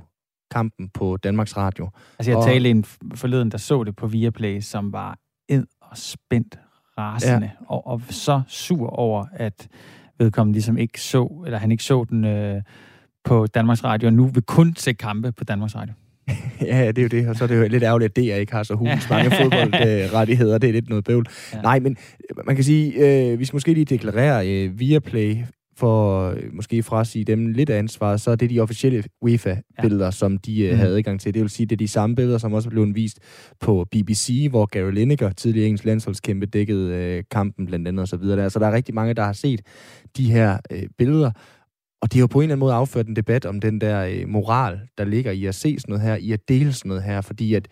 kampen 0.50 0.88
på 0.88 1.16
Danmarks 1.16 1.56
Radio. 1.56 1.90
Altså, 2.18 2.30
jeg 2.30 2.38
og... 2.38 2.44
talte 2.44 2.70
en 2.70 2.84
forleden, 3.14 3.50
der 3.50 3.58
så 3.58 3.84
det 3.84 3.96
på 3.96 4.06
Viaplay, 4.06 4.60
som 4.60 4.92
var 4.92 5.18
ed 5.48 5.66
og 5.80 5.98
spændt 5.98 6.58
rasende, 6.98 7.50
ja. 7.60 7.66
og, 7.66 7.86
og 7.86 8.02
så 8.10 8.42
sur 8.48 8.86
over, 8.88 9.26
at 9.32 9.68
vedkommende 10.18 10.56
ligesom 10.56 10.78
ikke 10.78 11.00
så, 11.00 11.42
eller 11.46 11.58
han 11.58 11.70
ikke 11.70 11.84
så 11.84 12.04
den 12.04 12.24
øh, 12.24 12.62
på 13.24 13.46
Danmarks 13.46 13.84
Radio, 13.84 14.06
og 14.06 14.12
nu 14.12 14.26
vil 14.26 14.42
kun 14.42 14.74
se 14.76 14.92
kampe 14.92 15.32
på 15.32 15.44
Danmarks 15.44 15.76
Radio. 15.76 15.94
ja, 16.60 16.88
det 16.88 16.98
er 16.98 17.02
jo 17.02 17.08
det, 17.08 17.28
og 17.28 17.36
så 17.36 17.44
er 17.44 17.48
det 17.48 17.56
jo 17.56 17.68
lidt 17.68 17.82
ærgerligt, 17.82 18.18
at 18.18 18.24
DR 18.24 18.34
ikke 18.34 18.52
har 18.52 18.62
så 18.62 18.74
hulens 18.74 19.10
mange 19.10 19.30
fodboldrettigheder. 19.40 20.58
Det 20.58 20.68
er 20.68 20.72
lidt 20.72 20.88
noget 20.88 21.04
bøvl. 21.04 21.26
Ja. 21.52 21.60
Nej, 21.62 21.78
men 21.78 21.96
man 22.46 22.54
kan 22.54 22.64
sige, 22.64 22.92
øh, 22.92 23.38
vi 23.38 23.44
skal 23.44 23.56
måske 23.56 23.74
lige 23.74 23.84
deklarere 23.84 24.48
øh, 24.48 24.80
Viaplay 24.80 25.36
for 25.80 26.30
øh, 26.30 26.42
måske 26.52 26.82
fra 26.82 27.00
at 27.00 27.06
sige 27.06 27.24
dem 27.24 27.46
lidt 27.46 27.70
af 27.70 27.78
ansvar, 27.78 28.16
så 28.16 28.30
er 28.30 28.36
det 28.36 28.50
de 28.50 28.60
officielle 28.60 29.04
UEFA-billeder, 29.20 30.04
ja. 30.04 30.10
som 30.10 30.38
de 30.38 30.68
mm. 30.70 30.78
havde 30.78 30.96
adgang 30.96 31.20
til. 31.20 31.34
Det 31.34 31.42
vil 31.42 31.50
sige, 31.50 31.66
det 31.66 31.72
er 31.72 31.76
de 31.76 31.88
samme 31.88 32.16
billeder, 32.16 32.38
som 32.38 32.52
også 32.52 32.70
blev 32.70 32.94
vist 32.94 33.18
på 33.60 33.86
BBC, 33.90 34.46
hvor 34.50 34.66
Gary 34.66 34.92
Lineker, 34.92 35.30
tidligere 35.30 35.66
engelsk 35.66 35.84
landsholdskæmpe, 35.84 36.46
dækkede 36.46 37.18
uh, 37.18 37.24
kampen 37.30 37.66
blandt 37.66 37.88
andet 37.88 38.02
osv. 38.02 38.24
Så, 38.24 38.50
så 38.50 38.58
der 38.58 38.66
er 38.66 38.72
rigtig 38.72 38.94
mange, 38.94 39.14
der 39.14 39.24
har 39.24 39.32
set 39.32 39.60
de 40.16 40.32
her 40.32 40.58
uh, 40.74 40.78
billeder, 40.98 41.30
og 42.02 42.12
det 42.12 42.18
er 42.18 42.20
jo 42.20 42.26
på 42.26 42.38
en 42.38 42.42
eller 42.42 42.54
anden 42.54 42.60
måde 42.60 42.74
afført 42.74 43.06
en 43.06 43.16
debat 43.16 43.46
om 43.46 43.60
den 43.60 43.80
der 43.80 44.22
uh, 44.22 44.28
moral, 44.28 44.80
der 44.98 45.04
ligger 45.04 45.32
i 45.32 45.44
at 45.44 45.54
se 45.54 45.78
sådan 45.78 45.92
noget 45.92 46.06
her, 46.06 46.16
i 46.16 46.32
at 46.32 46.48
dele 46.48 46.72
sådan 46.72 46.88
noget 46.88 47.02
her, 47.02 47.20
fordi 47.20 47.54
at 47.54 47.68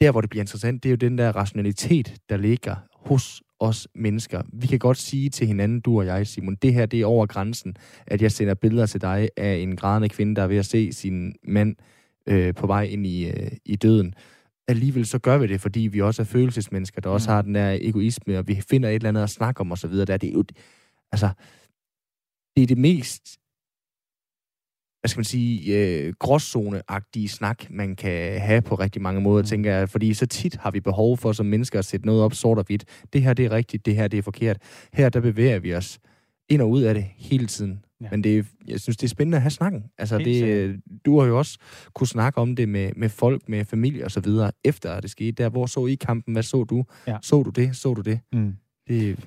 der, 0.00 0.10
hvor 0.10 0.20
det 0.20 0.30
bliver 0.30 0.42
interessant, 0.42 0.82
det 0.82 0.88
er 0.88 0.90
jo 0.90 0.96
den 0.96 1.18
der 1.18 1.36
rationalitet, 1.36 2.14
der 2.28 2.36
ligger 2.36 2.76
hos 2.94 3.42
os 3.60 3.88
mennesker. 3.94 4.42
Vi 4.52 4.66
kan 4.66 4.78
godt 4.78 4.98
sige 4.98 5.30
til 5.30 5.46
hinanden, 5.46 5.80
du 5.80 5.98
og 5.98 6.06
jeg, 6.06 6.26
Simon, 6.26 6.54
det 6.54 6.74
her 6.74 6.86
det 6.86 7.00
er 7.00 7.06
over 7.06 7.26
grænsen, 7.26 7.76
at 8.06 8.22
jeg 8.22 8.32
sender 8.32 8.54
billeder 8.54 8.86
til 8.86 9.00
dig 9.00 9.28
af 9.36 9.54
en 9.54 9.76
grædende 9.76 10.08
kvinde, 10.08 10.36
der 10.36 10.42
er 10.42 10.46
ved 10.46 10.56
at 10.56 10.66
se 10.66 10.92
sin 10.92 11.34
mand 11.48 11.76
øh, 12.26 12.54
på 12.54 12.66
vej 12.66 12.82
ind 12.82 13.06
i, 13.06 13.28
øh, 13.30 13.50
i 13.64 13.76
døden. 13.76 14.14
Alligevel 14.68 15.06
så 15.06 15.18
gør 15.18 15.38
vi 15.38 15.46
det, 15.46 15.60
fordi 15.60 15.80
vi 15.80 16.00
også 16.00 16.22
er 16.22 16.26
følelsesmennesker, 16.26 17.00
der 17.00 17.10
også 17.10 17.30
mm. 17.30 17.34
har 17.34 17.42
den 17.42 17.54
der 17.54 17.78
egoisme, 17.80 18.38
og 18.38 18.48
vi 18.48 18.62
finder 18.70 18.88
et 18.88 18.94
eller 18.94 19.08
andet 19.08 19.22
at 19.22 19.30
snakke 19.30 19.60
om 19.60 19.72
osv. 19.72 19.92
Der, 19.92 20.16
det 20.16 20.28
er 20.28 20.32
jo, 20.32 20.44
altså, 21.12 21.30
det 22.56 22.62
er 22.62 22.66
det 22.66 22.78
mest 22.78 23.38
hvad 25.06 25.08
skal 25.08 25.18
man 25.18 25.24
sige, 25.24 25.76
øh, 25.76 26.14
gråzoneagtige 26.18 27.28
snak, 27.28 27.70
man 27.70 27.96
kan 27.96 28.40
have 28.40 28.62
på 28.62 28.74
rigtig 28.74 29.02
mange 29.02 29.20
måder, 29.20 29.42
mm. 29.42 29.46
tænker 29.46 29.74
jeg. 29.74 29.88
Fordi 29.88 30.14
så 30.14 30.26
tit 30.26 30.56
har 30.56 30.70
vi 30.70 30.80
behov 30.80 31.18
for 31.18 31.32
som 31.32 31.46
mennesker 31.46 31.78
at 31.78 31.84
sætte 31.84 32.06
noget 32.06 32.22
op 32.22 32.34
sort 32.34 32.58
og 32.58 32.64
hvidt. 32.66 32.84
Det 33.12 33.22
her, 33.22 33.34
det 33.34 33.44
er 33.44 33.50
rigtigt, 33.50 33.86
det 33.86 33.96
her, 33.96 34.08
det 34.08 34.18
er 34.18 34.22
forkert. 34.22 34.58
Her, 34.92 35.08
der 35.08 35.20
bevæger 35.20 35.58
vi 35.58 35.74
os 35.74 35.98
ind 36.48 36.62
og 36.62 36.70
ud 36.70 36.82
af 36.82 36.94
det 36.94 37.04
hele 37.16 37.46
tiden. 37.46 37.84
Ja. 38.00 38.08
Men 38.10 38.24
det, 38.24 38.46
jeg 38.66 38.80
synes, 38.80 38.96
det 38.96 39.06
er 39.06 39.08
spændende 39.08 39.36
at 39.36 39.42
have 39.42 39.50
snakken. 39.50 39.84
Altså, 39.98 40.18
det, 40.18 40.80
du 41.04 41.20
har 41.20 41.26
jo 41.26 41.38
også 41.38 41.58
kunne 41.94 42.06
snakke 42.06 42.40
om 42.40 42.56
det 42.56 42.68
med, 42.68 42.92
med 42.96 43.08
folk, 43.08 43.48
med 43.48 43.64
familie 43.64 44.04
og 44.04 44.10
så 44.10 44.20
videre, 44.20 44.52
efter 44.64 45.00
det 45.00 45.10
skete. 45.10 45.32
Der, 45.32 45.48
hvor 45.48 45.66
så 45.66 45.86
I 45.86 45.94
kampen? 45.94 46.32
Hvad 46.32 46.42
så 46.42 46.64
du? 46.64 46.84
Ja. 47.06 47.16
Så 47.22 47.42
du 47.42 47.50
det? 47.50 47.76
Så 47.76 47.94
du 47.94 48.00
det? 48.00 48.20
Mm. 48.32 48.56
Det 48.88 49.18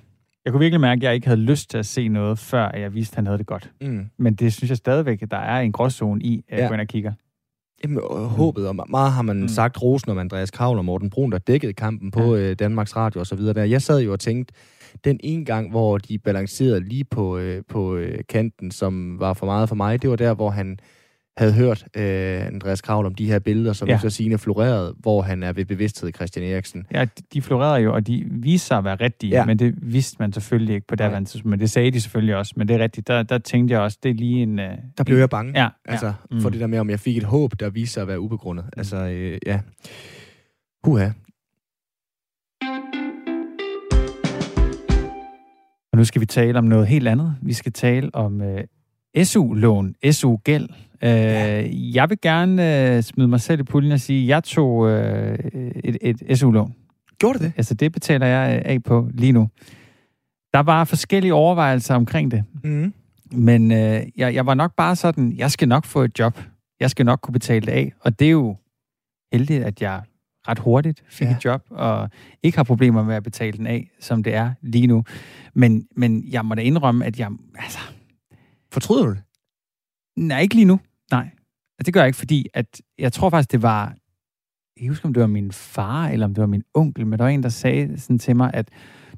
jeg 0.46 0.54
kunne 0.54 0.60
virkelig 0.60 0.82
mærke, 0.82 1.00
at 1.00 1.04
jeg 1.04 1.16
ikke 1.16 1.28
havde 1.28 1.42
lyst 1.42 1.70
til 1.70 1.78
at 1.78 1.86
se 1.86 2.08
noget, 2.08 2.40
før 2.40 2.78
jeg 2.78 2.94
vidste, 2.94 3.14
at 3.14 3.16
han 3.16 3.26
havde 3.26 3.38
det 3.38 3.48
godt. 3.48 3.72
Mm. 3.82 4.06
Men 4.18 4.34
det 4.34 4.54
synes 4.54 4.70
jeg 4.70 4.78
stadigvæk, 4.78 5.22
at 5.22 5.32
der 5.32 5.38
er 5.38 5.60
en 5.60 5.72
gråzone 5.72 6.22
i, 6.22 6.46
at 6.48 6.58
jeg 6.58 6.64
ja. 6.64 6.68
går 6.68 6.74
ind 6.74 6.82
og 6.82 6.88
kigger. 6.88 7.14
Jamen, 7.84 8.00
og 8.04 8.30
håbet, 8.30 8.68
og 8.68 8.76
meget 8.90 9.12
har 9.12 9.22
man 9.22 9.42
mm. 9.42 9.48
sagt 9.48 9.82
rosen 9.82 10.12
om 10.12 10.18
Andreas 10.18 10.52
Kravl 10.52 10.78
og 10.78 10.86
Morten 10.86 11.10
Brun, 11.10 11.32
der 11.32 11.38
dækkede 11.38 11.74
kampen 11.74 12.12
på 12.12 12.36
ja. 12.36 12.42
øh, 12.42 12.56
Danmarks 12.60 12.96
Radio 12.96 13.20
og 13.20 13.28
så 13.28 13.36
videre. 13.36 13.54
Der. 13.54 13.64
Jeg 13.64 13.82
sad 13.82 14.02
jo 14.02 14.12
og 14.12 14.20
tænkte, 14.20 14.54
den 15.04 15.20
ene 15.24 15.46
gang, 15.46 15.70
hvor 15.70 15.98
de 15.98 16.18
balancerede 16.18 16.80
lige 16.80 17.04
på, 17.04 17.38
øh, 17.38 17.64
på 17.70 17.96
øh, 17.96 18.20
kanten, 18.30 18.72
som 18.72 19.20
var 19.20 19.34
for 19.34 19.46
meget 19.46 19.70
for 19.70 19.76
mig, 19.76 20.02
det 20.02 20.10
var 20.10 20.16
der, 20.16 20.34
hvor 20.34 20.50
han 20.50 20.80
havde 21.40 21.54
hørt 21.54 21.86
øh, 21.96 22.46
Andreas 22.46 22.82
Kravl 22.82 23.06
om 23.06 23.16
de 23.16 23.26
her 23.26 23.40
billeder, 23.40 23.74
som 23.74 23.88
ja. 23.88 24.00
så 24.00 24.10
sigende 24.10 24.38
florerede, 24.38 24.96
hvor 25.00 25.22
han 25.22 25.44
er 25.44 25.54
ved 25.54 25.66
bevidsthed, 25.66 26.12
Christian 26.16 26.46
Eriksen. 26.46 26.86
Ja, 26.92 27.06
de 27.34 27.42
florerede 27.42 27.84
jo, 27.84 27.94
og 27.94 28.08
de 28.08 28.26
viste 28.30 28.68
sig 28.68 28.78
at 28.78 28.84
være 28.84 28.96
rigtige, 28.96 29.30
ja. 29.30 29.46
men 29.46 29.60
det 29.60 29.76
vidste 29.82 30.18
man 30.20 30.34
selvfølgelig 30.34 30.76
ikke 30.76 30.88
på 30.88 30.96
det 30.96 31.28
tidspunkt. 31.28 31.46
Men 31.46 31.60
det 31.60 31.70
sagde 31.70 31.92
de 31.92 32.02
selvfølgelig 32.02 32.36
også, 32.36 32.54
men 32.56 32.68
det 32.68 32.76
er 32.76 32.80
rigtigt. 32.80 33.08
Der, 33.08 33.24
der 33.24 33.38
tænkte 33.38 33.74
jeg 33.74 33.82
også, 33.82 33.98
det 34.04 34.10
er 34.10 34.14
lige 34.14 34.44
en... 34.44 34.60
Øh, 34.60 34.78
der 34.98 35.04
blev 35.04 35.18
jeg 35.18 35.30
bange, 35.30 35.62
ja, 35.62 35.70
altså, 35.86 36.06
ja. 36.06 36.14
Mm. 36.32 36.42
for 36.42 36.50
det 36.50 36.60
der 36.60 36.68
med, 36.68 36.80
om 36.80 36.90
jeg 36.90 37.00
fik 37.00 37.18
et 37.18 37.24
håb, 37.24 37.60
der 37.60 37.70
viste 37.70 37.94
sig 37.94 38.02
at 38.02 38.08
være 38.08 38.20
ubegrundet. 38.20 38.66
Mm. 38.66 38.80
Altså, 38.80 38.98
øh, 38.98 39.38
ja. 39.46 39.60
Huha. 40.84 41.10
Og 45.92 45.98
nu 45.98 46.04
skal 46.04 46.22
vi 46.22 46.26
tale 46.26 46.58
om 46.60 46.66
noget 46.66 46.88
helt 46.88 47.08
andet. 47.08 47.36
Vi 47.42 47.54
skal 47.54 47.72
tale 47.74 48.16
om 48.16 48.42
øh, 48.42 48.64
SU-lån, 49.24 49.96
SU-gæld. 50.12 50.70
Øh, 51.04 51.10
ja. 51.10 51.68
Jeg 51.94 52.10
vil 52.10 52.22
gerne 52.22 52.96
øh, 52.96 53.04
smide 53.04 53.28
mig 53.28 53.42
selv 53.42 53.60
i 53.60 53.64
puljen 53.64 53.92
og 53.92 54.00
sige, 54.00 54.24
at 54.24 54.28
jeg 54.28 54.44
tog 54.44 54.90
øh, 54.90 55.40
et, 55.84 55.98
et 56.02 56.40
SU-lån. 56.40 56.74
Gjorde 57.20 57.40
du 57.40 57.44
det? 57.44 57.54
Altså, 57.58 57.74
det 57.74 57.92
betaler 57.92 58.28
jeg 58.28 58.56
øh, 58.56 58.62
af 58.66 58.84
på 58.84 59.10
lige 59.14 59.32
nu. 59.32 59.50
Der 60.54 60.60
var 60.60 60.84
forskellige 60.84 61.34
overvejelser 61.34 61.96
omkring 61.96 62.32
det. 62.32 62.44
Mm. 62.64 62.94
Men 63.32 63.72
øh, 63.72 64.02
jeg, 64.18 64.34
jeg 64.34 64.46
var 64.46 64.54
nok 64.54 64.76
bare 64.76 64.96
sådan, 64.96 65.34
jeg 65.38 65.52
skal 65.52 65.68
nok 65.68 65.86
få 65.86 66.04
et 66.04 66.20
job. 66.20 66.40
Jeg 66.80 66.90
skal 66.90 67.06
nok 67.06 67.20
kunne 67.22 67.34
betale 67.34 67.66
det 67.66 67.72
af. 67.72 67.94
Og 68.00 68.20
det 68.20 68.26
er 68.28 68.32
jo 68.32 68.56
heldigt, 69.34 69.64
at 69.64 69.82
jeg 69.82 70.02
ret 70.48 70.60
hurtigt 70.60 71.04
fik 71.10 71.28
ja. 71.28 71.36
et 71.36 71.46
job, 71.46 71.64
og 71.70 72.10
ikke 72.44 72.58
har 72.58 72.64
problemer 72.64 73.04
med 73.04 73.16
at 73.16 73.24
betale 73.24 73.58
den 73.58 73.68
af, 73.68 73.92
som 74.00 74.24
det 74.24 74.36
er 74.36 74.52
lige 74.62 74.88
nu. 74.88 75.04
Men, 75.54 75.88
men 75.96 76.24
jeg 76.32 76.46
må 76.46 76.56
da 76.56 76.62
indrømme, 76.62 77.06
at 77.06 77.20
jeg... 77.20 77.30
Altså, 77.60 77.80
Fortryder 78.72 79.06
du 79.06 79.12
det? 79.12 79.24
Nej, 80.18 80.42
ikke 80.42 80.56
lige 80.56 80.66
nu. 80.66 80.80
Nej. 81.12 81.30
Det 81.86 81.94
gør 81.94 82.02
jeg 82.02 82.08
ikke, 82.08 82.18
fordi 82.18 82.48
at 82.54 82.82
jeg 83.00 83.14
tror 83.14 83.30
faktisk, 83.30 83.52
det 83.52 83.62
var... 83.62 83.96
Jeg 84.82 84.90
husker, 84.90 85.08
om 85.08 85.14
det 85.14 85.22
var 85.22 85.28
min 85.28 85.52
far, 85.52 86.08
eller 86.08 86.26
om 86.26 86.34
det 86.34 86.42
var 86.42 86.48
min 86.48 86.64
onkel, 86.74 87.08
men 87.08 87.20
der 87.20 87.26
var 87.26 87.32
en, 87.32 87.44
der 87.44 87.50
sagde 87.50 88.00
sådan 88.00 88.20
til 88.20 88.36
mig, 88.36 88.52
at 88.54 88.70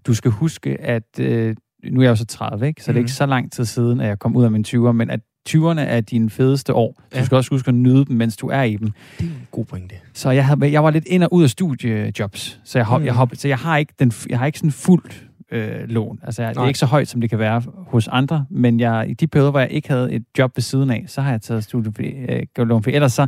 du 0.07 0.13
skal 0.13 0.31
huske, 0.31 0.81
at... 0.81 1.19
Øh, 1.19 1.55
nu 1.83 1.99
er 1.99 2.03
jeg 2.03 2.09
jo 2.09 2.15
så 2.15 2.25
30, 2.25 2.67
ikke? 2.67 2.83
så 2.83 2.91
mm. 2.91 2.93
det 2.93 2.97
er 2.97 3.01
ikke 3.01 3.07
mhm. 3.07 3.13
så 3.13 3.25
lang 3.25 3.51
tid 3.51 3.65
siden, 3.65 3.99
at 3.99 4.07
jeg 4.07 4.19
kom 4.19 4.35
ud 4.35 4.43
af 4.43 4.51
mine 4.51 4.63
20'er, 4.67 4.91
men 4.91 5.09
at 5.09 5.19
20'erne 5.49 5.79
er 5.79 6.01
dine 6.01 6.29
fedeste 6.29 6.73
år. 6.73 7.01
Ja. 7.13 7.19
Du 7.19 7.25
skal 7.25 7.35
også 7.35 7.49
huske 7.49 7.67
at 7.67 7.75
nyde 7.75 8.05
dem, 8.05 8.15
mens 8.15 8.37
du 8.37 8.47
er 8.47 8.61
i 8.61 8.75
dem. 8.75 8.91
Det 9.19 9.25
er 9.25 9.29
en 9.29 9.47
god 9.51 9.65
pointe. 9.65 9.95
Så 10.13 10.29
jeg, 10.29 10.45
havde, 10.45 10.71
jeg 10.71 10.83
var 10.83 10.91
lidt 10.91 11.05
ind 11.05 11.23
og 11.23 11.33
ud 11.33 11.43
af 11.43 11.49
studiejobs, 11.49 12.59
så 12.63 12.79
jeg, 12.79 12.85
hop, 12.85 13.01
mm. 13.01 13.05
jeg, 13.05 13.13
hop, 13.13 13.29
så 13.33 13.47
jeg 13.47 13.57
har 13.57 13.77
ikke 13.77 13.93
den, 13.99 14.13
jeg 14.29 14.39
har 14.39 14.45
ikke 14.45 14.59
sådan 14.59 14.71
fuldt 14.71 15.27
øh, 15.51 15.89
lån. 15.89 16.19
Altså, 16.23 16.49
det 16.49 16.57
er 16.57 16.67
ikke 16.67 16.79
så 16.79 16.85
højt, 16.85 17.07
som 17.07 17.21
det 17.21 17.29
kan 17.29 17.39
være 17.39 17.63
hos 17.87 18.07
andre, 18.07 18.45
men 18.49 18.79
jeg, 18.79 19.05
i 19.09 19.13
de 19.13 19.27
perioder, 19.27 19.51
hvor 19.51 19.59
jeg 19.59 19.71
ikke 19.71 19.89
havde 19.89 20.11
et 20.11 20.23
job 20.37 20.57
ved 20.57 20.61
siden 20.61 20.89
af, 20.89 21.03
så 21.07 21.21
har 21.21 21.31
jeg 21.31 21.41
taget 21.41 21.63
studielån. 21.63 22.77
Øh, 22.77 22.83
for 22.83 22.89
ellers 22.89 23.13
så, 23.13 23.27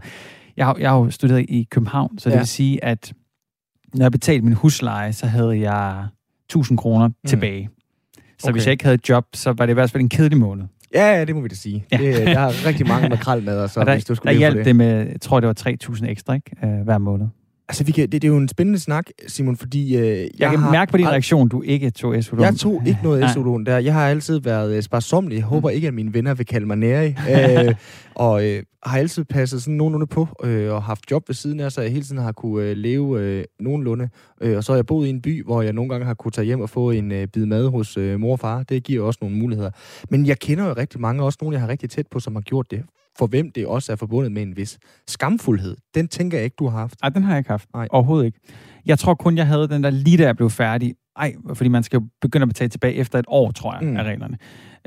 jeg 0.58 0.66
har, 0.66 0.78
jeg 0.80 0.90
har 0.90 0.98
jo 0.98 1.10
studeret 1.10 1.46
i 1.50 1.68
København, 1.72 2.20
så 2.20 2.30
ja. 2.30 2.34
det 2.34 2.40
vil 2.40 2.48
sige, 2.48 2.84
at 2.84 3.14
når 3.94 4.06
jeg 4.06 4.12
betalte 4.12 4.46
min 4.46 4.54
husleje, 4.54 5.14
så 5.14 5.28
havde 5.28 5.72
jeg 5.72 6.06
1000 6.46 6.78
kroner 6.78 7.08
mm. 7.08 7.14
tilbage. 7.28 7.70
Så 8.40 8.48
okay. 8.48 8.54
hvis 8.54 8.66
jeg 8.66 8.72
ikke 8.72 8.84
havde 8.84 8.96
et 8.96 9.10
job, 9.10 9.26
så 9.34 9.54
var 9.54 9.66
det 9.66 9.74
i 9.74 9.74
hvert 9.74 9.92
fald 9.92 10.02
en 10.04 10.10
kedelig 10.10 10.38
måned. 10.38 10.66
Ja, 10.94 11.18
ja, 11.18 11.26
det 11.26 11.36
må 11.36 11.42
vi 11.42 11.48
da 11.48 11.56
sige. 11.56 11.86
Ja. 11.92 11.98
Det, 11.98 12.16
der 12.16 12.40
er 12.40 12.66
rigtig 12.66 12.88
mange 12.88 13.10
makrel 13.10 13.44
med, 13.50 13.68
så 13.68 13.80
og 13.80 13.86
der, 13.86 13.94
hvis 13.94 14.06
du 14.06 14.16
skulle 14.16 14.34
der 14.34 14.40
hjalp 14.40 14.58
det. 14.58 14.66
det 14.66 14.76
med, 14.76 15.08
jeg 15.08 15.22
tror 15.22 15.40
det 15.40 15.48
var 15.48 15.96
3.000 15.96 16.06
ekstra 16.06 16.34
ikke, 16.34 16.52
øh, 16.64 16.82
hver 16.82 16.98
måned. 16.98 17.28
Altså, 17.70 17.84
vi 17.84 17.92
kan, 17.92 18.02
det, 18.02 18.22
det 18.22 18.24
er 18.24 18.32
jo 18.32 18.38
en 18.38 18.48
spændende 18.48 18.80
snak, 18.80 19.06
Simon, 19.28 19.58
fordi... 19.58 19.98
Øh, 19.98 20.04
jeg, 20.04 20.30
jeg 20.40 20.50
kan 20.50 20.60
har, 20.60 20.72
mærke 20.72 20.92
på 20.92 20.98
din 20.98 21.08
reaktion, 21.08 21.48
du 21.48 21.62
ikke 21.62 21.92
tog 21.92 22.24
su 22.24 22.42
Jeg 22.42 22.56
tog 22.56 22.82
ikke 22.86 23.00
noget 23.04 23.30
su 23.34 23.64
der. 23.64 23.78
Jeg 23.78 23.94
har 23.94 24.10
altid 24.10 24.40
været 24.40 24.76
øh, 24.76 24.84
sparsomlig. 24.84 25.36
Jeg 25.36 25.44
håber 25.44 25.70
mm. 25.70 25.76
ikke, 25.76 25.88
at 25.88 25.94
mine 25.94 26.14
venner 26.14 26.34
vil 26.34 26.46
kalde 26.46 26.66
mig 26.66 26.78
nære. 26.78 27.08
øh, 27.68 27.76
og 28.16 28.46
øh, 28.46 28.64
har 28.84 28.98
altid 28.98 29.24
passet 29.24 29.64
sådan 29.64 29.76
nogenlunde 29.76 30.08
på, 30.08 30.28
øh, 30.44 30.74
og 30.74 30.84
haft 30.84 31.12
job 31.12 31.24
ved 31.30 31.36
siden 31.36 31.60
af, 31.60 31.72
så 31.72 31.82
jeg 31.82 31.92
hele 31.92 32.04
tiden 32.04 32.22
har 32.22 32.32
kunne 32.32 32.66
øh, 32.66 32.78
leve 32.78 33.22
øh, 33.22 33.44
nogenlunde. 33.60 34.10
Øh, 34.42 34.58
og 34.58 34.64
så 34.64 34.72
har 34.72 34.78
jeg 34.78 34.86
boet 34.86 35.08
i 35.08 35.10
en 35.10 35.22
by, 35.22 35.44
hvor 35.44 35.62
jeg 35.62 35.74
nogle 35.74 35.90
gange 35.90 36.06
har 36.06 36.14
kunne 36.14 36.32
tage 36.32 36.46
hjem 36.46 36.62
og 36.62 36.70
få 36.70 36.92
en 36.92 37.12
øh, 37.12 37.28
bid 37.28 37.46
mad 37.46 37.70
hos 37.70 37.98
øh, 37.98 38.20
mor 38.20 38.32
og 38.32 38.40
far. 38.40 38.64
Det 38.64 38.84
giver 38.84 39.06
også 39.06 39.20
nogle 39.22 39.38
muligheder. 39.38 39.72
Men 40.10 40.26
jeg 40.26 40.40
kender 40.40 40.68
jo 40.68 40.74
rigtig 40.74 41.02
mange, 41.02 41.24
også 41.24 41.38
nogle, 41.42 41.54
jeg 41.54 41.62
har 41.62 41.70
rigtig 41.70 41.90
tæt 41.90 42.08
på, 42.12 42.20
som 42.20 42.36
har 42.36 42.42
gjort 42.42 42.72
det 42.72 42.84
for 43.18 43.28
hvem 43.28 43.52
det 43.52 43.68
også 43.68 43.92
er 43.92 43.96
forbundet 43.96 44.32
med 44.32 44.42
en 44.42 44.58
vis 44.58 44.80
skamfuldhed. 45.08 45.78
Den 45.96 46.08
tænker 46.08 46.38
jeg 46.38 46.46
ikke, 46.46 46.56
du 46.60 46.68
har 46.68 46.78
haft. 46.78 47.02
Nej, 47.02 47.10
den 47.10 47.24
har 47.24 47.32
jeg 47.32 47.38
ikke 47.38 47.50
haft. 47.50 47.70
Nej. 47.74 47.88
Overhovedet 47.92 48.26
ikke. 48.26 48.40
Jeg 48.86 49.00
tror 49.00 49.14
kun, 49.14 49.38
jeg 49.38 49.48
havde 49.48 49.68
den 49.68 49.84
der 49.84 49.90
lige 49.90 50.18
da 50.18 50.24
jeg 50.24 50.38
blev 50.38 50.50
færdig. 50.50 50.96
Ej, 51.16 51.34
fordi 51.54 51.70
man 51.70 51.84
skal 51.84 51.98
jo 51.98 52.08
begynde 52.22 52.44
at 52.44 52.48
betale 52.48 52.70
tilbage 52.70 52.94
efter 52.94 53.20
et 53.20 53.26
år, 53.28 53.52
tror 53.52 53.74
jeg, 53.74 53.90
mm. 53.90 53.98
af 53.98 54.04
reglerne. 54.04 54.38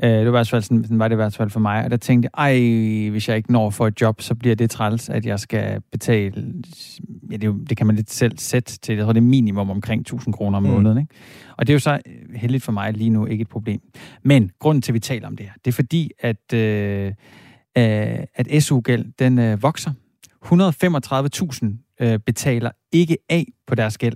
Uh, 0.03 0.09
det 0.09 0.19
var 0.19 0.27
i 0.27 0.29
hvert 0.29 0.49
fald 0.49 0.61
sådan, 0.61 0.83
sådan 0.83 0.99
var 0.99 1.07
det 1.07 1.15
i 1.15 1.21
hvert 1.21 1.35
fald 1.35 1.49
for 1.49 1.59
mig. 1.59 1.83
Og 1.83 1.91
der 1.91 1.97
tænkte 1.97 2.29
jeg, 2.33 2.43
ej, 2.43 3.09
hvis 3.09 3.29
jeg 3.29 3.37
ikke 3.37 3.51
når 3.51 3.69
for 3.69 3.87
et 3.87 4.01
job, 4.01 4.21
så 4.21 4.35
bliver 4.35 4.55
det 4.55 4.69
træls, 4.69 5.09
at 5.09 5.25
jeg 5.25 5.39
skal 5.39 5.81
betale, 5.91 6.53
ja, 7.31 7.37
det, 7.37 7.47
jo, 7.47 7.57
det 7.69 7.77
kan 7.77 7.87
man 7.87 7.95
lidt 7.95 8.11
selv 8.11 8.37
sætte 8.37 8.79
til, 8.79 8.95
jeg 8.95 9.03
tror, 9.03 9.13
det 9.13 9.21
er 9.21 9.25
minimum 9.25 9.69
omkring 9.69 10.01
1000 10.01 10.33
kroner 10.33 10.57
om 10.57 10.63
mm. 10.63 10.69
måneden. 10.69 10.97
Ikke? 10.97 11.13
Og 11.57 11.67
det 11.67 11.73
er 11.73 11.75
jo 11.75 11.79
så 11.79 11.99
øh, 12.05 12.35
heldigt 12.35 12.63
for 12.63 12.71
mig 12.71 12.93
lige 12.93 13.09
nu 13.09 13.25
ikke 13.25 13.41
et 13.41 13.49
problem. 13.49 13.81
Men 14.23 14.51
grunden 14.59 14.81
til, 14.81 14.91
at 14.91 14.93
vi 14.93 14.99
taler 14.99 15.27
om 15.27 15.35
det 15.37 15.45
her, 15.45 15.53
det 15.65 15.71
er 15.71 15.75
fordi, 15.75 16.11
at 16.19 16.53
uh, 16.53 17.13
øh, 17.77 18.19
at 18.35 18.63
SU-gæld 18.63 19.05
den 19.19 19.39
øh, 19.39 19.63
vokser. 19.63 19.91
135.000 20.45 21.95
øh, 21.99 22.19
betaler 22.19 22.71
ikke 22.91 23.17
af 23.29 23.45
på 23.67 23.75
deres 23.75 23.97
gæld. 23.97 24.15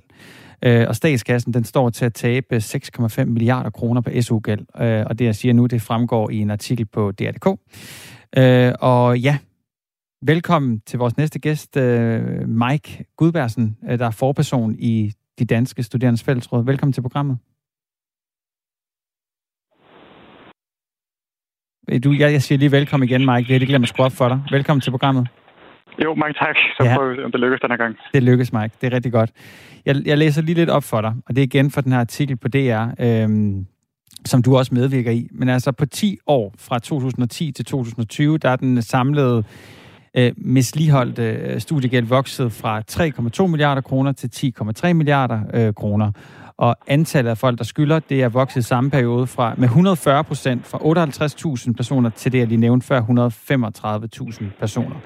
Øh, 0.66 0.88
og 0.88 0.96
statskassen 0.96 1.54
den 1.54 1.64
står 1.64 1.90
til 1.90 2.06
at 2.06 2.14
tabe 2.14 2.58
6,5 2.58 3.24
milliarder 3.26 3.70
kroner 3.70 4.02
på 4.02 4.10
SU-gæld. 4.22 4.66
Øh, 4.82 5.06
og 5.06 5.20
det 5.20 5.26
jeg 5.26 5.36
siger 5.36 5.54
nu, 5.54 5.66
det 5.66 5.82
fremgår 5.82 6.30
i 6.30 6.38
en 6.38 6.52
artikel 6.52 6.86
på 6.86 7.12
DR.dk. 7.12 7.60
Øh, 8.38 8.74
og 8.80 9.20
ja, 9.20 9.38
velkommen 10.22 10.82
til 10.86 11.00
vores 11.00 11.18
næste 11.18 11.40
gæst, 11.40 11.78
øh, 11.78 12.50
Mike 12.50 13.06
Gudbærsen, 13.18 13.78
øh, 13.90 14.00
der 14.00 14.06
er 14.06 14.12
forperson 14.12 14.76
i 14.80 15.14
de 15.40 15.46
danske 15.46 15.84
studerendes 15.84 16.24
fællesråd. 16.24 16.66
Velkommen 16.66 16.94
til 16.94 17.02
programmet. 17.02 17.38
Du, 21.90 22.12
jeg, 22.12 22.32
jeg 22.32 22.42
siger 22.42 22.60
lige 22.60 22.72
velkommen 22.72 23.10
igen, 23.10 23.26
Mike. 23.26 23.48
Vi 23.48 23.54
har 23.54 23.60
lige 23.60 23.68
glemt 23.68 23.84
at 23.84 23.90
skrue 23.90 24.06
op 24.06 24.12
for 24.12 24.28
dig. 24.30 24.42
Velkommen 24.52 24.82
til 24.82 24.92
programmet. 24.92 25.28
Jo, 26.04 26.16
mange 26.16 26.34
tak. 26.34 26.56
Så 26.78 26.84
ja. 26.84 26.96
prøver 26.96 27.16
vi, 27.16 27.24
om 27.24 27.32
det 27.32 27.40
lykkes 27.40 27.60
den 27.60 27.72
her 27.72 27.78
gang. 27.78 27.96
Det 28.14 28.24
lykkes, 28.24 28.54
Mike. 28.54 28.76
Det 28.82 28.88
er 28.88 28.96
rigtig 28.96 29.12
godt. 29.12 29.32
Jeg, 29.86 29.96
jeg 30.06 30.18
læser 30.18 30.42
lige 30.42 30.56
lidt 30.56 30.70
op 30.70 30.84
for 30.84 31.02
dig, 31.02 31.14
og 31.28 31.36
det 31.36 31.42
er 31.42 31.44
igen 31.44 31.72
for 31.72 31.82
den 31.82 31.92
her 31.92 32.00
artikel 32.00 32.38
på 32.38 32.48
DR, 32.48 32.86
øhm, 33.00 33.66
som 34.26 34.42
du 34.42 34.58
også 34.58 34.74
medvirker 34.74 35.12
i. 35.12 35.28
Men 35.32 35.50
altså 35.50 35.72
på 35.72 35.86
10 35.86 36.18
år, 36.28 36.54
fra 36.60 36.80
2010 36.80 37.52
til 37.52 37.66
2020, 37.66 38.38
der 38.38 38.50
er 38.50 38.56
den 38.56 38.82
samlede 38.82 39.44
øh, 40.18 40.32
misligeholdte 40.38 41.24
øh, 41.24 41.60
studiegæld 41.60 42.06
vokset 42.06 42.52
fra 42.52 42.82
3,2 43.44 43.48
milliarder 43.48 43.82
kroner 43.82 44.12
til 44.12 44.54
10,3 44.84 44.94
milliarder 44.94 45.42
øh, 45.54 45.74
kroner 45.74 46.12
og 46.66 46.76
antallet 46.88 47.32
af 47.32 47.38
folk, 47.38 47.58
der 47.58 47.64
skylder, 47.64 48.00
det 48.00 48.24
er 48.24 48.30
vokset 48.30 48.60
i 48.60 48.64
samme 48.74 48.90
periode 48.92 49.28
fra, 49.28 49.54
med 49.58 49.68
140 49.68 50.24
procent 50.24 50.62
fra 50.72 50.78
58.000 50.78 51.74
personer 51.80 52.10
til 52.10 52.32
det, 52.32 52.40
jeg 52.40 52.48
lige 52.48 52.66
nævnte 52.68 52.88
før, 52.88 53.00
135.000 53.02 54.46
personer. 54.60 54.98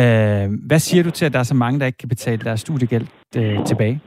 Øh, 0.00 0.46
hvad 0.68 0.78
siger 0.78 1.02
du 1.04 1.10
til, 1.10 1.24
at 1.26 1.32
der 1.32 1.38
er 1.38 1.50
så 1.52 1.54
mange, 1.64 1.80
der 1.80 1.86
ikke 1.86 1.98
kan 1.98 2.08
betale 2.08 2.40
deres 2.48 2.60
studiegæld 2.60 3.06
øh, 3.36 3.64
tilbage? 3.64 4.00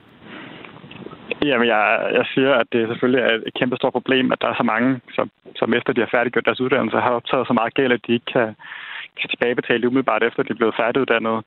Jamen, 1.49 1.67
jeg, 1.67 1.83
jeg 2.17 2.25
siger, 2.33 2.53
at 2.61 2.67
det 2.73 2.87
selvfølgelig 2.87 3.21
er 3.27 3.33
et 3.47 3.53
kæmpe 3.59 3.75
stort 3.75 3.93
problem, 3.93 4.31
at 4.31 4.41
der 4.41 4.47
er 4.47 4.57
så 4.57 4.63
mange, 4.73 4.89
som, 5.15 5.25
som 5.55 5.73
efter 5.73 5.93
de 5.93 6.01
har 6.01 6.09
færdiggjort 6.15 6.45
deres 6.45 6.61
uddannelse, 6.65 6.97
har 6.97 7.13
optaget 7.19 7.47
så 7.47 7.53
meget 7.53 7.73
gæld, 7.73 7.91
at 7.91 8.05
de 8.07 8.13
ikke 8.13 8.31
kan, 8.35 8.47
kan 9.19 9.29
tilbagebetale 9.29 9.81
det 9.81 9.87
umiddelbart 9.87 10.23
efter, 10.23 10.39
at 10.39 10.47
de 10.47 10.53
er 10.53 10.61
blevet 10.61 10.79
færdiguddannet. 10.81 11.37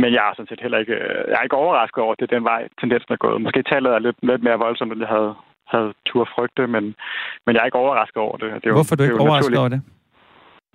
Men 0.00 0.12
jeg 0.12 0.22
er 0.28 0.32
sådan 0.34 0.50
set 0.50 0.60
heller 0.64 0.78
ikke, 0.78 0.94
øh, 0.94 1.24
jeg 1.30 1.38
er 1.38 1.46
ikke 1.46 1.62
overrasket 1.64 2.02
over, 2.02 2.12
at 2.12 2.20
det 2.20 2.26
er 2.26 2.36
den 2.36 2.44
vej, 2.44 2.68
tendensen 2.80 3.12
er 3.12 3.24
gået. 3.26 3.42
Måske 3.42 3.62
tallet 3.62 3.90
er 3.92 3.98
lidt, 3.98 4.16
lidt 4.22 4.42
mere 4.42 4.58
voldsomt, 4.66 4.92
end 4.92 5.00
jeg 5.00 5.08
havde, 5.16 5.34
havde 5.72 5.90
tur 6.06 6.28
frygte, 6.34 6.66
men, 6.66 6.84
men 7.44 7.54
jeg 7.54 7.60
er 7.60 7.68
ikke 7.70 7.82
overrasket 7.84 8.16
over 8.26 8.36
det. 8.36 8.48
det 8.60 8.66
er 8.66 8.70
jo, 8.70 8.78
Hvorfor 8.78 8.94
er 8.94 8.96
du 8.96 9.02
ikke 9.02 9.16
er 9.16 9.26
overrasket 9.26 9.58
over 9.58 9.68
det? 9.68 9.82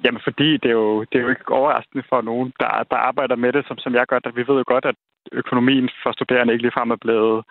Jamen, 0.03 0.21
fordi 0.23 0.49
det 0.63 0.69
er, 0.73 0.79
jo, 0.83 1.03
det 1.09 1.15
er 1.17 1.23
jo 1.25 1.29
ikke 1.29 1.51
overraskende 1.61 2.03
for 2.09 2.21
nogen, 2.21 2.53
der, 2.59 2.69
der 2.91 2.97
arbejder 3.09 3.35
med 3.35 3.53
det, 3.53 3.63
som, 3.67 3.77
som 3.77 3.93
jeg 3.95 4.05
gør. 4.07 4.19
Vi 4.39 4.47
ved 4.47 4.57
jo 4.61 4.63
godt, 4.73 4.85
at 4.85 4.95
økonomien 5.31 5.89
for 6.03 6.11
studerende 6.11 6.53
ikke 6.53 6.63
ligefrem 6.63 6.91
er 6.91 7.01
blevet 7.05 7.43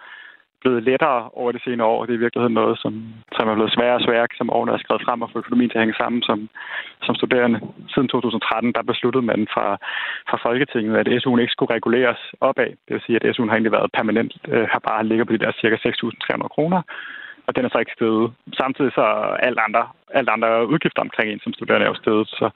blevet 0.61 0.83
lettere 0.83 1.31
over 1.41 1.53
de 1.53 1.65
senere 1.65 1.87
år. 1.87 2.05
Det 2.05 2.13
er 2.13 2.21
i 2.21 2.25
virkeligheden 2.25 2.55
noget, 2.55 2.79
som, 2.83 2.93
som 3.37 3.49
er 3.49 3.55
blevet 3.55 3.75
sværere 3.77 3.99
og 4.01 4.05
sværere, 4.07 4.27
som 4.41 4.51
årene 4.51 4.73
er 4.73 4.79
skrevet 4.85 5.03
frem 5.07 5.23
og 5.23 5.31
få 5.31 5.39
økonomien 5.39 5.71
til 5.71 5.79
at 5.79 5.85
hænge 5.85 6.01
sammen 6.03 6.23
som, 6.23 6.49
som 7.07 7.15
studerende. 7.15 7.59
Siden 7.93 8.09
2013, 8.09 8.73
der 8.73 8.83
besluttede 8.91 9.27
man 9.31 9.41
fra, 9.55 9.67
fra 10.31 10.39
Folketinget, 10.47 10.97
at 10.97 11.09
SU'en 11.23 11.41
ikke 11.41 11.57
skulle 11.57 11.75
reguleres 11.75 12.21
opad. 12.41 12.71
Det 12.85 12.93
vil 12.95 13.07
sige, 13.07 13.17
at 13.17 13.35
SU'en 13.35 13.49
har 13.49 13.57
egentlig 13.57 13.77
været 13.79 13.97
permanent, 13.99 14.33
øh, 14.49 14.67
har 14.73 14.83
bare 14.89 15.07
ligget 15.07 15.27
på 15.27 15.33
de 15.33 15.43
der 15.45 15.53
cirka 15.61 15.77
6.300 15.77 16.49
kroner 16.55 16.83
og 17.49 17.57
den 17.57 17.65
er 17.65 17.71
så 17.73 17.79
ikke 17.79 17.99
stedet. 17.99 18.27
Samtidig 18.61 18.93
så 18.99 19.07
alt 19.49 19.59
andre, 19.67 19.85
alt 20.19 20.29
andre 20.35 20.51
udgifter 20.73 21.03
omkring 21.03 21.29
en 21.31 21.41
som 21.41 21.53
studerende 21.53 21.85
er 21.87 21.91
jo 21.91 22.03
stedet. 22.03 22.29
Så, 22.29 22.47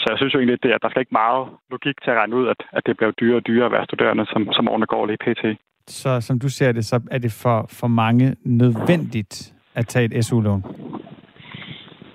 så 0.00 0.06
jeg 0.10 0.18
synes 0.18 0.34
jo 0.34 0.38
egentlig, 0.38 0.74
at 0.74 0.82
der 0.82 0.90
skal 0.90 1.02
ikke 1.02 1.18
meget 1.22 1.42
logik 1.70 1.98
til 2.00 2.10
at 2.10 2.18
regne 2.20 2.36
ud, 2.36 2.46
at, 2.54 2.60
at 2.76 2.82
det 2.86 2.96
bliver 2.96 3.10
dyrere 3.20 3.40
og 3.40 3.46
dyrere 3.46 3.66
at 3.66 3.72
være 3.76 3.88
studerende, 3.88 4.26
som, 4.32 4.52
som 4.52 4.68
årene 4.68 4.86
går 4.86 5.06
lige 5.06 5.24
pt. 5.26 5.44
Så 5.88 6.20
som 6.20 6.38
du 6.38 6.48
ser 6.48 6.72
det, 6.72 6.84
så 6.84 7.00
er 7.10 7.18
det 7.18 7.32
for, 7.42 7.66
for 7.70 7.86
mange 7.86 8.36
nødvendigt 8.44 9.54
at 9.74 9.86
tage 9.86 10.04
et 10.04 10.24
SU-lån? 10.24 10.62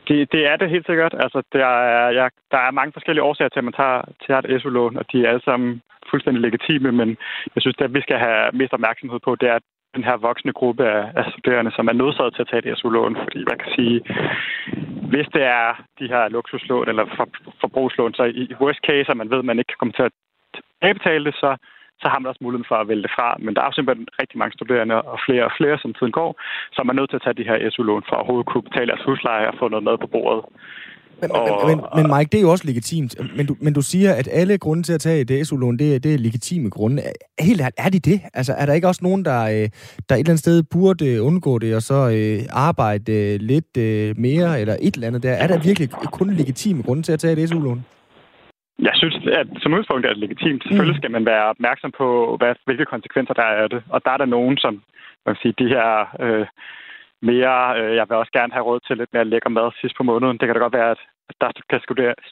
Det, 0.08 0.32
det 0.32 0.48
er 0.52 0.56
det 0.56 0.70
helt 0.70 0.86
sikkert. 0.86 1.14
Altså, 1.14 1.44
der, 1.54 1.66
er, 1.66 2.10
jeg, 2.10 2.30
der 2.52 2.58
er 2.58 2.72
mange 2.72 2.94
forskellige 2.94 3.24
årsager 3.24 3.50
til, 3.50 3.60
at 3.60 3.64
man 3.64 3.74
tager, 3.74 4.02
tager 4.28 4.42
et 4.42 4.62
SU-lån, 4.62 4.98
og 4.98 5.06
de 5.12 5.18
er 5.24 5.30
alle 5.30 5.44
sammen 5.44 5.82
fuldstændig 6.10 6.42
legitime, 6.42 6.92
men 6.92 7.10
jeg 7.56 7.62
synes, 7.62 7.76
at 7.80 7.94
vi 7.94 8.02
skal 8.02 8.18
have 8.18 8.52
mest 8.54 8.74
opmærksomhed 8.74 9.20
på, 9.24 9.36
det 9.42 9.50
er 9.50 9.60
den 9.96 10.04
her 10.04 10.18
voksne 10.18 10.54
gruppe 10.54 10.84
af, 10.96 11.04
af 11.20 11.26
studerende, 11.32 11.72
som 11.76 11.88
er 11.88 11.94
nødsaget 11.94 12.34
til 12.34 12.42
at 12.42 12.50
tage 12.52 12.72
et 12.72 12.78
SU-lån, 12.78 13.16
fordi 13.24 13.42
man 13.52 13.58
kan 13.62 13.72
sige, 13.78 13.98
hvis 15.12 15.28
det 15.36 15.44
er 15.44 15.70
de 16.00 16.08
her 16.14 16.24
luksuslån 16.30 16.90
eller 16.90 17.06
for, 17.18 17.28
forbrugslån, 17.62 18.14
så 18.14 18.24
i 18.24 18.44
worst 18.62 18.82
case, 18.88 19.12
at 19.12 19.18
man 19.18 19.30
ved, 19.32 19.40
at 19.40 19.50
man 19.50 19.60
ikke 19.60 19.72
kan 19.72 19.82
komme 19.82 19.96
til 19.98 20.08
at 20.10 20.14
tilbagebetale 20.56 21.26
det, 21.26 21.36
så 21.36 21.50
så 22.02 22.08
har 22.12 22.20
man 22.20 22.30
også 22.32 22.44
muligheden 22.44 22.72
for 22.72 22.78
at 22.80 22.88
vælge 22.92 23.06
det 23.08 23.16
fra. 23.18 23.28
Men 23.46 23.54
der 23.56 23.62
er 23.64 23.72
simpelthen 23.72 24.08
rigtig 24.22 24.38
mange 24.42 24.54
studerende, 24.58 24.96
og 25.12 25.18
flere 25.26 25.46
og 25.50 25.54
flere, 25.60 25.78
som 25.84 25.94
tiden 25.98 26.14
går, 26.20 26.32
som 26.78 26.90
er 26.90 26.96
nødt 26.98 27.10
til 27.10 27.20
at 27.20 27.26
tage 27.26 27.40
de 27.40 27.50
her 27.50 27.58
SU-lån 27.74 28.08
for 28.10 28.16
at 28.16 28.22
overhovedet 28.22 28.50
kunne 28.50 28.68
betale 28.70 28.90
deres 28.92 29.06
husleje 29.08 29.50
og 29.52 29.56
få 29.60 29.66
noget 29.68 29.88
med 29.90 29.96
på 30.04 30.08
bordet. 30.16 30.44
Men, 31.22 31.32
og, 31.32 31.68
men, 31.70 31.80
men 31.96 32.18
Mike, 32.18 32.30
det 32.32 32.38
er 32.38 32.42
jo 32.42 32.52
også 32.52 32.68
legitimt. 32.68 33.16
Men 33.38 33.46
du, 33.46 33.56
men 33.60 33.74
du 33.74 33.82
siger, 33.82 34.14
at 34.14 34.28
alle 34.32 34.58
grunde 34.58 34.84
til 34.84 34.94
at 34.94 35.02
tage 35.02 35.40
et 35.40 35.48
SU-lån, 35.48 35.78
det, 35.78 36.04
det 36.04 36.14
er 36.14 36.18
legitime 36.18 36.70
grunde. 36.70 37.04
Helt 37.40 37.62
ærligt, 37.62 37.76
er 37.78 37.90
de 37.90 38.00
det? 38.00 38.22
Altså, 38.34 38.54
er 38.54 38.66
der 38.66 38.74
ikke 38.74 38.88
også 38.88 39.04
nogen, 39.04 39.26
der, 39.26 39.42
øh, 39.44 39.50
der 39.50 39.60
et 39.60 39.70
eller 40.10 40.16
andet 40.18 40.40
sted 40.40 40.64
burde 40.64 41.22
undgå 41.22 41.60
det, 41.60 41.76
og 41.76 41.82
så 41.82 42.10
øh, 42.10 42.46
arbejde 42.50 43.38
lidt 43.38 43.78
øh, 43.78 44.18
mere, 44.18 44.62
eller 44.62 44.76
et 44.82 44.94
eller 44.94 45.08
andet 45.08 45.24
der? 45.24 45.32
Er 45.32 45.48
der 45.48 45.60
virkelig 45.60 45.90
kun 45.92 46.34
legitime 46.34 46.84
grunde 46.84 47.04
til 47.04 47.12
at 47.12 47.20
tage 47.20 47.44
et 47.44 47.50
SU-lån? 47.50 47.86
Jeg 48.82 48.96
synes, 48.96 49.16
at 49.42 49.48
som 49.62 49.72
udgangspunkt 49.72 50.06
er 50.06 50.14
det 50.14 50.24
legitimt. 50.26 50.64
Selvfølgelig 50.64 50.96
mm. 50.98 51.02
skal 51.02 51.12
man 51.12 51.26
være 51.26 51.46
opmærksom 51.54 51.92
på, 51.92 52.08
hvad, 52.40 52.56
hvilke 52.66 52.86
konsekvenser 52.86 53.34
der 53.34 53.44
er 53.44 53.56
af 53.64 53.70
det. 53.70 53.84
Og 53.90 54.02
der 54.06 54.12
er 54.12 54.18
der 54.18 54.26
nogen, 54.26 54.58
som 54.58 54.74
man 55.26 55.36
kan 55.36 55.42
sige, 55.42 55.60
de 55.64 55.74
her 55.76 55.88
øh, 56.26 56.48
mere, 57.22 57.58
øh, 57.80 57.96
jeg 57.96 58.06
vil 58.10 58.18
også 58.18 58.32
gerne 58.32 58.54
have 58.54 58.66
råd 58.66 58.80
til 58.80 58.98
lidt 58.98 59.14
mere 59.14 59.26
lækker 59.26 59.50
mad 59.50 59.72
sidst 59.82 59.96
på 59.98 60.04
måneden. 60.04 60.38
Det 60.38 60.46
kan 60.46 60.56
da 60.56 60.62
godt 60.62 60.80
være, 60.80 60.92
at 60.92 61.02
der 61.42 61.52
kan 61.70 61.82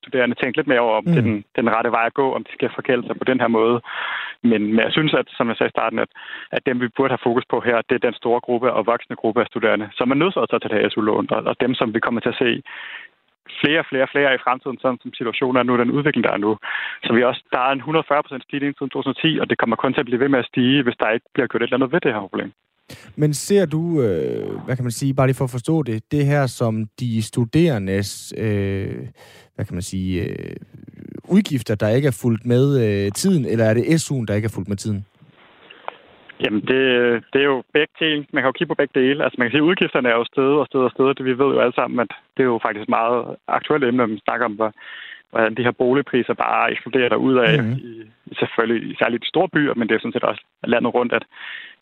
studerende 0.01 0.35
tænke 0.35 0.57
lidt 0.57 0.67
mere 0.67 0.79
over, 0.79 0.97
om 0.97 1.03
mm. 1.05 1.11
det 1.11 1.19
er 1.19 1.27
den, 1.29 1.43
den 1.55 1.69
rette 1.75 1.91
vej 1.91 2.05
at 2.05 2.13
gå, 2.21 2.33
om 2.35 2.43
de 2.43 2.53
skal 2.53 2.69
forgælde 2.75 3.07
sig 3.07 3.15
på 3.17 3.23
den 3.31 3.39
her 3.39 3.47
måde. 3.47 3.81
Men, 4.43 4.61
men 4.75 4.79
jeg 4.87 4.91
synes, 4.91 5.13
at, 5.13 5.27
som 5.37 5.47
jeg 5.49 5.57
sagde 5.57 5.71
i 5.71 5.77
starten, 5.77 5.99
at, 5.99 6.11
at 6.51 6.65
dem, 6.65 6.81
vi 6.81 6.87
burde 6.97 7.13
have 7.13 7.27
fokus 7.27 7.45
på 7.49 7.59
her, 7.59 7.77
det 7.89 7.95
er 7.95 8.07
den 8.07 8.13
store 8.21 8.41
gruppe 8.47 8.73
og 8.73 8.85
voksne 8.85 9.15
gruppe 9.15 9.41
af 9.41 9.47
studerende, 9.47 9.89
som 9.97 10.11
er 10.11 10.15
nødt 10.15 10.33
til 10.33 10.39
at 10.39 10.49
tage 10.49 10.69
det 10.69 10.81
her 10.81 10.89
SU-lån, 10.89 11.27
og, 11.31 11.41
og 11.43 11.55
dem, 11.59 11.73
som 11.73 11.93
vi 11.93 11.99
kommer 11.99 12.21
til 12.21 12.33
at 12.33 12.41
se 12.43 12.63
flere 13.61 13.79
og 13.83 13.87
flere 13.89 14.05
og 14.07 14.11
flere 14.13 14.35
i 14.35 14.43
fremtiden, 14.45 14.77
sådan 14.81 14.99
som 15.01 15.11
situationen 15.19 15.57
er 15.59 15.63
nu, 15.63 15.73
den 15.77 15.95
udvikling, 15.97 16.23
der 16.27 16.33
er 16.33 16.43
nu. 16.45 16.51
Så 17.05 17.09
vi 17.13 17.23
også, 17.29 17.41
der 17.55 17.61
er 17.67 17.71
en 17.71 17.81
140% 17.81 18.47
stigning 18.47 18.71
siden 18.75 18.89
2010, 18.89 19.39
og 19.41 19.49
det 19.49 19.57
kommer 19.57 19.75
kun 19.75 19.93
til 19.93 20.03
at 20.03 20.09
blive 20.09 20.21
ved 20.23 20.29
med 20.29 20.39
at 20.39 20.49
stige, 20.51 20.83
hvis 20.83 20.97
der 21.01 21.09
ikke 21.15 21.27
bliver 21.33 21.47
gjort 21.47 21.61
et 21.61 21.65
eller 21.65 21.77
andet 21.77 21.91
ved 21.93 22.01
det 22.01 22.13
her 22.13 22.27
problem. 22.27 22.51
Men 23.15 23.33
ser 23.33 23.65
du, 23.65 24.01
øh, 24.01 24.65
hvad 24.65 24.75
kan 24.75 24.85
man 24.85 24.91
sige, 24.91 25.13
bare 25.13 25.27
lige 25.27 25.35
for 25.37 25.43
at 25.45 25.55
forstå 25.57 25.83
det, 25.83 26.11
det 26.11 26.25
her 26.25 26.47
som 26.47 26.87
de 26.99 27.23
studerendes, 27.23 28.33
øh, 28.37 28.95
hvad 29.55 29.65
kan 29.65 29.75
man 29.75 29.81
sige, 29.81 30.23
øh, 30.23 30.55
udgifter, 31.23 31.75
der 31.75 31.89
ikke 31.89 32.07
er 32.07 32.17
fulgt 32.21 32.45
med 32.45 32.65
øh, 32.85 33.11
tiden, 33.11 33.45
eller 33.45 33.65
er 33.65 33.73
det 33.73 33.83
SU'en, 33.83 34.25
der 34.27 34.33
ikke 34.33 34.45
er 34.45 34.55
fulgt 34.55 34.69
med 34.69 34.77
tiden? 34.77 35.05
Jamen, 36.43 36.61
det, 36.61 36.83
det 37.33 37.39
er 37.41 37.49
jo 37.53 37.63
begge 37.73 37.93
ting. 37.99 38.27
Man 38.33 38.41
kan 38.41 38.49
jo 38.49 38.57
kigge 38.57 38.71
på 38.71 38.79
begge 38.81 38.99
dele. 39.01 39.23
Altså, 39.23 39.35
man 39.37 39.45
kan 39.45 39.51
sige, 39.51 39.63
at 39.63 39.69
udgifterne 39.71 40.09
er 40.09 40.17
jo 40.17 40.25
sted 40.25 40.51
og 40.61 40.65
sted 40.65 40.79
og 40.79 40.91
sted. 40.91 41.15
Det 41.15 41.25
vi 41.25 41.37
ved 41.41 41.49
jo 41.55 41.59
alle 41.59 41.75
sammen, 41.79 41.99
at 41.99 42.11
det 42.37 42.43
er 42.43 42.51
jo 42.53 42.59
faktisk 42.65 42.89
meget 42.89 43.35
aktuelt 43.47 43.83
emne, 43.83 43.97
når 43.97 44.05
man 44.05 44.25
snakker 44.25 44.45
om, 44.45 44.53
hvor, 44.53 44.71
hvordan 45.29 45.55
de 45.55 45.63
her 45.63 45.71
boligpriser 45.71 46.33
bare 46.33 46.71
eksploderer 46.71 47.09
af 47.49 47.63
mm. 47.63 47.71
i, 47.71 47.91
selvfølgelig 48.39 48.97
særligt 48.97 49.23
i 49.23 49.27
store 49.27 49.49
byer, 49.55 49.73
men 49.73 49.87
det 49.87 49.95
er 49.95 49.99
sådan 49.99 50.13
set 50.13 50.23
også 50.31 50.43
landet 50.63 50.93
rundt, 50.93 51.13
at, 51.13 51.25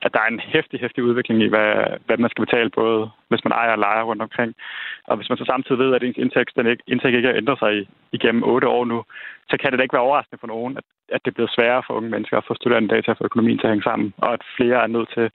at 0.02 0.14
der 0.14 0.20
er 0.20 0.30
en 0.32 0.40
hæftig, 0.40 0.80
hæftig 0.80 1.04
udvikling 1.04 1.44
i, 1.44 1.48
hvad, 1.48 1.74
hvad 2.06 2.18
man 2.18 2.30
skal 2.30 2.46
betale, 2.46 2.70
både 2.70 3.10
hvis 3.30 3.44
man 3.44 3.52
ejer 3.52 3.72
og 3.72 3.78
lejer 3.78 4.04
rundt 4.04 4.22
omkring. 4.22 4.56
Og 5.08 5.18
hvis 5.18 5.30
man 5.30 5.38
så 5.38 5.46
samtidig 5.46 5.80
ved, 5.80 5.96
at 5.96 6.04
ens 6.04 6.18
indtægt, 6.18 6.56
den 6.56 6.68
ikke, 6.68 6.84
indtægt 6.88 7.16
ikke 7.16 7.28
har 7.28 7.36
ændret 7.36 7.60
sig 7.60 7.88
igennem 8.12 8.44
otte 8.44 8.68
år 8.68 8.86
nu, 8.86 9.04
så 9.50 9.58
kan 9.58 9.72
det 9.72 9.78
da 9.78 9.84
ikke 9.84 9.98
være 9.98 10.08
overraskende 10.08 10.40
for 10.40 10.48
nogen, 10.48 10.78
at, 10.78 10.84
at 11.16 11.22
det 11.26 11.34
bliver 11.34 11.52
sværere 11.56 11.84
for 11.88 11.94
unge 11.94 12.10
mennesker 12.10 12.38
at 12.38 12.48
få 12.48 12.54
studerende 12.56 12.94
data 12.96 13.12
for 13.12 13.26
økonomien 13.26 13.58
til 13.58 13.68
at 13.68 13.74
hænge 13.74 13.90
sammen, 13.90 14.14
og 14.18 14.34
at 14.34 14.42
flere 14.58 14.84
er 14.84 14.88
nødt 14.88 15.10
til 15.18 15.30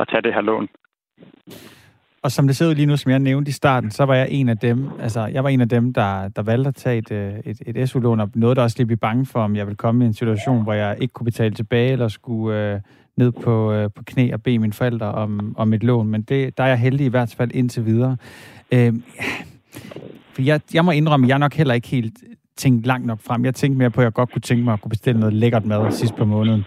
at 0.00 0.08
tage 0.10 0.22
det 0.22 0.34
her 0.34 0.40
lån. 0.40 0.68
Og 2.22 2.30
som 2.30 2.46
det 2.46 2.56
ser 2.56 2.68
ud 2.68 2.74
lige 2.74 2.86
nu, 2.86 2.96
som 2.96 3.10
jeg 3.10 3.18
nævnte 3.18 3.48
i 3.48 3.52
starten, 3.52 3.90
så 3.90 4.04
var 4.04 4.14
jeg 4.14 4.28
en 4.30 4.48
af 4.48 4.58
dem, 4.58 4.90
altså 5.00 5.26
jeg 5.26 5.44
var 5.44 5.50
en 5.50 5.60
af 5.60 5.68
dem, 5.68 5.92
der, 5.92 6.28
der 6.28 6.42
valgte 6.42 6.68
at 6.68 6.74
tage 6.74 6.98
et, 6.98 7.12
øh, 7.12 7.32
et, 7.44 7.76
et 7.76 7.88
SU-lån, 7.88 8.20
og 8.20 8.30
noget, 8.34 8.56
der 8.56 8.62
også 8.62 8.76
lige 8.78 8.86
blev 8.86 8.98
bange 8.98 9.26
for, 9.26 9.40
om 9.40 9.56
jeg 9.56 9.66
ville 9.66 9.76
komme 9.76 10.04
i 10.04 10.06
en 10.06 10.14
situation, 10.14 10.62
hvor 10.62 10.72
jeg 10.72 10.96
ikke 11.00 11.12
kunne 11.12 11.24
betale 11.24 11.54
tilbage, 11.54 11.92
eller 11.92 12.08
skulle 12.08 12.72
øh, 12.74 12.80
ned 13.16 13.32
på, 13.32 13.72
øh, 13.72 13.90
på 13.96 14.02
knæ 14.06 14.32
og 14.32 14.42
bede 14.42 14.58
mine 14.58 14.72
forældre 14.72 15.12
om, 15.12 15.54
om 15.58 15.72
et 15.72 15.82
lån. 15.82 16.08
Men 16.08 16.22
det, 16.22 16.58
der 16.58 16.64
er 16.64 16.68
jeg 16.68 16.78
heldig 16.78 17.06
i 17.06 17.10
hvert 17.10 17.34
fald 17.36 17.50
indtil 17.54 17.84
videre. 17.86 18.16
Øh, 18.72 18.94
for 20.32 20.42
jeg, 20.42 20.60
jeg 20.74 20.84
må 20.84 20.90
indrømme, 20.90 21.26
at 21.26 21.28
jeg 21.28 21.38
nok 21.38 21.54
heller 21.54 21.74
ikke 21.74 21.88
helt 21.88 22.14
tænkt 22.58 22.86
langt 22.86 23.06
nok 23.06 23.18
frem. 23.26 23.44
Jeg 23.44 23.54
tænkte 23.54 23.78
mere 23.78 23.90
på, 23.90 24.00
at 24.00 24.04
jeg 24.04 24.12
godt 24.12 24.32
kunne 24.32 24.42
tænke 24.42 24.64
mig 24.64 24.72
at 24.72 24.80
kunne 24.80 24.90
bestille 24.90 25.20
noget 25.20 25.34
lækkert 25.34 25.64
mad 25.64 25.92
sidst 25.92 26.16
på 26.16 26.24
måneden. 26.24 26.64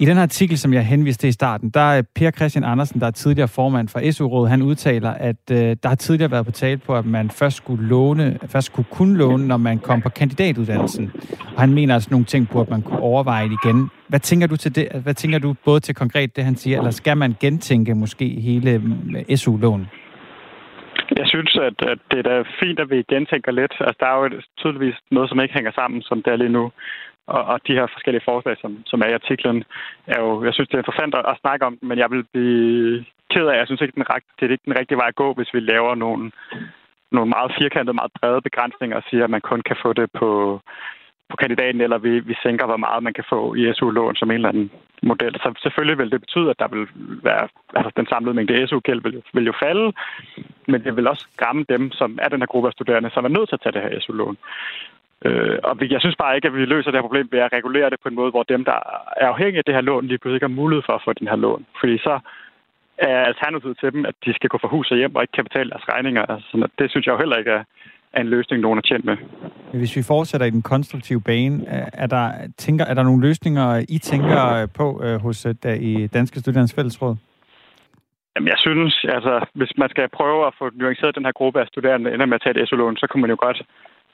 I 0.00 0.04
den 0.04 0.16
her 0.16 0.22
artikel, 0.22 0.58
som 0.58 0.72
jeg 0.72 0.86
henviste 0.86 1.22
til 1.22 1.28
i 1.28 1.32
starten, 1.32 1.70
der 1.70 1.80
er 1.80 2.02
Per 2.14 2.30
Christian 2.30 2.64
Andersen, 2.64 3.00
der 3.00 3.06
er 3.06 3.10
tidligere 3.10 3.48
formand 3.48 3.88
for 3.88 4.10
SU-rådet, 4.12 4.50
han 4.50 4.62
udtaler, 4.62 5.10
at 5.10 5.36
øh, 5.50 5.76
der 5.82 5.88
har 5.88 5.94
tidligere 5.94 6.30
været 6.30 6.46
på 6.46 6.52
tale 6.52 6.76
på, 6.76 6.94
at 6.96 7.06
man 7.06 7.30
først 7.30 7.56
skulle 7.56 7.88
låne, 7.88 8.38
først 8.46 8.66
skulle 8.66 8.88
kunne 8.90 9.16
låne, 9.16 9.46
når 9.46 9.56
man 9.56 9.78
kom 9.78 10.00
på 10.00 10.08
kandidatuddannelsen. 10.08 11.10
Og 11.54 11.60
han 11.60 11.74
mener 11.74 11.94
altså 11.94 12.08
nogle 12.10 12.26
ting 12.26 12.48
på, 12.48 12.60
at 12.60 12.70
man 12.70 12.82
kunne 12.82 13.00
overveje 13.00 13.48
det 13.48 13.58
igen. 13.64 13.90
Hvad 14.08 14.20
tænker 14.20 14.46
du 14.46 14.56
til 14.56 14.74
det? 14.74 14.88
Hvad 15.02 15.14
tænker 15.14 15.38
du 15.38 15.54
både 15.64 15.80
til 15.80 15.94
konkret 15.94 16.36
det, 16.36 16.44
han 16.44 16.56
siger, 16.56 16.78
eller 16.78 16.90
skal 16.90 17.16
man 17.16 17.34
gentænke 17.40 17.94
måske 17.94 18.40
hele 18.40 18.82
øh, 19.28 19.36
SU-lån? 19.36 19.86
Jeg 21.16 21.26
synes, 21.26 21.56
at, 21.56 21.76
at 21.92 21.98
det 22.10 22.18
er 22.18 22.22
da 22.22 22.44
fint, 22.62 22.80
at 22.80 22.90
vi 22.90 23.02
gentænker 23.14 23.52
lidt. 23.52 23.74
Altså, 23.80 23.96
der 24.00 24.06
er 24.06 24.16
jo 24.16 24.42
tydeligvis 24.58 24.96
noget, 25.10 25.28
som 25.28 25.40
ikke 25.40 25.54
hænger 25.54 25.72
sammen, 25.72 26.02
som 26.02 26.22
det 26.22 26.32
er 26.32 26.36
lige 26.36 26.56
nu. 26.58 26.72
Og, 27.26 27.42
og 27.44 27.60
de 27.66 27.74
her 27.78 27.86
forskellige 27.86 28.28
forslag, 28.30 28.56
som, 28.60 28.82
som 28.86 29.00
er 29.00 29.08
i 29.08 29.18
artiklen, 29.20 29.64
er 30.06 30.20
jo, 30.20 30.44
jeg 30.44 30.54
synes, 30.54 30.68
det 30.68 30.74
er 30.74 30.84
interessant 30.84 31.14
at, 31.14 31.24
at 31.28 31.40
snakke 31.40 31.66
om, 31.66 31.78
men 31.82 31.98
jeg 31.98 32.10
vil 32.10 32.24
blive 32.32 33.04
ked 33.32 33.46
af, 33.46 33.58
jeg 33.58 33.66
synes 33.66 33.80
ikke, 33.80 33.96
den, 33.96 34.04
det 34.36 34.46
er 34.46 34.52
ikke 34.52 34.68
den 34.70 34.78
rigtige 34.78 34.98
vej 34.98 35.08
at 35.08 35.20
gå, 35.22 35.34
hvis 35.34 35.54
vi 35.54 35.60
laver 35.60 35.94
nogle, 35.94 36.30
nogle 37.12 37.30
meget 37.36 37.50
firkantede, 37.58 37.98
meget 38.00 38.12
brede 38.20 38.40
begrænsninger 38.42 38.96
og 38.96 39.02
siger, 39.10 39.24
at 39.24 39.30
man 39.30 39.40
kun 39.50 39.62
kan 39.68 39.76
få 39.82 39.92
det 39.92 40.08
på, 40.20 40.60
på 41.30 41.36
kandidaten, 41.36 41.80
eller 41.80 41.98
vi, 41.98 42.20
vi 42.20 42.34
sænker, 42.42 42.66
hvor 42.66 42.76
meget 42.76 43.02
man 43.02 43.12
kan 43.12 43.24
få 43.28 43.54
i 43.54 43.72
SU-lån 43.74 44.16
som 44.16 44.30
en 44.30 44.34
eller 44.34 44.48
anden 44.48 44.70
model. 45.02 45.34
Så 45.34 45.48
selvfølgelig 45.62 45.98
vil 45.98 46.10
det 46.10 46.20
betyde, 46.20 46.50
at 46.50 46.58
der 46.58 46.68
vil 46.68 46.88
være, 47.22 47.48
altså 47.74 47.92
den 47.96 48.06
samlede 48.06 48.34
mængde 48.34 48.68
SU-gæld 48.68 49.02
vil, 49.02 49.22
vil 49.34 49.46
jo 49.46 49.52
falde, 49.62 49.92
men 50.66 50.84
det 50.84 50.96
vil 50.96 51.08
også 51.08 51.26
ramme 51.42 51.64
dem, 51.68 51.92
som 51.92 52.18
er 52.22 52.28
den 52.28 52.40
her 52.40 52.46
gruppe 52.46 52.68
af 52.68 52.72
studerende, 52.72 53.10
som 53.14 53.24
er 53.24 53.28
nødt 53.28 53.48
til 53.48 53.56
at 53.56 53.62
tage 53.62 53.72
det 53.72 53.82
her 53.82 54.00
SU-lån. 54.00 54.36
Øh, 55.24 55.58
og 55.64 55.90
jeg 55.90 56.00
synes 56.00 56.16
bare 56.16 56.36
ikke, 56.36 56.48
at 56.48 56.54
vi 56.54 56.64
løser 56.64 56.90
det 56.90 56.98
her 56.98 57.08
problem 57.08 57.28
ved 57.32 57.38
at 57.38 57.52
regulere 57.52 57.90
det 57.90 58.00
på 58.00 58.08
en 58.08 58.14
måde, 58.14 58.30
hvor 58.30 58.42
dem, 58.42 58.64
der 58.64 58.78
er 59.16 59.28
afhængige 59.28 59.58
af 59.58 59.64
det 59.64 59.74
her 59.74 59.80
lån, 59.80 60.06
lige 60.06 60.18
pludselig 60.18 60.36
ikke 60.36 60.48
har 60.52 60.60
mulighed 60.62 60.82
for 60.86 60.92
at 60.92 61.02
få 61.04 61.12
den 61.12 61.28
her 61.28 61.36
lån. 61.36 61.66
Fordi 61.80 61.98
så 61.98 62.20
er 62.98 63.24
alternativet 63.30 63.78
til 63.78 63.92
dem, 63.92 64.06
at 64.06 64.14
de 64.24 64.34
skal 64.34 64.48
gå 64.48 64.58
fra 64.58 64.68
hus 64.68 64.90
og 64.90 64.96
hjem 64.96 65.14
og 65.16 65.22
ikke 65.22 65.32
kan 65.32 65.44
betale 65.44 65.70
deres 65.70 65.88
regninger. 65.88 66.26
Altså, 66.26 66.68
det 66.78 66.90
synes 66.90 67.06
jeg 67.06 67.12
jo 67.12 67.18
heller 67.18 67.36
ikke 67.36 67.50
er, 67.50 67.64
er 68.12 68.20
en 68.20 68.28
løsning, 68.28 68.62
nogen 68.62 68.78
er 68.78 68.82
tjent 68.82 69.04
med. 69.04 69.16
Hvis 69.72 69.96
vi 69.96 70.02
fortsætter 70.02 70.46
i 70.46 70.50
den 70.50 70.62
konstruktive 70.62 71.20
bane, 71.20 71.66
er 71.92 72.06
der, 72.06 72.32
tænker, 72.56 72.84
er 72.84 72.94
der 72.94 73.02
nogle 73.02 73.26
løsninger, 73.28 73.84
I 73.88 73.98
tænker 73.98 74.66
på 74.74 75.02
øh, 75.04 75.20
hos 75.20 75.46
øh, 75.46 75.54
der 75.62 75.74
i 75.74 76.06
Danske 76.06 76.40
Studerende 76.40 76.74
Fællesråd? 76.74 77.16
Jamen, 78.36 78.48
jeg 78.48 78.58
synes, 78.58 79.04
altså, 79.08 79.46
hvis 79.54 79.72
man 79.78 79.88
skal 79.90 80.08
prøve 80.08 80.46
at 80.46 80.54
få 80.58 80.70
nuanceret 80.74 81.14
den 81.14 81.24
her 81.24 81.32
gruppe 81.32 81.60
af 81.60 81.66
studerende, 81.66 82.14
ender 82.14 82.26
med 82.26 82.34
at 82.34 82.42
tage 82.42 82.62
et 82.62 82.68
SU-lån, 82.68 82.96
så 82.96 83.06
kunne 83.06 83.20
man 83.20 83.30
jo 83.30 83.36
godt 83.40 83.62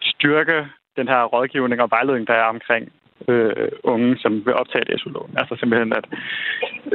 styrke 0.01 0.67
den 0.97 1.09
her 1.09 1.23
rådgivning 1.25 1.83
og 1.83 1.91
vejledning, 1.91 2.27
der 2.27 2.35
er 2.35 2.45
omkring 2.55 2.93
øh, 3.29 3.69
unge, 3.93 4.17
som 4.23 4.33
vil 4.47 4.55
optage 4.55 4.93
et 4.93 5.01
SU-lån. 5.01 5.35
Altså 5.41 5.57
simpelthen 5.57 5.93
at 6.01 6.07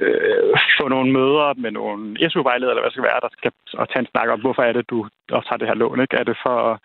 øh, 0.01 0.53
få 0.79 0.87
nogle 0.87 1.11
møder 1.11 1.53
med 1.63 1.71
nogle 1.71 2.29
SU-vejledere, 2.31 2.71
eller 2.71 2.83
hvad 2.83 2.89
det 2.89 2.97
skal 2.97 3.09
være, 3.11 3.25
der 3.25 3.31
skal 3.37 3.51
og 3.73 3.89
tage 3.89 4.03
en 4.03 4.11
snak 4.11 4.29
om, 4.29 4.41
hvorfor 4.41 4.63
er 4.63 4.73
det, 4.73 4.89
du 4.89 4.97
optager 5.31 5.57
det 5.57 5.67
her 5.67 5.81
lån. 5.81 6.01
Ikke? 6.01 6.17
Er 6.17 6.23
det 6.23 6.37
for 6.45 6.55
at 6.71 6.77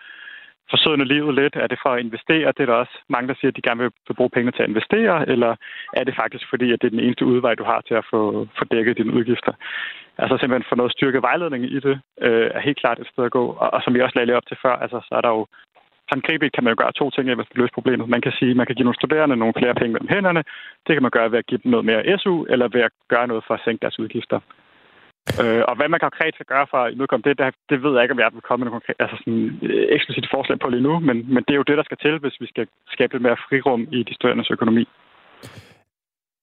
forsøge 0.70 1.04
livet 1.04 1.34
lidt? 1.34 1.56
Er 1.56 1.66
det 1.66 1.78
for 1.82 1.90
at 1.92 2.00
investere? 2.00 2.52
Det 2.56 2.62
er 2.62 2.70
der 2.70 2.82
også 2.84 2.96
mange, 3.08 3.28
der 3.28 3.34
siger, 3.34 3.50
at 3.50 3.56
de 3.56 3.66
gerne 3.68 3.82
vil 3.82 4.14
bruge 4.16 4.34
penge 4.36 4.52
til 4.52 4.62
at 4.62 4.68
investere, 4.68 5.28
eller 5.32 5.56
er 5.92 6.04
det 6.04 6.14
faktisk 6.16 6.44
fordi, 6.50 6.72
at 6.72 6.78
det 6.80 6.86
er 6.86 6.96
den 6.96 7.04
eneste 7.06 7.24
udvej, 7.24 7.54
du 7.54 7.64
har 7.64 7.80
til 7.80 7.94
at 7.94 8.06
få, 8.10 8.48
få 8.58 8.64
dækket 8.64 8.98
dine 8.98 9.12
udgifter? 9.12 9.52
Altså 10.18 10.36
simpelthen 10.36 10.68
få 10.68 10.74
noget 10.74 10.92
styrket 10.92 11.22
vejledning 11.22 11.64
i 11.64 11.80
det, 11.80 12.00
øh, 12.20 12.50
er 12.54 12.60
helt 12.60 12.80
klart 12.80 12.98
et 12.98 13.08
sted 13.12 13.24
at 13.24 13.36
gå. 13.38 13.44
Og, 13.62 13.74
og 13.74 13.82
som 13.82 13.94
vi 13.94 14.00
også 14.00 14.18
lagde 14.18 14.36
op 14.36 14.46
til 14.46 14.56
før, 14.62 14.74
altså, 14.84 14.98
så 15.08 15.14
er 15.14 15.20
der 15.20 15.28
jo 15.28 15.46
håndgribeligt 16.12 16.54
kan 16.54 16.64
man 16.64 16.72
jo 16.72 16.82
gøre 16.82 16.98
to 17.00 17.10
ting, 17.10 17.24
hvis 17.26 17.50
man 17.50 17.60
løse 17.62 17.76
problemet. 17.78 18.08
Man 18.08 18.24
kan 18.24 18.32
sige, 18.38 18.50
at 18.50 18.56
man 18.56 18.66
kan 18.66 18.76
give 18.76 18.88
nogle 18.88 19.00
studerende 19.00 19.36
nogle 19.36 19.58
flere 19.60 19.74
penge 19.74 19.92
mellem 19.92 20.12
hænderne. 20.14 20.42
Det 20.86 20.92
kan 20.94 21.02
man 21.02 21.16
gøre 21.16 21.32
ved 21.32 21.38
at 21.38 21.46
give 21.46 21.60
dem 21.62 21.70
noget 21.70 21.86
mere 21.90 22.18
SU, 22.18 22.36
eller 22.52 22.68
ved 22.68 22.82
at 22.88 22.92
gøre 23.08 23.26
noget 23.26 23.44
for 23.46 23.54
at 23.54 23.64
sænke 23.64 23.82
deres 23.82 23.98
udgifter. 23.98 24.40
Øh, 25.42 25.62
og 25.68 25.74
hvad 25.76 25.88
man 25.88 26.00
konkret 26.06 26.34
skal 26.34 26.46
gøre 26.54 26.66
for 26.70 26.78
at 26.82 26.92
imødekomme 26.92 27.24
det, 27.26 27.38
det, 27.38 27.54
det 27.70 27.82
ved 27.82 27.92
jeg 27.94 28.02
ikke, 28.02 28.16
om 28.16 28.22
jeg 28.24 28.30
vil 28.32 28.46
komme 28.48 28.60
med 28.60 28.66
nogle 28.66 28.80
konkret, 28.80 28.98
altså 29.04 29.16
sådan, 29.20 29.58
øh, 29.62 29.86
eksplicit 29.96 30.28
forslag 30.34 30.58
på 30.58 30.68
lige 30.68 30.86
nu, 30.88 30.92
men, 31.08 31.16
men 31.34 31.42
det 31.44 31.52
er 31.52 31.60
jo 31.60 31.68
det, 31.70 31.78
der 31.78 31.88
skal 31.88 32.00
til, 32.04 32.18
hvis 32.18 32.36
vi 32.40 32.46
skal 32.52 32.66
skabe 32.94 33.12
lidt 33.14 33.22
mere 33.26 33.42
frirum 33.48 33.82
i 33.92 34.02
de 34.02 34.14
studerendes 34.14 34.50
økonomi. 34.50 34.84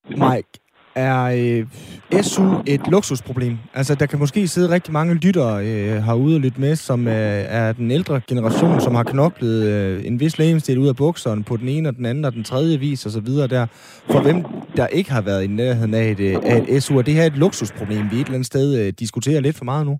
Mike, 0.10 0.54
er 0.95 1.19
øh, 1.39 2.21
SU 2.21 2.43
et 2.67 2.88
luksusproblem? 2.91 3.58
Altså, 3.73 3.95
der 3.95 4.06
kan 4.06 4.19
måske 4.19 4.47
sidde 4.47 4.73
rigtig 4.73 4.93
mange 4.93 5.15
lyttere 5.15 5.53
øh, 5.67 6.03
herude 6.08 6.36
og 6.36 6.41
lytte 6.41 6.62
med, 6.62 6.75
som 6.75 7.08
øh, 7.08 7.13
er 7.60 7.73
den 7.73 7.91
ældre 7.91 8.21
generation, 8.27 8.79
som 8.82 8.95
har 8.95 9.03
knoklet 9.03 9.56
øh, 9.71 10.06
en 10.08 10.19
vis 10.19 10.39
lægemstil 10.39 10.79
ud 10.79 10.88
af 10.88 10.95
bukserne 10.95 11.43
på 11.43 11.58
den 11.58 11.69
ene 11.69 11.89
og 11.89 11.95
den 11.95 12.06
anden 12.06 12.25
og 12.25 12.34
den 12.34 12.43
tredje 12.43 12.77
vis 12.77 13.06
og 13.06 13.12
så 13.12 13.21
videre 13.21 13.47
der. 13.47 13.65
For 14.12 14.21
hvem 14.21 14.43
der 14.77 14.88
ikke 14.88 15.12
har 15.12 15.21
været 15.21 15.43
i 15.43 15.47
nærheden 15.47 15.93
af 15.93 16.06
et, 16.13 16.19
øh, 16.19 16.36
af 16.43 16.58
et 16.67 16.84
SU, 16.84 16.97
er 16.97 17.01
det 17.01 17.13
her 17.13 17.25
et 17.25 17.38
luksusproblem, 17.38 18.03
vi 18.12 18.15
et 18.15 18.19
eller 18.19 18.34
andet 18.34 18.53
sted 18.53 18.67
øh, 18.79 18.93
diskuterer 18.99 19.41
lidt 19.41 19.58
for 19.58 19.65
meget 19.65 19.86
nu? 19.86 19.97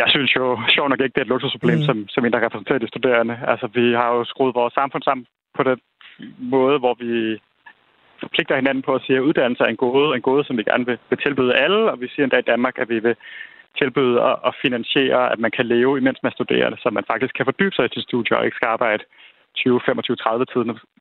Jeg 0.00 0.08
synes 0.08 0.30
jo, 0.36 0.44
sjovt 0.68 0.90
nok 0.90 1.00
ikke, 1.00 1.14
det 1.14 1.20
er 1.20 1.28
et 1.28 1.34
luksusproblem, 1.34 1.78
mm. 1.78 1.84
som, 1.88 1.96
som 2.08 2.24
en, 2.24 2.32
der 2.32 2.44
repræsenterer 2.44 2.78
de 2.78 2.88
studerende. 2.88 3.36
Altså, 3.52 3.66
vi 3.74 3.84
har 4.00 4.08
jo 4.16 4.24
skruet 4.24 4.54
vores 4.54 4.74
samfund 4.74 5.02
sammen 5.02 5.26
på 5.56 5.62
den 5.62 5.78
måde, 6.38 6.78
hvor 6.78 6.94
vi 7.04 7.12
forpligter 8.20 8.56
hinanden 8.56 8.82
på 8.82 8.94
at 8.94 9.02
sige, 9.04 9.16
at 9.16 9.26
uddannelse 9.28 9.64
er 9.64 9.68
en 9.68 9.82
gode, 9.86 10.16
en 10.16 10.22
gode, 10.22 10.44
som 10.44 10.56
vi 10.58 10.62
gerne 10.70 10.86
vil, 10.86 10.98
vil 11.10 11.18
tilbyde 11.24 11.54
alle, 11.64 11.90
og 11.92 12.00
vi 12.00 12.08
siger 12.08 12.24
endda 12.24 12.38
i 12.38 12.50
Danmark, 12.52 12.74
at 12.78 12.88
vi 12.88 12.98
vil 12.98 13.16
tilbyde 13.80 14.16
og, 14.48 14.54
finansiere, 14.64 15.32
at 15.32 15.38
man 15.38 15.50
kan 15.56 15.66
leve, 15.66 15.98
imens 15.98 16.20
man 16.22 16.32
studerer, 16.32 16.76
så 16.82 16.88
man 16.90 17.08
faktisk 17.12 17.34
kan 17.34 17.46
fordybe 17.50 17.74
sig 17.74 17.84
i 17.84 17.94
sit 17.94 18.08
studie 18.08 18.36
og 18.36 18.44
ikke 18.44 18.58
skal 18.58 18.72
arbejde 18.76 19.04
20, 19.56 19.80
25, 19.86 20.16
30 20.16 20.44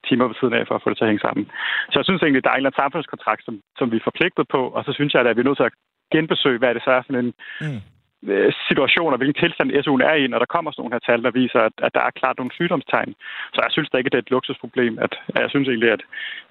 timer 0.07 0.27
ved 0.27 0.35
siden 0.39 0.53
af 0.53 0.67
for 0.67 0.75
at 0.75 0.83
få 0.83 0.89
det 0.89 0.97
til 0.97 1.05
at 1.05 1.11
hænge 1.11 1.25
sammen. 1.27 1.45
Så 1.91 1.95
jeg 1.99 2.05
synes 2.05 2.21
egentlig, 2.21 2.43
der 2.43 2.49
er 2.49 2.57
en 2.57 2.61
eller 2.61 2.69
anden 2.69 2.83
samfundskontrakt, 2.83 3.41
som, 3.45 3.53
som 3.79 3.91
vi 3.91 3.97
er 3.97 4.07
forpligtet 4.09 4.45
på, 4.55 4.61
og 4.75 4.81
så 4.85 4.91
synes 4.93 5.13
jeg, 5.13 5.21
at 5.21 5.35
vi 5.37 5.41
er 5.41 5.49
nødt 5.49 5.59
til 5.59 5.69
at 5.69 5.77
genbesøge, 6.15 6.59
hvad 6.59 6.75
det 6.75 6.83
så 6.83 6.91
er 6.97 7.01
for 7.05 7.13
en, 7.13 7.33
mm. 7.61 7.81
Øh, 8.23 8.53
situationer, 8.69 9.17
hvilken 9.17 9.41
tilstand 9.41 9.69
SU'en 9.85 10.03
er 10.11 10.15
i, 10.21 10.27
når 10.27 10.39
der 10.39 10.53
kommer 10.53 10.69
sådan 10.71 10.81
nogle 10.81 10.95
her 10.95 11.07
tal, 11.07 11.23
der 11.27 11.37
viser, 11.41 11.59
at, 11.69 11.75
at 11.85 11.91
der 11.97 12.03
er 12.05 12.17
klart 12.19 12.37
nogle 12.37 12.55
sygdomstegn. 12.57 13.13
Så 13.53 13.59
jeg 13.65 13.71
synes 13.71 13.89
da 13.89 13.97
ikke, 13.97 14.09
det 14.09 14.19
er 14.19 14.25
et 14.25 14.35
luksusproblem. 14.35 14.93
At, 15.05 15.13
at 15.35 15.41
jeg 15.43 15.49
synes 15.53 15.67
egentlig, 15.67 15.91
at, 15.97 16.01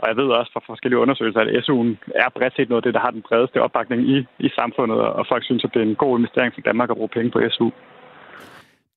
og 0.01 0.05
jeg 0.09 0.17
ved 0.21 0.29
også 0.39 0.51
fra 0.53 0.67
forskellige 0.71 1.03
undersøgelser, 1.05 1.41
at 1.41 1.65
SU'en 1.67 1.91
er 2.25 2.29
bredt 2.37 2.55
set 2.57 2.69
noget 2.69 2.83
af 2.83 2.87
det, 2.87 2.95
der 2.97 3.05
har 3.07 3.13
den 3.17 3.27
bredeste 3.29 3.63
opbakning 3.67 4.01
i, 4.15 4.17
i 4.47 4.49
samfundet, 4.59 4.99
og 5.19 5.25
folk 5.33 5.45
synes, 5.45 5.65
at 5.65 5.71
det 5.75 5.81
er 5.83 5.89
en 5.89 6.03
god 6.05 6.19
investering 6.19 6.51
for 6.55 6.61
Danmark 6.69 6.91
at 6.91 6.97
bruge 6.97 7.15
penge 7.17 7.31
på 7.31 7.41
SU. 7.55 7.69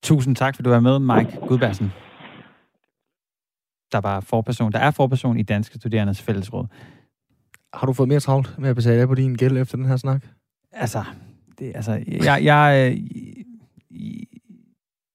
Tusind 0.10 0.36
tak, 0.36 0.56
for 0.56 0.64
du 0.64 0.72
er 0.72 0.80
med, 0.90 0.96
Mike 1.00 1.32
Gudbærsen. 1.48 1.88
Der 3.94 4.02
var 4.02 4.26
forperson, 4.30 4.72
der 4.72 4.80
er 4.80 4.92
forperson 4.92 5.38
i 5.38 5.44
Danske 5.44 5.76
Studerendes 5.80 6.22
Fællesråd. 6.22 6.66
Har 7.74 7.88
du 7.88 7.94
fået 7.94 8.10
mere 8.10 8.20
travlt 8.20 8.60
med 8.60 8.70
at 8.70 8.76
betale 8.76 9.02
af 9.02 9.08
på 9.08 9.16
din 9.16 9.36
gæld 9.36 9.58
efter 9.58 9.78
den 9.78 9.86
her 9.86 9.98
snak? 9.98 10.22
Altså, 10.72 11.00
det, 11.60 11.72
altså, 11.76 11.92
jeg, 12.08 12.44
jeg, 12.44 12.98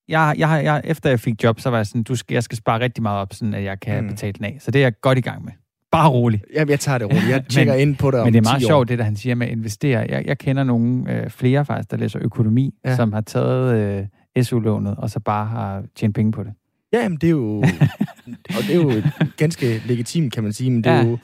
jeg, 0.08 0.34
jeg, 0.38 0.64
jeg, 0.64 0.80
efter 0.84 1.10
jeg 1.10 1.20
fik 1.20 1.44
job, 1.44 1.60
så 1.60 1.70
var 1.70 1.76
jeg 1.76 1.86
sådan, 1.86 2.02
du 2.02 2.16
skal, 2.16 2.34
jeg 2.34 2.42
skal 2.42 2.58
spare 2.58 2.80
rigtig 2.80 3.02
meget 3.02 3.20
op, 3.20 3.34
sådan 3.34 3.54
at 3.54 3.64
jeg 3.64 3.80
kan 3.80 4.02
mm. 4.02 4.10
betale 4.10 4.32
den 4.32 4.44
af. 4.44 4.56
Så 4.60 4.70
det 4.70 4.78
er 4.78 4.84
jeg 4.84 5.00
godt 5.00 5.18
i 5.18 5.20
gang 5.20 5.44
med. 5.44 5.52
Bare 5.92 6.08
rolig. 6.08 6.42
Jamen, 6.54 6.70
jeg 6.70 6.80
tager 6.80 6.98
det 6.98 7.06
roligt. 7.06 7.28
Jeg 7.28 7.44
tjekker 7.50 7.74
ind 7.74 7.96
på 7.96 8.10
det 8.10 8.20
om 8.20 8.26
Men 8.26 8.34
det 8.34 8.38
er 8.38 8.50
meget 8.50 8.62
sjovt, 8.62 8.88
det 8.88 8.98
der 8.98 9.04
han 9.04 9.16
siger 9.16 9.34
med 9.34 9.46
at 9.46 9.52
investere. 9.52 10.06
Jeg, 10.08 10.26
jeg 10.26 10.38
kender 10.38 10.64
nogle 10.64 11.12
øh, 11.12 11.30
flere 11.30 11.64
faktisk, 11.64 11.90
der 11.90 11.96
læser 11.96 12.18
økonomi, 12.22 12.74
ja. 12.84 12.96
som 12.96 13.12
har 13.12 13.20
taget 13.20 14.08
øh, 14.36 14.44
SU-lånet, 14.44 14.94
og 14.96 15.10
så 15.10 15.20
bare 15.20 15.46
har 15.46 15.82
tjent 15.96 16.14
penge 16.14 16.32
på 16.32 16.42
det. 16.42 16.52
Ja, 16.92 17.02
jamen, 17.02 17.18
det 17.18 17.26
er 17.26 17.30
jo, 17.30 17.56
og 18.56 18.62
det 18.68 18.70
er 18.70 18.74
jo 18.74 19.02
ganske 19.36 19.82
legitimt, 19.86 20.32
kan 20.32 20.42
man 20.42 20.52
sige, 20.52 20.70
men 20.70 20.84
det 20.84 20.90
ja. 20.90 20.96
er 20.96 21.06
jo 21.06 21.18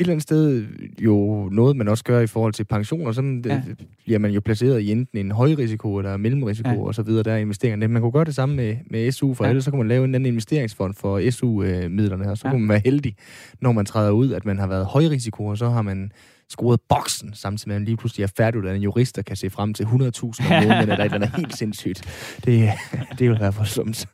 eller 0.00 0.12
andet 0.12 0.22
sted 0.22 0.66
jo 1.00 1.48
noget, 1.52 1.76
man 1.76 1.88
også 1.88 2.04
gør 2.04 2.20
i 2.20 2.26
forhold 2.26 2.52
til 2.52 2.64
pensioner. 2.64 3.12
Sådan 3.12 3.44
ja. 3.46 3.62
bliver 4.04 4.18
man 4.18 4.30
jo 4.30 4.40
placeret 4.40 4.80
i 4.80 4.92
enten 4.92 5.18
en 5.18 5.30
høj 5.30 5.54
risiko 5.58 5.96
eller 5.96 6.16
mellemrisiko 6.16 6.70
ja. 6.70 6.80
og 6.80 6.94
så 6.94 7.02
videre, 7.02 7.22
der 7.22 7.32
er 7.32 7.36
investeringerne. 7.36 7.88
Man 7.88 8.02
kunne 8.02 8.12
gøre 8.12 8.24
det 8.24 8.34
samme 8.34 8.56
med, 8.56 8.76
med 8.90 9.12
SU, 9.12 9.34
for 9.34 9.44
ja. 9.44 9.50
ellers 9.50 9.64
så 9.64 9.70
kunne 9.70 9.78
man 9.78 9.88
lave 9.88 10.04
en 10.04 10.14
anden 10.14 10.26
investeringsfond 10.26 10.94
for 10.94 11.30
SU-midlerne, 11.30 12.30
og 12.30 12.38
så 12.38 12.42
ja. 12.48 12.52
kunne 12.52 12.60
man 12.60 12.68
være 12.68 12.82
heldig, 12.84 13.16
når 13.60 13.72
man 13.72 13.86
træder 13.86 14.10
ud, 14.10 14.32
at 14.32 14.44
man 14.44 14.58
har 14.58 14.66
været 14.66 14.86
høj 14.86 15.02
risiko, 15.02 15.46
og 15.46 15.58
så 15.58 15.68
har 15.68 15.82
man 15.82 16.12
skruet 16.50 16.80
boksen, 16.88 17.34
samtidig 17.34 17.68
med 17.68 17.76
at 17.76 17.80
man 17.80 17.86
lige 17.86 17.96
pludselig 17.96 18.24
er 18.24 18.32
færdiguddannet 18.36 18.84
jurist, 18.84 19.16
der 19.16 19.22
kan 19.22 19.36
se 19.36 19.50
frem 19.50 19.74
til 19.74 19.84
100.000 19.84 19.90
om 19.92 20.02
måneden, 20.02 20.90
eller 20.90 21.08
der 21.08 21.18
er 21.18 21.36
helt 21.36 21.56
sindssygt. 21.56 22.02
Det, 22.44 22.70
det 23.18 23.30
vil 23.30 23.40
være 23.40 23.54
voldsomt. 23.54 24.08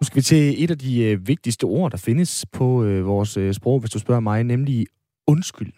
Nu 0.00 0.04
skal 0.04 0.16
vi 0.16 0.22
til 0.22 0.64
et 0.64 0.70
af 0.70 0.78
de 0.78 1.02
øh, 1.02 1.28
vigtigste 1.28 1.64
ord, 1.64 1.90
der 1.90 1.96
findes 1.98 2.46
på 2.52 2.84
øh, 2.84 3.06
vores 3.06 3.36
øh, 3.36 3.54
sprog, 3.54 3.80
hvis 3.80 3.90
du 3.90 3.98
spørger 3.98 4.20
mig, 4.20 4.44
nemlig 4.44 4.86
undskyld. 5.26 5.72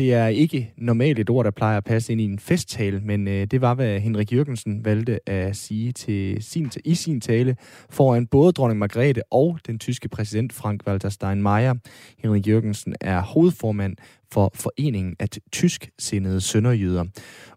Det 0.00 0.14
er 0.14 0.26
ikke 0.26 0.72
normalt 0.76 1.18
et 1.18 1.30
ord, 1.30 1.44
der 1.44 1.50
plejer 1.50 1.76
at 1.76 1.84
passe 1.84 2.12
ind 2.12 2.20
i 2.20 2.24
en 2.24 2.38
festtale, 2.38 3.00
men 3.00 3.28
øh, 3.28 3.46
det 3.46 3.60
var, 3.60 3.74
hvad 3.74 4.00
Henrik 4.00 4.32
Jørgensen 4.32 4.84
valgte 4.84 5.28
at 5.28 5.56
sige 5.56 5.92
til 5.92 6.42
sin, 6.42 6.70
i 6.84 6.94
sin 6.94 7.20
tale 7.20 7.56
foran 7.90 8.26
både 8.26 8.52
dronning 8.52 8.78
Margrethe 8.78 9.22
og 9.30 9.58
den 9.66 9.78
tyske 9.78 10.08
præsident 10.08 10.52
Frank-Walter 10.52 11.08
Steinmeier. 11.08 11.74
Henrik 12.18 12.48
Jørgensen 12.48 12.94
er 13.00 13.20
hovedformand 13.20 13.96
for 14.32 14.52
Foreningen 14.54 15.16
af 15.18 15.28
Tysk-sindede 15.52 16.40
sønderjyder. 16.40 17.04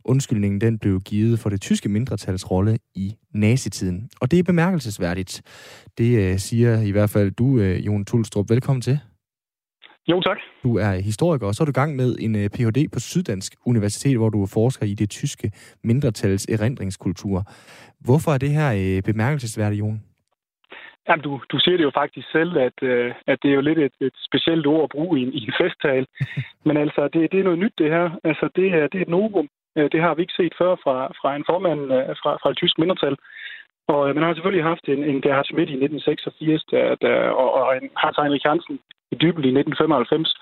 Undskyldningen 0.06 0.62
den 0.62 0.80
blev 0.80 1.00
givet 1.00 1.40
for 1.40 1.50
det 1.50 1.62
tyske 1.62 1.90
mindretals 1.90 2.52
rolle 2.52 2.78
i 2.96 3.16
nazitiden. 3.34 4.10
Og 4.22 4.32
det 4.32 4.40
er 4.40 4.44
bemærkelsesværdigt. 4.44 5.42
Det 5.98 6.18
øh, 6.18 6.40
siger 6.40 6.82
i 6.82 6.92
hvert 6.92 7.10
fald 7.10 7.32
du, 7.32 7.60
øh, 7.60 7.86
Jon 7.86 8.06
Tulstrup. 8.06 8.50
Velkommen 8.50 8.82
til. 8.82 9.00
Jo, 10.08 10.22
tak. 10.22 10.38
Du 10.64 10.78
er 10.78 10.92
historiker, 11.12 11.48
og 11.48 11.54
så 11.54 11.64
er 11.64 11.66
du 11.66 11.76
i 11.76 11.82
gang 11.82 11.96
med 11.96 12.16
en 12.26 12.36
øh, 12.36 12.50
Ph.D. 12.56 12.80
på 12.94 13.00
Syddansk 13.00 13.52
Universitet, 13.66 14.18
hvor 14.18 14.30
du 14.30 14.42
er 14.44 14.52
forsker 14.54 14.86
i 14.86 14.94
det 14.94 15.10
tyske 15.10 15.52
mindretals 15.84 16.46
erindringskultur. 16.46 17.38
Hvorfor 18.08 18.32
er 18.32 18.38
det 18.38 18.50
her 18.50 18.70
øh, 18.82 19.04
bemærkelsesværdigt, 19.04 19.80
Jon? 19.80 20.02
Jamen, 21.08 21.24
du, 21.24 21.42
du 21.52 21.58
siger 21.60 21.78
det 21.78 21.84
jo 21.84 21.92
faktisk 22.02 22.28
selv, 22.32 22.58
at, 22.58 22.78
øh, 22.82 23.14
at 23.28 23.38
det 23.42 23.50
er 23.50 23.56
jo 23.56 23.62
lidt 23.62 23.80
et, 23.80 23.96
et 24.00 24.16
specielt 24.28 24.68
ord 24.68 24.84
at 24.84 24.90
bruge 24.90 25.20
i 25.20 25.24
en, 25.24 25.34
i 25.34 25.42
en 25.48 25.54
festtale. 25.62 26.06
Men 26.68 26.78
altså, 26.78 27.02
det, 27.14 27.32
det 27.32 27.40
er 27.40 27.44
noget 27.44 27.60
nyt, 27.60 27.74
det 27.78 27.90
her. 27.90 28.06
Altså, 28.24 28.50
det 28.56 28.68
er, 28.78 28.88
det 28.88 28.98
er 28.98 29.06
et 29.06 29.16
novum. 29.18 29.50
Det 29.76 30.02
har 30.02 30.14
vi 30.14 30.22
ikke 30.22 30.40
set 30.40 30.54
før 30.62 30.76
fra, 30.84 30.98
fra 31.20 31.36
en 31.36 31.46
formand 31.50 31.82
fra, 32.22 32.32
fra 32.42 32.50
et 32.52 32.58
tysk 32.58 32.78
mindretal. 32.78 33.16
Og 33.88 34.02
man 34.16 34.24
har 34.24 34.34
selvfølgelig 34.34 34.70
haft 34.72 34.86
en, 34.88 35.04
en 35.04 35.22
Gerhard 35.22 35.46
Schmidt 35.46 35.70
i 35.70 35.78
1986, 35.86 36.64
der, 36.72 36.96
der, 37.04 37.16
og, 37.42 37.50
og 37.60 37.78
en 37.78 37.90
Hans 37.98 38.18
Heinrich 38.18 38.48
Hansen 38.48 38.80
i 39.14 39.20
Dybel 39.22 39.44
i 39.46 39.52
1995, 39.52 40.36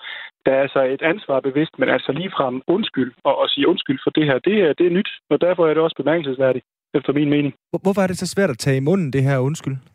der 0.46 0.52
er 0.52 0.62
altså 0.66 0.80
et 0.94 1.02
ansvar 1.12 1.40
bevidst, 1.48 1.74
men 1.78 1.88
altså 1.88 2.10
lige 2.12 2.32
frem 2.36 2.62
undskyld 2.66 3.12
og, 3.24 3.34
og 3.42 3.48
sige 3.48 3.68
undskyld 3.72 3.98
for 4.04 4.10
det 4.16 4.24
her, 4.28 4.38
det 4.48 4.56
er, 4.64 4.72
det 4.78 4.86
er 4.86 4.96
nyt, 4.98 5.10
og 5.30 5.40
derfor 5.40 5.62
er 5.66 5.74
det 5.74 5.82
også 5.82 5.96
bemærkelsesværdigt, 6.02 6.64
efter 6.94 7.12
min 7.12 7.30
mening. 7.30 7.54
Hvorfor 7.84 8.02
er 8.02 8.06
det 8.06 8.18
så 8.18 8.26
svært 8.26 8.50
at 8.50 8.58
tage 8.58 8.76
i 8.76 8.86
munden, 8.88 9.12
det 9.12 9.22
her 9.22 9.38
undskyld? 9.38 9.76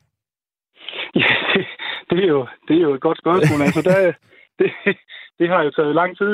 Ja, 1.24 1.36
det, 1.54 1.66
det, 2.10 2.20
er, 2.24 2.28
jo, 2.28 2.48
det 2.68 2.76
er 2.78 2.82
jo 2.82 2.94
et 2.94 3.02
godt 3.02 3.20
spørgsmål. 3.24 3.62
altså, 3.62 3.82
der, 3.82 3.98
det, 4.60 4.70
det 5.40 5.50
har 5.50 5.64
jo 5.64 5.72
taget 5.72 5.96
lang 5.96 6.18
tid, 6.18 6.32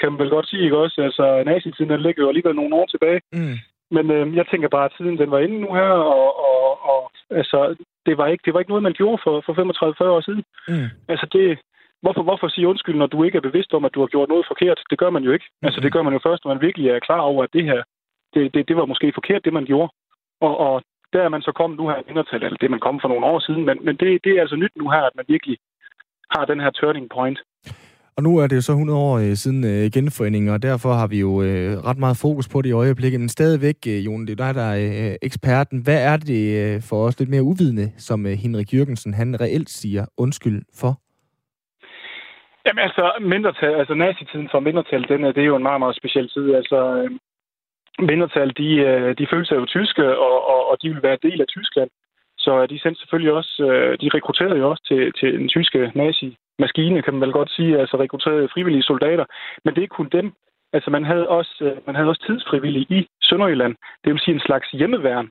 kan 0.00 0.12
man 0.12 0.18
vel 0.18 0.30
godt 0.30 0.48
sige, 0.48 0.62
ikke 0.62 0.76
også? 0.76 1.02
Altså, 1.02 1.42
nazitiden, 1.46 1.90
den 1.90 2.00
ligger 2.00 2.22
jo 2.22 2.28
alligevel 2.28 2.56
nogle 2.56 2.74
år 2.74 2.86
tilbage. 2.86 3.20
Mm. 3.32 3.56
Men 3.90 4.10
øh, 4.10 4.36
jeg 4.36 4.46
tænker 4.50 4.68
bare, 4.68 4.84
at 4.84 4.94
tiden 4.96 5.18
den 5.18 5.30
var 5.30 5.38
inde 5.38 5.60
nu 5.60 5.74
her, 5.74 5.92
og, 6.16 6.28
og, 6.48 6.84
og 6.92 7.10
altså, 7.30 7.58
det, 8.06 8.18
var 8.18 8.26
ikke, 8.26 8.42
det 8.44 8.54
var 8.54 8.60
ikke 8.60 8.70
noget, 8.70 8.88
man 8.88 8.98
gjorde 9.00 9.22
for, 9.24 9.42
for 9.46 9.52
35-40 9.52 10.04
år 10.16 10.20
siden. 10.20 10.44
Mm. 10.68 10.88
Altså, 11.08 11.26
det, 11.32 11.58
hvorfor, 12.04 12.22
hvorfor 12.28 12.48
sige 12.48 12.70
undskyld, 12.72 12.96
når 12.98 13.10
du 13.14 13.18
ikke 13.24 13.38
er 13.38 13.48
bevidst 13.48 13.74
om, 13.76 13.84
at 13.84 13.94
du 13.94 14.00
har 14.00 14.10
gjort 14.14 14.28
noget 14.28 14.46
forkert? 14.50 14.78
Det 14.90 14.98
gør 15.02 15.10
man 15.16 15.24
jo 15.26 15.32
ikke. 15.36 15.46
Mm-hmm. 15.48 15.66
Altså, 15.66 15.80
det 15.84 15.92
gør 15.94 16.02
man 16.06 16.16
jo 16.16 16.20
først, 16.26 16.40
når 16.44 16.54
man 16.54 16.64
virkelig 16.66 16.86
er 16.88 17.06
klar 17.08 17.22
over, 17.30 17.40
at 17.44 17.54
det 17.56 17.64
her, 17.70 17.80
det, 18.34 18.54
det, 18.54 18.68
det 18.68 18.76
var 18.76 18.86
måske 18.92 19.16
forkert, 19.18 19.44
det 19.44 19.52
man 19.58 19.66
gjorde. 19.70 19.90
Og, 20.46 20.54
og 20.66 20.74
der 21.12 21.22
er 21.22 21.30
man 21.34 21.42
så 21.42 21.52
kommet 21.52 21.78
nu 21.78 21.84
her 21.88 21.98
i 22.00 22.06
mindretal, 22.06 22.42
eller 22.44 22.60
det 22.62 22.70
man 22.70 22.84
kom 22.86 22.96
for 23.00 23.08
nogle 23.08 23.26
år 23.32 23.38
siden, 23.46 23.62
men, 23.68 23.76
men 23.86 23.94
det, 24.00 24.08
det 24.24 24.32
er 24.32 24.40
altså 24.40 24.56
nyt 24.56 24.74
nu 24.80 24.86
her, 24.94 25.02
at 25.08 25.16
man 25.18 25.24
virkelig 25.28 25.56
har 26.34 26.44
den 26.44 26.60
her 26.60 26.70
turning 26.70 27.06
point. 27.16 27.38
Og 28.16 28.22
nu 28.22 28.36
er 28.38 28.46
det 28.46 28.56
jo 28.56 28.60
så 28.60 28.72
100 28.72 28.98
år 28.98 29.18
øh, 29.18 29.34
siden 29.36 29.64
øh, 29.64 29.90
genforeningen, 29.94 30.50
og 30.54 30.62
derfor 30.62 30.92
har 30.92 31.06
vi 31.06 31.20
jo 31.20 31.42
øh, 31.42 31.78
ret 31.88 31.98
meget 31.98 32.16
fokus 32.16 32.48
på 32.48 32.62
det 32.62 32.68
i 32.68 32.72
øjeblikket. 32.72 33.20
Men 33.20 33.28
stadigvæk, 33.28 33.76
øh, 33.88 34.06
Jon, 34.06 34.26
det 34.26 34.32
er 34.32 34.44
dig, 34.44 34.54
der 34.54 34.62
er 34.62 35.10
øh, 35.10 35.16
eksperten. 35.22 35.78
Hvad 35.78 36.00
er 36.12 36.16
det 36.16 36.42
øh, 36.62 36.82
for 36.82 37.06
os 37.06 37.18
lidt 37.18 37.30
mere 37.30 37.42
uvidende, 37.42 37.92
som 37.96 38.26
øh, 38.26 38.32
Henrik 38.32 38.74
Jørgensen 38.74 39.14
han 39.14 39.40
reelt 39.40 39.70
siger 39.70 40.06
undskyld 40.16 40.62
for? 40.80 41.03
Jamen 42.66 42.82
altså, 42.88 43.12
mindretal, 43.20 43.74
altså 43.74 43.94
nazitiden 43.94 44.48
for 44.50 44.60
mindretal, 44.60 45.08
den 45.08 45.24
er, 45.24 45.32
det 45.32 45.42
er 45.42 45.52
jo 45.52 45.56
en 45.56 45.68
meget, 45.68 45.80
meget 45.80 45.96
speciel 45.96 46.28
tid. 46.28 46.54
Altså, 46.54 46.78
øh, 46.98 47.10
mindretal, 48.10 48.52
de, 48.56 48.68
øh, 48.88 49.18
de 49.18 49.26
følte 49.32 49.48
sig 49.48 49.56
jo 49.56 49.66
tyske, 49.66 50.18
og, 50.18 50.36
og, 50.52 50.70
og 50.70 50.76
de 50.82 50.88
ville 50.88 51.02
være 51.02 51.24
del 51.26 51.40
af 51.40 51.46
Tyskland. 51.46 51.90
Så 52.38 52.62
øh, 52.62 52.68
de 52.70 52.78
sendte 52.78 53.00
selvfølgelig 53.00 53.32
også, 53.32 53.52
de 54.00 54.10
rekrutterede 54.14 54.58
jo 54.58 54.70
også 54.70 54.84
til, 54.88 55.12
til 55.20 55.38
den 55.40 55.48
tyske 55.48 55.92
nazi-maskine, 55.94 57.02
kan 57.02 57.14
man 57.14 57.20
vel 57.20 57.32
godt 57.32 57.50
sige, 57.50 57.78
altså 57.78 57.96
rekrutterede 57.96 58.48
frivillige 58.54 58.88
soldater. 58.90 59.24
Men 59.64 59.74
det 59.74 59.78
er 59.78 59.88
ikke 59.88 60.00
kun 60.00 60.08
dem. 60.18 60.32
Altså 60.72 60.90
man 60.90 61.04
havde 61.04 61.28
også, 61.28 61.74
man 61.86 61.94
havde 61.94 62.08
også 62.08 62.24
tidsfrivillige 62.26 62.86
i 62.98 63.06
Sønderjylland. 63.22 63.74
Det 64.04 64.12
vil 64.12 64.20
sige 64.20 64.34
en 64.34 64.46
slags 64.48 64.70
hjemmeværn, 64.70 65.28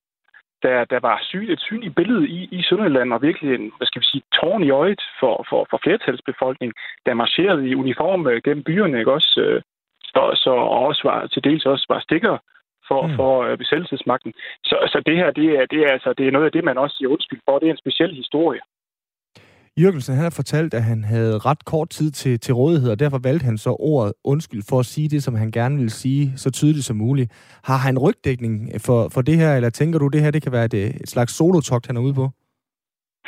der, 0.63 0.85
der 0.85 0.99
var 0.99 1.19
syg, 1.21 1.45
et 1.49 1.59
synligt 1.59 1.95
billede 1.95 2.27
i, 2.27 2.39
i 2.51 2.61
Sønderjylland, 2.61 3.13
og 3.13 3.21
virkelig 3.21 3.55
en, 3.55 3.71
hvad 3.77 3.87
skal 3.87 4.01
vi 4.01 4.05
sige, 4.05 4.23
tårn 4.37 4.63
i 4.63 4.69
øjet 4.69 5.01
for, 5.19 5.45
for, 5.49 5.67
for 5.69 5.79
flertalsbefolkningen, 5.83 6.75
der 7.05 7.13
marcherede 7.13 7.69
i 7.69 7.75
uniform 7.75 8.27
øh, 8.27 8.41
gennem 8.45 8.63
byerne, 8.63 8.99
ikke 8.99 9.13
også? 9.13 9.41
Øh, 9.45 9.61
så, 10.03 10.21
så 10.43 10.49
og 10.49 10.79
også 10.89 11.01
var, 11.03 11.27
til 11.27 11.43
dels 11.43 11.65
også 11.65 11.85
var 11.89 11.99
stikker 11.99 12.37
for, 12.87 13.07
mm. 13.07 13.15
for 13.15 13.51
uh, 13.51 13.57
besættelsesmagten. 13.57 14.33
Så, 14.63 14.75
så 14.91 15.01
det 15.05 15.15
her, 15.15 15.31
det 15.31 15.47
er, 15.59 15.65
det, 15.65 15.79
er, 15.85 15.91
altså, 15.97 16.13
det 16.17 16.27
er 16.27 16.31
noget 16.31 16.45
af 16.45 16.51
det, 16.51 16.63
man 16.63 16.77
også 16.77 16.95
siger 16.97 17.09
undskyld 17.09 17.39
for. 17.45 17.59
Det 17.59 17.67
er 17.67 17.71
en 17.71 17.83
speciel 17.85 18.15
historie. 18.15 18.61
Jørgensen 19.81 20.15
han 20.15 20.23
har 20.23 20.35
fortalt, 20.41 20.73
at 20.73 20.83
han 20.83 21.03
havde 21.03 21.37
ret 21.37 21.65
kort 21.65 21.89
tid 21.89 22.11
til, 22.11 22.39
til 22.39 22.53
rådighed, 22.53 22.91
og 22.91 22.99
derfor 22.99 23.19
valgte 23.23 23.45
han 23.45 23.57
så 23.57 23.69
ordet 23.69 24.13
undskyld 24.23 24.63
for 24.69 24.79
at 24.79 24.85
sige 24.85 25.09
det, 25.09 25.23
som 25.23 25.35
han 25.35 25.51
gerne 25.51 25.75
ville 25.75 25.95
sige, 26.03 26.23
så 26.37 26.51
tydeligt 26.51 26.85
som 26.85 26.97
muligt. 26.97 27.29
Har 27.69 27.79
han 27.85 27.95
rygdækning 28.05 28.55
for, 28.85 28.99
for 29.13 29.21
det 29.21 29.35
her, 29.41 29.51
eller 29.55 29.69
tænker 29.69 29.99
du, 29.99 30.07
det 30.07 30.21
her 30.21 30.31
det 30.31 30.43
kan 30.43 30.51
være 30.51 30.65
et, 30.65 30.73
et 31.03 31.09
slags 31.13 31.31
solotogt, 31.37 31.87
han 31.87 31.97
er 31.97 32.05
ude 32.07 32.13
på? 32.21 32.25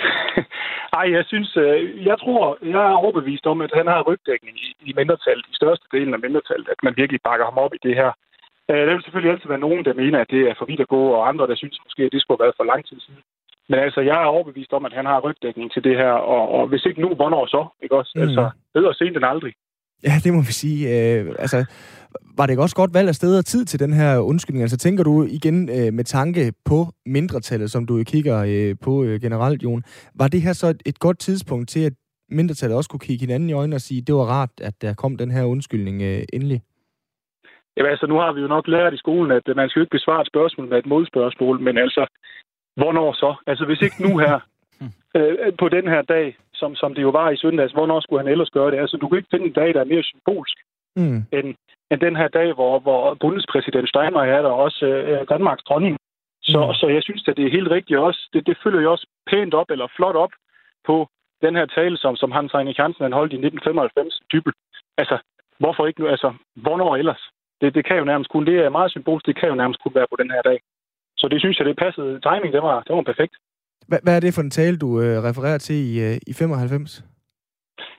Nej, 0.96 1.06
jeg 1.18 1.24
synes, 1.32 1.58
øh, 1.58 2.06
jeg 2.10 2.18
tror, 2.20 2.58
jeg 2.74 2.84
er 2.92 3.02
overbevist 3.04 3.46
om, 3.46 3.62
at 3.62 3.72
han 3.80 3.88
har 3.88 4.08
rygdækning 4.10 4.56
i, 4.66 4.68
i 4.90 4.94
mindretallet, 5.00 5.46
i 5.52 5.56
største 5.62 5.86
delen 5.92 6.14
af 6.14 6.20
mindretallet, 6.26 6.68
at 6.74 6.80
man 6.84 6.94
virkelig 6.98 7.22
bakker 7.28 7.46
ham 7.46 7.58
op 7.66 7.74
i 7.74 7.84
det 7.88 7.96
her. 8.02 8.12
Øh, 8.70 8.82
der 8.88 8.94
vil 8.94 9.04
selvfølgelig 9.04 9.32
altid 9.34 9.50
være 9.50 9.66
nogen, 9.68 9.86
der 9.86 10.02
mener, 10.04 10.20
at 10.22 10.32
det 10.34 10.42
er 10.50 10.56
for 10.58 10.66
vidt 10.66 10.86
at 10.86 10.94
gå, 10.96 11.02
og 11.18 11.28
andre, 11.30 11.48
der 11.48 11.56
synes 11.56 11.86
måske, 11.86 12.04
at 12.04 12.14
det 12.14 12.22
skulle 12.22 12.38
have 12.38 12.46
været 12.46 12.60
for 12.60 12.72
lang 12.72 12.82
tid 12.90 13.00
siden. 13.06 13.22
Men 13.70 13.80
altså, 13.80 14.02
jeg 14.02 14.18
er 14.22 14.34
overbevist 14.36 14.74
om, 14.74 14.86
at 14.86 14.94
han 14.94 15.06
har 15.06 15.20
rygdækning 15.20 15.72
til 15.72 15.84
det 15.84 15.98
her, 15.98 16.12
og, 16.12 16.50
og 16.50 16.68
hvis 16.68 16.86
ikke 16.86 17.02
nu, 17.02 17.16
hvornår 17.16 17.46
så? 17.46 17.68
Ikke 17.84 17.96
også? 17.96 18.12
Mm. 18.16 18.22
Altså, 18.22 18.50
bedre 18.74 18.94
sent 18.94 19.18
end 19.18 19.26
aldrig. 19.26 19.54
Ja, 20.04 20.14
det 20.24 20.34
må 20.34 20.42
vi 20.42 20.54
sige. 20.64 20.80
Øh, 20.94 21.36
altså, 21.40 21.66
var 22.38 22.46
det 22.46 22.54
ikke 22.54 22.62
også 22.62 22.76
godt 22.76 22.94
valg 22.94 23.08
af 23.08 23.16
sted 23.16 23.38
og 23.38 23.46
tid 23.46 23.66
til 23.66 23.80
den 23.80 23.94
her 23.94 24.20
undskyldning? 24.20 24.62
Altså, 24.64 24.78
tænker 24.78 25.04
du 25.04 25.24
igen 25.24 25.70
øh, 25.70 25.94
med 25.94 26.04
tanke 26.04 26.54
på 26.66 26.86
mindretallet, 27.06 27.72
som 27.72 27.86
du 27.86 28.04
kigger 28.04 28.38
øh, 28.48 28.76
på 28.84 29.04
øh, 29.04 29.22
generelt, 29.22 29.64
Jon, 29.64 29.84
var 30.16 30.28
det 30.28 30.42
her 30.42 30.54
så 30.54 30.68
et, 30.68 30.82
et 30.86 31.00
godt 31.00 31.20
tidspunkt 31.20 31.70
til, 31.70 31.86
at 31.86 31.94
mindretallet 32.30 32.78
også 32.78 32.90
kunne 32.90 33.08
kigge 33.08 33.26
hinanden 33.26 33.50
i 33.50 33.54
øjnene 33.54 33.76
og 33.76 33.82
sige, 33.82 34.02
det 34.02 34.16
var 34.16 34.26
rart, 34.38 34.50
at 34.62 34.82
der 34.82 34.94
kom 34.94 35.18
den 35.18 35.32
her 35.32 35.44
undskyldning 35.44 36.02
øh, 36.02 36.22
endelig? 36.34 36.62
Jamen 37.78 37.92
altså, 37.92 38.08
nu 38.08 38.16
har 38.16 38.34
vi 38.34 38.42
jo 38.42 38.48
nok 38.48 38.68
lært 38.68 38.94
i 38.94 38.98
skolen, 38.98 39.32
at 39.32 39.56
man 39.56 39.70
skal 39.70 39.80
jo 39.80 39.84
ikke 39.84 39.98
besvare 39.98 40.22
et 40.22 40.28
spørgsmål 40.28 40.68
med 40.70 40.78
et 40.78 40.86
modspørgsmål, 40.86 41.60
men 41.60 41.78
altså, 41.78 42.08
hvornår 42.76 43.14
så? 43.14 43.36
Altså, 43.48 43.66
hvis 43.66 43.82
ikke 43.82 44.04
nu 44.06 44.18
her, 44.18 44.40
øh, 45.18 45.54
på 45.60 45.70
den 45.70 45.88
her 45.88 46.02
dag, 46.02 46.38
som, 46.54 46.76
som 46.76 46.96
det 46.96 47.02
jo 47.02 47.10
var 47.10 47.30
i 47.30 47.38
søndags, 47.38 47.74
hvornår 47.74 48.00
skulle 48.00 48.24
han 48.24 48.32
ellers 48.32 48.50
gøre 48.50 48.72
det? 48.72 48.78
Altså, 48.78 48.98
du 48.98 49.08
kan 49.08 49.18
ikke 49.18 49.34
finde 49.34 49.46
en 49.46 49.60
dag, 49.62 49.74
der 49.74 49.80
er 49.80 49.92
mere 49.94 50.04
symbolsk, 50.04 50.58
mm. 50.96 51.20
end, 51.38 51.56
end 51.92 52.00
den 52.02 52.16
her 52.16 52.28
dag, 52.28 52.54
hvor, 52.54 52.80
hvor 52.80 53.14
bundespræsident 53.14 53.90
Steinmeier 53.90 54.34
er 54.34 54.42
der 54.42 54.50
også 54.50 54.86
øh, 54.86 55.28
Danmarks 55.30 55.64
dronning. 55.64 55.98
Så, 56.44 56.66
mm. 56.68 56.74
så 56.74 56.88
jeg 56.88 57.04
synes, 57.04 57.28
at 57.28 57.38
det 57.38 57.46
er 57.46 57.58
helt 57.58 57.72
rigtigt 57.72 58.00
også. 58.00 58.30
Det, 58.34 58.48
det 58.48 58.58
følger 58.64 58.82
jo 58.82 58.92
også 58.92 59.08
pænt 59.32 59.54
op, 59.54 59.70
eller 59.70 59.88
flot 59.98 60.16
op, 60.16 60.32
på 60.86 61.08
den 61.42 61.56
her 61.56 61.66
tale, 61.66 61.98
som, 61.98 62.16
som 62.16 62.32
Hans 62.32 62.52
Heinrich 62.52 62.82
Hansen 62.82 63.04
han 63.04 63.18
holdt 63.20 63.34
i 63.34 63.36
1995 63.36 64.20
Dybel. 64.32 64.54
Altså, 64.98 65.18
hvorfor 65.60 65.88
ikke 65.88 66.02
nu? 66.02 66.08
Altså, 66.08 66.34
hvornår 66.56 66.96
ellers? 66.96 67.24
Det, 67.62 67.76
det 67.76 67.86
kan 67.86 67.98
jo 67.98 68.04
nærmest 68.04 68.30
kun, 68.30 68.46
det 68.46 68.56
er 68.58 68.70
meget 68.70 68.92
symbolsk, 68.92 69.26
det 69.26 69.40
kan 69.40 69.50
jo 69.50 69.56
nærmest 69.56 69.80
kun 69.84 69.96
være 69.96 70.08
på 70.12 70.18
den 70.22 70.32
her 70.32 70.42
dag. 70.42 70.60
Så 71.18 71.28
det 71.32 71.40
synes 71.40 71.58
jeg, 71.60 71.66
det 71.66 71.78
passede. 71.78 72.20
Timing, 72.28 72.54
det 72.54 72.62
var, 72.62 72.78
det 72.88 72.96
var 72.96 73.02
perfekt. 73.02 73.36
Hvad, 73.88 74.00
hvad 74.04 74.16
er 74.16 74.20
det 74.20 74.34
for 74.34 74.42
en 74.42 74.56
tale, 74.60 74.78
du 74.78 75.02
øh, 75.02 75.24
refererer 75.24 75.58
til 75.58 75.76
i, 75.76 76.00
øh, 76.06 76.18
i 76.28 76.34
95? 76.34 77.04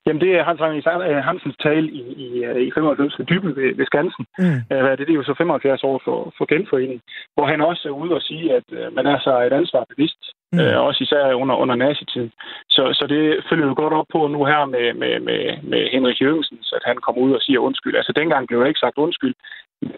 Jamen, 0.07 0.21
det 0.25 0.33
er 0.39 0.45
Hans 0.49 0.61
Heinrich 0.61 0.89
Hansens 1.29 1.57
tale 1.67 1.89
i, 2.01 2.03
i, 2.27 2.29
øh, 2.45 2.61
i 2.69 2.71
95 2.71 3.19
ved 3.19 3.27
Dybel 3.27 3.57
ved, 3.57 3.75
ved 3.79 3.87
Skansen. 3.87 4.25
Mm. 4.39 4.59
Øh, 4.73 4.91
det, 4.99 5.05
det 5.07 5.13
er 5.13 5.21
jo 5.21 5.29
så 5.31 5.35
75 5.39 5.85
år 5.85 6.01
for, 6.05 6.19
for 6.39 6.45
genforeningen, 6.53 7.01
hvor 7.35 7.47
han 7.53 7.61
også 7.61 7.83
er 7.89 7.99
ude 8.03 8.13
og 8.19 8.23
sige, 8.23 8.47
at 8.59 8.67
øh, 8.79 8.95
man 8.97 9.07
er 9.07 9.19
så 9.19 9.33
et 9.47 9.53
ansvar 9.61 9.85
bevidst. 9.91 10.23
Mm. 10.57 10.63
Øh, 10.63 10.79
også 10.89 11.01
især 11.05 11.35
under, 11.43 11.55
under 11.63 11.75
nazitiden. 11.75 12.33
Så, 12.69 12.83
så 12.99 13.05
det 13.07 13.45
følger 13.49 13.67
jo 13.67 13.75
godt 13.77 13.95
op 14.01 14.09
på 14.13 14.27
nu 14.27 14.45
her 14.45 14.65
med, 14.65 14.87
med, 15.03 15.21
med, 15.21 15.41
med 15.63 15.83
Henrik 15.95 16.21
Jørgensen, 16.23 16.59
at 16.77 16.83
han 16.85 16.97
kommer 16.97 17.23
ud 17.23 17.33
og 17.33 17.43
siger 17.43 17.59
undskyld. 17.59 17.97
Altså 17.97 18.13
dengang 18.13 18.47
blev 18.47 18.61
der 18.61 18.67
ikke 18.67 18.85
sagt 18.85 18.99
undskyld. 19.07 19.35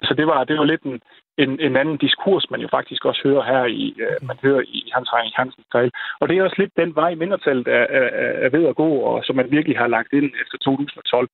Så 0.02 0.14
det 0.18 0.26
var, 0.26 0.44
det 0.44 0.58
var 0.58 0.64
lidt 0.64 0.82
en, 0.82 1.00
en, 1.38 1.60
en 1.60 1.76
anden 1.76 1.96
diskurs, 1.96 2.50
man 2.50 2.60
jo 2.60 2.68
faktisk 2.70 3.04
også 3.04 3.20
hører 3.24 3.42
her 3.42 3.64
i, 3.64 3.94
uh, 4.04 4.26
man 4.28 4.38
hører 4.42 4.60
i 4.60 4.90
Hans 4.94 5.08
Heinrich 5.12 5.36
Hansens 5.36 5.66
tale. 5.72 5.90
Og 6.20 6.28
det 6.28 6.34
er 6.34 6.42
også 6.42 6.56
lidt 6.58 6.76
den 6.76 6.94
vej, 6.94 7.14
mindretallet 7.14 7.68
er, 7.68 7.86
er, 7.98 8.08
er 8.44 8.50
ved 8.56 8.64
at 8.66 8.76
gå, 8.76 8.90
og 9.08 9.24
som 9.24 9.36
man 9.36 9.50
virkelig 9.50 9.78
har 9.78 9.86
lagt 9.86 10.12
ind 10.12 10.30
efter 10.42 10.58
2012. 10.58 11.28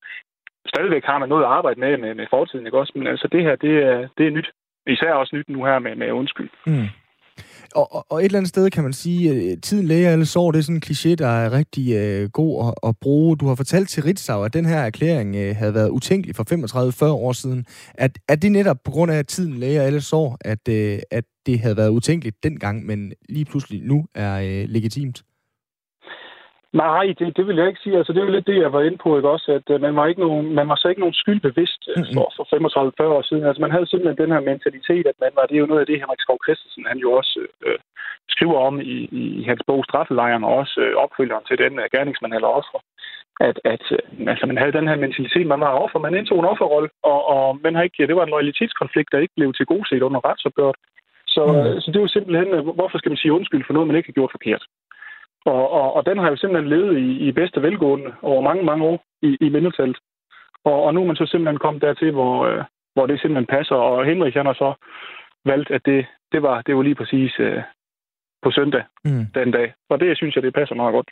Stadigvæk 0.67 1.05
har 1.05 1.19
man 1.19 1.29
noget 1.29 1.45
at 1.45 1.51
arbejde 1.59 1.81
med 1.81 1.97
med, 1.97 2.15
med 2.15 2.27
fortiden, 2.31 2.67
ikke 2.67 2.79
også? 2.79 2.93
Men 2.95 3.07
altså 3.07 3.29
det 3.33 3.43
her, 3.43 3.57
det 3.57 3.75
er, 3.83 4.09
det 4.19 4.27
er 4.27 4.31
nyt. 4.31 4.51
Især 4.87 5.13
også 5.13 5.37
nyt 5.37 5.49
nu 5.49 5.65
her 5.65 5.79
med, 5.79 5.95
med 5.97 6.13
undskyld. 6.13 6.51
Mm. 6.67 6.89
Og, 7.75 7.95
og, 7.95 8.07
og 8.09 8.19
et 8.21 8.25
eller 8.25 8.39
andet 8.39 8.49
sted 8.49 8.71
kan 8.71 8.83
man 8.85 8.93
sige, 8.93 9.53
at 9.53 9.63
tiden 9.63 9.87
læger 9.87 10.11
alle 10.11 10.27
sår, 10.27 10.51
det 10.51 10.59
er 10.59 10.63
sådan 10.63 10.77
en 10.77 10.83
kliché, 10.87 11.15
der 11.15 11.27
er 11.29 11.53
rigtig 11.53 11.95
øh, 11.95 12.31
god 12.31 12.69
at, 12.69 12.89
at 12.89 12.97
bruge. 13.01 13.37
Du 13.37 13.47
har 13.47 13.55
fortalt 13.55 13.89
til 13.89 14.03
Ritzau, 14.03 14.43
at 14.43 14.55
den 14.55 14.67
her 14.67 14.79
erklæring 14.79 15.37
øh, 15.37 15.57
havde 15.57 15.75
været 15.75 15.89
utænkelig 15.89 16.37
for 16.37 17.05
35-40 17.05 17.05
år 17.05 17.33
siden. 17.33 17.67
At, 17.95 18.19
er 18.29 18.35
det 18.35 18.53
netop 18.53 18.77
på 18.85 18.91
grund 18.91 19.13
af, 19.13 19.17
at 19.17 19.27
tiden 19.27 19.55
læger 19.55 19.83
alle 19.83 20.01
sår, 20.01 20.39
at, 20.41 20.69
øh, 20.69 20.99
at 21.11 21.25
det 21.47 21.61
havde 21.61 21.77
været 21.77 21.89
utænkeligt 21.89 22.37
dengang, 22.43 22.87
men 22.87 23.13
lige 23.29 23.45
pludselig 23.45 23.83
nu 23.83 24.07
er 24.15 24.35
øh, 24.35 24.69
legitimt? 24.69 25.23
Nej, 26.83 27.07
det, 27.19 27.37
det 27.37 27.47
vil 27.47 27.57
jeg 27.57 27.69
ikke 27.69 27.81
sige. 27.85 27.97
Altså, 27.99 28.13
det 28.13 28.21
er 28.21 28.27
jo 28.29 28.37
lidt 28.37 28.47
det, 28.47 28.63
jeg 28.63 28.73
var 28.73 28.83
inde 28.83 28.99
på, 29.05 29.17
ikke 29.17 29.35
også? 29.37 29.49
At 29.59 29.67
uh, 29.75 29.81
man, 29.81 29.97
var 29.97 30.07
ikke 30.07 30.25
nogen, 30.27 30.55
man 30.55 30.69
var 30.69 30.79
så 30.79 30.89
ikke 30.89 31.05
nogen 31.05 31.21
skyld 31.23 31.41
bevidst 31.41 31.81
uh, 31.91 32.05
for, 32.15 32.27
for 32.37 32.45
35-40 33.05 33.17
år 33.17 33.23
siden. 33.29 33.45
Altså, 33.47 33.61
man 33.61 33.75
havde 33.75 33.87
simpelthen 33.87 34.23
den 34.23 34.33
her 34.35 34.43
mentalitet, 34.51 35.07
at 35.07 35.19
man 35.25 35.33
var, 35.37 35.47
det 35.47 35.57
er 35.57 35.65
jo 35.65 35.73
noget 35.73 35.85
af 35.85 35.87
det, 35.87 36.01
Henrik 36.03 36.23
Skov 36.23 36.39
Christensen, 36.45 36.85
han 36.91 36.99
jo 37.05 37.09
også 37.13 37.35
uh, 37.67 37.79
skriver 38.35 38.59
om 38.69 38.81
i, 38.81 38.97
i 39.23 39.43
hans 39.51 39.63
bog 39.67 39.85
Straffelejren, 39.85 40.45
og 40.45 40.53
også 40.61 40.77
uh, 40.85 41.03
opfølgeren 41.05 41.45
til 41.49 41.59
den 41.65 41.73
uh, 41.83 41.87
gerningsmand 41.95 42.35
eller 42.35 42.51
offer. 42.61 42.79
At, 43.49 43.57
at 43.75 43.85
altså, 44.33 44.45
man 44.47 44.59
havde 44.59 44.79
den 44.79 44.89
her 44.89 44.97
mentalitet, 45.05 45.47
man 45.47 45.61
var 45.61 45.83
offer, 45.85 45.99
man 45.99 46.15
indtog 46.19 46.39
en 46.41 46.53
offerrolle, 46.53 46.89
og, 47.03 47.21
og 47.35 47.59
man 47.65 47.75
har 47.75 47.83
ikke, 47.83 48.07
det 48.07 48.17
var 48.17 48.25
en 48.25 48.35
loyalitetskonflikt, 48.37 49.13
der 49.13 49.25
ikke 49.25 49.37
blev 49.37 49.53
til 49.55 49.67
god 49.67 49.85
set 49.91 50.03
under 50.03 50.21
retsopgøret. 50.29 50.77
Så, 51.35 51.43
mm. 51.47 51.81
så 51.83 51.87
det 51.91 51.97
er 51.99 52.07
jo 52.07 52.17
simpelthen, 52.17 52.49
hvorfor 52.79 52.99
skal 52.99 53.11
man 53.11 53.23
sige 53.23 53.37
undskyld 53.39 53.65
for 53.67 53.73
noget, 53.73 53.89
man 53.89 53.97
ikke 53.97 54.09
har 54.11 54.19
gjort 54.19 54.37
forkert? 54.37 54.63
Og, 55.45 55.71
og, 55.71 55.97
og 55.97 56.07
den 56.07 56.19
har 56.19 56.29
jo 56.31 56.37
simpelthen 56.37 56.71
levet 56.71 56.99
i, 56.99 57.29
i 57.29 57.33
bedste 57.33 57.63
velgående 57.63 58.13
over 58.23 58.43
mange, 58.43 58.63
mange 58.65 58.85
år 58.85 59.05
i, 59.23 59.37
i 59.41 59.49
mindretallet. 59.49 59.99
Og, 60.65 60.83
og 60.83 60.95
nu 60.95 61.01
er 61.03 61.07
man 61.07 61.17
så 61.17 61.27
simpelthen 61.27 61.59
kommet 61.59 61.83
dertil, 61.83 62.11
hvor, 62.13 62.47
øh, 62.47 62.65
hvor 62.95 63.07
det 63.07 63.21
simpelthen 63.21 63.55
passer. 63.57 63.75
Og 63.75 64.05
Henrik 64.05 64.35
han 64.35 64.47
har 64.47 64.55
så 64.65 64.71
valgt, 65.45 65.71
at 65.71 65.83
det, 65.85 66.07
det, 66.33 66.43
var, 66.43 66.63
det 66.63 66.77
var 66.77 66.83
lige 66.83 66.95
præcis 66.95 67.33
øh, 67.39 67.63
på 68.43 68.51
søndag 68.51 68.83
mm. 69.05 69.27
den 69.35 69.51
dag. 69.51 69.73
Og 69.91 70.01
det 70.01 70.17
synes 70.17 70.35
jeg, 70.35 70.43
det 70.43 70.55
passer 70.55 70.75
meget 70.75 70.93
godt. 70.93 71.09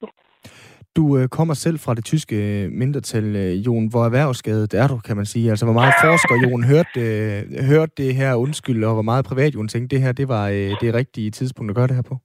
Du 0.97 1.19
øh, 1.19 1.29
kommer 1.29 1.55
selv 1.55 1.79
fra 1.79 1.95
det 1.95 2.05
tyske 2.05 2.69
mindretal, 2.73 3.37
øh, 3.37 3.67
Jon. 3.67 3.89
Hvor 3.91 4.05
erhvervsskadet 4.05 4.75
er 4.75 4.89
du, 4.89 4.97
kan 5.07 5.17
man 5.17 5.27
sige? 5.27 5.51
Altså, 5.51 5.65
hvor 5.67 5.73
meget 5.81 5.95
forsker 6.05 6.35
Jon 6.45 6.65
hørte, 6.73 7.01
øh, 7.07 7.65
hørte 7.71 7.93
det 7.97 8.15
her 8.15 8.35
undskyld, 8.35 8.85
og 8.85 8.95
hvor 8.95 9.03
meget 9.03 9.25
privat 9.25 9.55
Jon 9.55 9.69
tænkte, 9.69 9.97
det 9.97 10.05
her 10.05 10.13
det 10.13 10.29
var 10.29 10.49
øh, 10.49 10.71
det 10.81 10.95
rigtige 10.95 11.31
tidspunkt 11.31 11.71
at 11.71 11.77
gøre 11.77 11.87
det 11.87 11.95
her 11.95 12.03
på? 12.03 12.19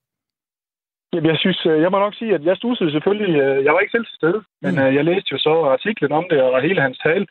Jamen, 1.14 1.30
jeg 1.30 1.38
synes, 1.40 1.66
øh, 1.66 1.82
jeg 1.82 1.92
må 1.92 2.00
nok 2.00 2.16
sige, 2.16 2.36
at 2.36 2.46
jeg 2.46 2.58
stussede 2.58 2.92
selvfølgelig, 2.92 3.42
øh, 3.42 3.66
jeg 3.66 3.74
var 3.74 3.80
ikke 3.80 3.92
selv 3.92 4.06
til 4.06 4.16
stede, 4.16 4.44
men 4.62 4.76
mm. 4.76 4.82
Øh, 4.82 4.96
jeg 4.96 5.06
læste 5.06 5.30
jo 5.32 5.38
så 5.38 5.54
artiklen 5.76 6.12
om 6.12 6.26
det 6.30 6.42
og 6.42 6.62
hele 6.62 6.82
hans 6.82 6.98
tale. 6.98 7.28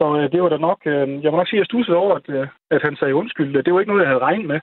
Så 0.00 0.28
det 0.32 0.42
var 0.42 0.48
da 0.48 0.56
nok, 0.56 0.80
jeg 1.24 1.30
må 1.30 1.36
nok 1.36 1.48
sige, 1.48 1.58
at 1.58 1.62
jeg 1.62 1.66
stussede 1.66 1.96
over, 1.96 2.14
at, 2.14 2.48
at 2.70 2.82
han 2.82 2.96
sagde 2.96 3.14
undskyld. 3.14 3.64
Det 3.64 3.74
var 3.74 3.80
ikke 3.80 3.92
noget, 3.92 4.02
jeg 4.02 4.08
havde 4.08 4.26
regnet 4.28 4.46
med. 4.46 4.60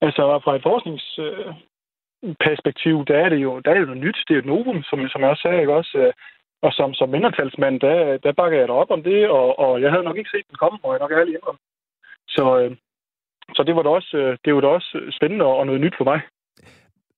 Altså 0.00 0.40
fra 0.44 0.56
et 0.56 0.62
forskningsperspektiv, 0.62 3.04
der 3.04 3.16
er 3.24 3.28
det 3.28 3.36
jo, 3.36 3.60
der 3.60 3.70
er 3.70 3.74
det 3.74 3.88
jo 3.88 3.94
nyt. 3.94 4.24
Det 4.28 4.34
er 4.34 4.38
et 4.38 4.46
novum, 4.46 4.82
som, 4.82 5.08
som 5.08 5.20
jeg 5.20 5.30
også 5.30 5.42
sagde, 5.42 5.60
ikke 5.60 5.74
også? 5.74 6.12
Og 6.62 6.72
som, 6.72 6.94
som 6.94 7.08
mindretalsmand, 7.08 7.80
der, 7.80 8.16
der 8.16 8.32
bakker 8.32 8.58
jeg 8.58 8.68
da 8.68 8.72
op 8.72 8.90
om 8.90 9.02
det, 9.02 9.28
og, 9.28 9.58
og 9.58 9.82
jeg 9.82 9.90
havde 9.90 10.04
nok 10.04 10.16
ikke 10.16 10.30
set 10.30 10.48
den 10.48 10.56
komme, 10.56 10.78
og 10.82 10.92
jeg 10.92 11.00
nok 11.00 11.12
ærlig 11.12 11.34
indrømme. 11.34 11.58
Så, 12.28 12.74
så 13.56 13.62
det 13.62 13.76
var 13.76 13.82
da 13.82 13.88
også, 13.88 14.36
det 14.44 14.54
var 14.54 14.60
da 14.60 14.66
også 14.66 15.00
spændende 15.10 15.44
og 15.44 15.66
noget 15.66 15.80
nyt 15.80 15.96
for 15.98 16.04
mig. 16.04 16.20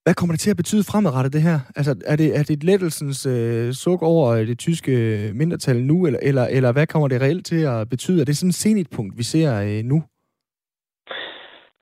Hvad 0.05 0.15
kommer 0.15 0.33
det 0.33 0.41
til 0.41 0.51
at 0.51 0.57
betyde 0.63 0.89
fremadrettet, 0.91 1.33
det 1.33 1.43
her? 1.43 1.59
Altså, 1.77 1.93
er 2.07 2.17
det, 2.17 2.29
er 2.39 2.43
det 2.43 2.65
lettelsens 2.65 3.27
øh, 3.27 3.73
suk 3.73 4.03
over 4.03 4.27
øh, 4.37 4.47
det 4.47 4.59
tyske 4.59 4.93
øh, 4.93 5.35
mindretal 5.35 5.77
nu, 5.77 6.07
eller, 6.07 6.21
eller, 6.23 6.45
eller 6.57 6.73
hvad 6.73 6.87
kommer 6.87 7.09
det 7.09 7.23
reelt 7.23 7.47
til 7.47 7.63
at 7.75 7.89
betyde? 7.89 8.21
Er 8.21 8.25
det 8.25 8.37
sådan 8.37 8.49
et 8.49 8.65
senitpunkt, 8.65 9.19
vi 9.19 9.23
ser 9.23 9.51
øh, 9.69 9.85
nu? 9.85 9.99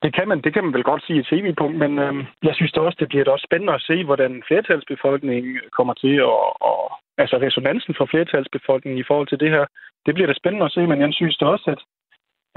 Det 0.03 0.15
kan, 0.17 0.29
man, 0.29 0.41
det 0.45 0.53
kan 0.55 0.65
man 0.65 0.75
vel 0.75 0.85
godt 0.91 1.03
sige 1.07 1.21
et 1.21 1.27
senitpunkt, 1.27 1.77
men 1.79 1.99
øh, 1.99 2.15
jeg 2.43 2.55
synes 2.55 2.73
da 2.73 2.81
også, 2.81 2.97
det 3.01 3.09
bliver 3.09 3.25
da 3.25 3.31
også 3.31 3.47
spændende 3.49 3.75
at 3.75 3.87
se, 3.91 4.05
hvordan 4.05 4.43
flertalsbefolkningen 4.49 5.57
øh, 5.57 5.71
kommer 5.77 5.95
til, 5.95 6.23
og, 6.23 6.63
og 6.71 6.81
altså 7.19 7.37
resonansen 7.47 7.95
for 7.99 8.07
flertalsbefolkningen 8.13 9.01
i 9.01 9.09
forhold 9.09 9.29
til 9.29 9.41
det 9.41 9.51
her. 9.51 9.65
Det 10.07 10.15
bliver 10.15 10.29
da 10.29 10.35
spændende 10.37 10.67
at 10.67 10.73
se, 10.73 10.87
men 10.87 11.01
jeg 11.01 11.09
synes 11.13 11.37
da 11.37 11.45
også, 11.47 11.67
at, 11.75 11.81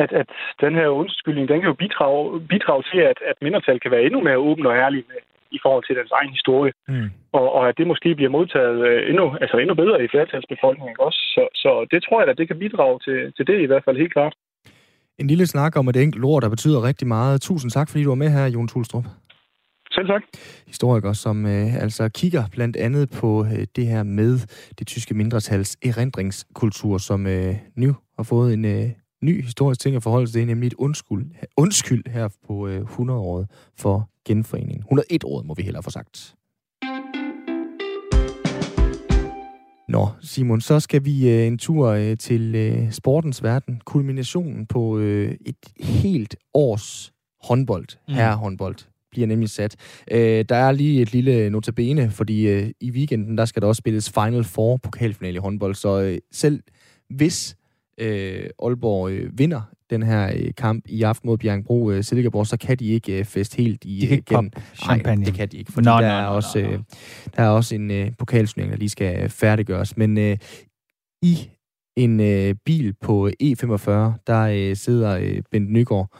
at, 0.03 0.12
at 0.22 0.30
den 0.62 0.74
her 0.76 0.88
undskyldning, 0.88 1.49
den 1.49 1.60
kan 1.60 1.70
jo 1.70 1.82
bidrage, 1.84 2.24
bidrage 2.53 2.84
til, 2.91 2.99
at, 3.12 3.18
at 3.30 3.36
mindretal 3.41 3.80
kan 3.80 3.91
være 3.91 4.03
endnu 4.03 4.20
mere 4.22 4.45
åben 4.49 4.66
og 4.66 4.76
ærlig 4.76 5.03
med, 5.10 5.22
i 5.58 5.60
forhold 5.64 5.84
til 5.86 5.95
deres 6.00 6.12
egen 6.20 6.32
historie. 6.38 6.72
Mm. 6.88 7.10
Og, 7.38 7.45
og 7.58 7.64
at 7.70 7.78
det 7.78 7.88
måske 7.88 8.10
bliver 8.16 8.32
modtaget 8.38 8.80
øh, 8.89 9.10
endnu, 9.10 9.26
altså 9.41 9.58
endnu 9.58 9.76
bedre 9.84 10.04
i 10.04 10.12
flertalsbefolkningen 10.14 10.97
også. 11.08 11.20
Så, 11.36 11.43
så 11.64 11.72
det 11.91 12.00
tror 12.04 12.22
jeg, 12.22 12.30
at 12.30 12.38
det 12.38 12.47
kan 12.47 12.60
bidrage 12.60 13.00
til, 13.06 13.20
til 13.38 13.47
det 13.47 13.58
i 13.62 13.70
hvert 13.70 13.86
fald 13.86 13.97
helt 13.97 14.14
klart. 14.18 14.34
En 15.20 15.28
lille 15.28 15.47
snak 15.47 15.78
om 15.78 15.88
et 15.88 15.97
enkelt 15.97 16.26
ord, 16.26 16.41
der 16.41 16.50
betyder 16.50 16.88
rigtig 16.89 17.08
meget. 17.08 17.41
Tusind 17.41 17.72
tak, 17.72 17.89
fordi 17.89 18.04
du 18.04 18.10
var 18.10 18.24
med 18.24 18.30
her, 18.30 18.45
Jon 18.56 18.68
Tulstrup. 18.68 19.06
Selv 19.91 20.08
tak. 20.08 20.24
Historiker, 20.68 21.14
som 21.14 21.45
øh, 21.45 21.84
altså 21.84 22.10
kigger 22.10 22.43
blandt 22.52 22.76
andet 22.78 23.10
på 23.22 23.45
øh, 23.45 23.66
det 23.76 23.86
her 23.88 24.04
med 24.04 24.32
det 24.80 24.88
tyske 24.88 25.14
mindretals 25.14 25.78
erindringskultur, 25.86 26.97
som 26.97 27.28
øh, 27.28 27.56
nu 27.76 27.95
har 28.18 28.24
fået 28.24 28.54
en 28.54 28.66
øh, 28.66 28.86
ny 29.22 29.44
historisk 29.44 29.82
ting 29.82 29.96
at 29.96 30.04
forholde 30.04 30.28
sig 30.28 30.34
til, 30.34 30.48
nemlig 30.48 30.68
et 30.68 30.74
undskyld, 30.74 31.26
undskyld 31.58 32.04
her 32.08 32.30
på 32.48 32.68
øh, 32.68 32.82
100-året 32.82 33.48
for 33.78 34.10
genforeningen. 34.26 34.84
101-året 34.92 35.46
må 35.46 35.54
vi 35.54 35.64
hellere 35.64 35.84
få 35.84 35.90
sagt. 35.90 36.36
Nå, 39.90 40.08
Simon, 40.22 40.62
så 40.62 40.80
skal 40.80 41.06
vi 41.06 41.30
øh, 41.30 41.48
en 41.48 41.58
tur 41.58 41.88
øh, 41.88 42.18
til 42.18 42.56
øh, 42.56 42.92
sportens 42.92 43.44
verden. 43.44 43.82
Kulminationen 43.86 44.66
på 44.66 44.98
øh, 44.98 45.36
et 45.46 45.56
helt 45.80 46.36
års 46.54 47.14
håndbold, 47.44 47.86
mm. 48.08 48.14
herrehåndbold, 48.14 48.76
bliver 49.12 49.28
nemlig 49.28 49.50
sat. 49.50 49.76
Øh, 50.12 50.46
der 50.50 50.56
er 50.56 50.72
lige 50.72 51.02
et 51.02 51.14
lille 51.14 51.50
notabene, 51.50 52.12
fordi 52.12 52.48
øh, 52.48 52.72
i 52.82 52.92
weekenden, 52.92 53.38
der 53.38 53.46
skal 53.46 53.62
der 53.62 53.68
også 53.68 53.80
spilles 53.80 54.10
Final 54.10 54.44
Four 54.44 54.78
pokalfinale 54.78 55.36
i 55.36 55.40
håndbold, 55.40 55.76
så 55.76 56.02
øh, 56.02 56.18
selv 56.32 56.64
hvis 57.10 57.56
øh, 58.00 58.50
Aalborg 58.64 59.12
øh, 59.12 59.39
vinder 59.39 59.62
den 59.89 60.04
her 60.04 60.32
øh, 60.36 60.52
kamp 60.58 60.86
i 60.88 61.04
aften 61.04 61.28
mod 61.28 61.38
Bjergbro 61.38 61.91
øh, 61.91 62.04
Silkeborg, 62.04 62.47
så 62.47 62.58
kan 62.58 62.78
de 62.78 62.88
ikke 62.88 63.20
øh, 63.20 63.26
feste 63.26 63.58
helt 63.58 63.86
i, 63.86 64.00
de 64.00 64.08
kan 64.08 64.18
ikke 64.18 64.34
igen. 64.34 64.54
champagne. 64.74 65.22
Nej, 65.22 65.26
det 65.26 65.34
kan 65.34 65.47
de 65.47 65.58
ikke, 65.58 65.72
fordi 65.72 65.86
no, 65.86 65.91
der, 65.91 66.02
no, 66.02 66.08
er 66.08 66.22
no, 66.22 66.36
også. 66.36 66.60
Øh, 66.60 66.80
der 67.36 67.43
er 67.43 67.50
også 67.50 67.76
en 67.76 67.91
øh, 67.91 68.12
pokalsnæring, 68.18 68.72
der 68.72 68.78
lige 68.78 68.89
skal 68.89 69.30
færdiggøres. 69.30 69.97
Men 69.97 70.18
øh, 70.18 70.38
i 71.22 71.50
en 71.97 72.20
øh, 72.20 72.56
bil 72.66 72.93
på 73.02 73.30
E45, 73.43 73.91
der 74.28 74.41
øh, 74.41 74.76
sidder 74.76 75.18
øh, 75.18 75.41
Bent 75.52 75.72
Nygaard, 75.72 76.18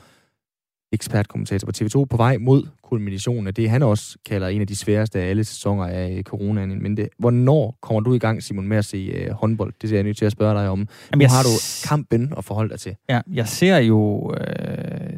ekspertkommentator 0.92 1.66
på 1.66 1.72
TV2, 1.78 2.06
på 2.06 2.18
vej 2.18 2.38
mod 2.38 2.68
kulminationen 2.90 3.48
af 3.48 3.54
det, 3.54 3.70
han 3.70 3.84
også 3.84 4.18
kalder 4.26 4.48
en 4.48 4.62
af 4.62 4.68
de 4.68 4.76
sværeste 4.76 5.20
af 5.20 5.30
alle 5.30 5.44
sæsoner 5.44 5.86
af 5.86 6.22
coronaen. 6.26 6.84
Men 6.84 6.98
det, 6.98 7.10
hvornår 7.20 7.78
kommer 7.82 8.00
du 8.00 8.14
i 8.14 8.20
gang, 8.20 8.44
Simon, 8.44 8.68
med 8.68 8.78
at 8.78 8.86
se 8.86 9.30
uh, 9.30 9.36
håndbold? 9.36 9.74
Det 9.82 9.92
er 9.92 9.96
jeg 9.96 10.04
nødt 10.04 10.18
til 10.18 10.26
at 10.26 10.32
spørge 10.32 10.60
dig 10.60 10.70
om. 10.70 10.88
Jamen, 11.12 11.26
nu 11.26 11.30
har 11.30 11.44
du 11.44 11.50
kampen 11.88 12.34
at 12.38 12.46
forholde 12.46 12.70
dig 12.70 12.80
til. 12.80 12.96
Ja, 13.10 13.22
jeg 13.34 13.48
ser 13.48 13.78
jo, 13.78 14.32
øh, 14.34 15.10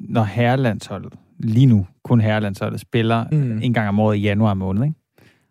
når 0.00 0.22
herrelandsholdet, 0.22 1.12
lige 1.38 1.66
nu 1.66 1.86
kun 2.04 2.20
herrelandsholdet, 2.20 2.80
spiller 2.80 3.24
mm. 3.32 3.62
en 3.62 3.74
gang 3.74 3.88
om 3.88 4.00
året 4.00 4.16
i 4.16 4.20
januar 4.20 4.54
måned, 4.54 4.84
ikke? 4.84 4.94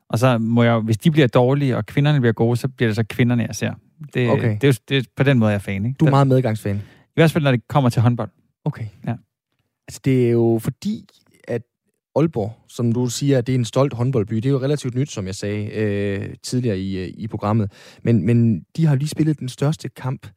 Og 0.09 0.19
så 0.19 0.37
må 0.37 0.63
jeg, 0.63 0.79
hvis 0.79 0.97
de 0.97 1.11
bliver 1.11 1.27
dårlige, 1.27 1.77
og 1.77 1.85
kvinderne 1.85 2.19
bliver 2.19 2.33
gode, 2.33 2.57
så 2.57 2.67
bliver 2.67 2.89
det 2.89 2.95
så 2.95 3.03
kvinderne, 3.09 3.45
jeg 3.47 3.55
ser. 3.55 3.73
Det, 4.13 4.29
okay. 4.29 4.57
det, 4.61 4.67
er, 4.69 4.79
det 4.89 4.97
er 4.97 5.03
på 5.15 5.23
den 5.23 5.39
måde, 5.39 5.49
jeg 5.49 5.55
er 5.55 5.59
fan. 5.59 5.85
Ikke? 5.85 5.97
Du 5.99 6.05
er 6.05 6.09
meget 6.09 6.27
medgangsfan. 6.27 6.75
I 6.75 7.11
hvert 7.15 7.31
fald, 7.31 7.43
når 7.43 7.51
det 7.51 7.67
kommer 7.67 7.89
til 7.89 8.01
håndbold. 8.01 8.29
Okay. 8.65 8.85
Ja. 9.07 9.15
Altså, 9.87 10.01
det 10.05 10.27
er 10.27 10.31
jo 10.31 10.59
fordi, 10.63 11.05
Aalborg, 12.15 12.53
som 12.67 12.91
du 12.91 13.07
siger, 13.07 13.41
det 13.41 13.55
er 13.55 13.59
en 13.59 13.65
stolt 13.65 13.93
håndboldby. 13.93 14.35
Det 14.35 14.45
er 14.45 14.49
jo 14.49 14.59
relativt 14.59 14.95
nyt, 14.95 15.11
som 15.11 15.25
jeg 15.25 15.35
sagde 15.35 15.65
øh, 15.65 16.35
tidligere 16.43 16.79
i, 16.79 16.97
øh, 16.97 17.13
i 17.17 17.27
programmet. 17.27 17.71
Men, 18.03 18.25
men 18.25 18.65
de 18.77 18.85
har 18.85 18.95
lige 18.95 19.09
spillet 19.09 19.39
den 19.39 19.49
største 19.49 19.89
kamp, 19.89 20.27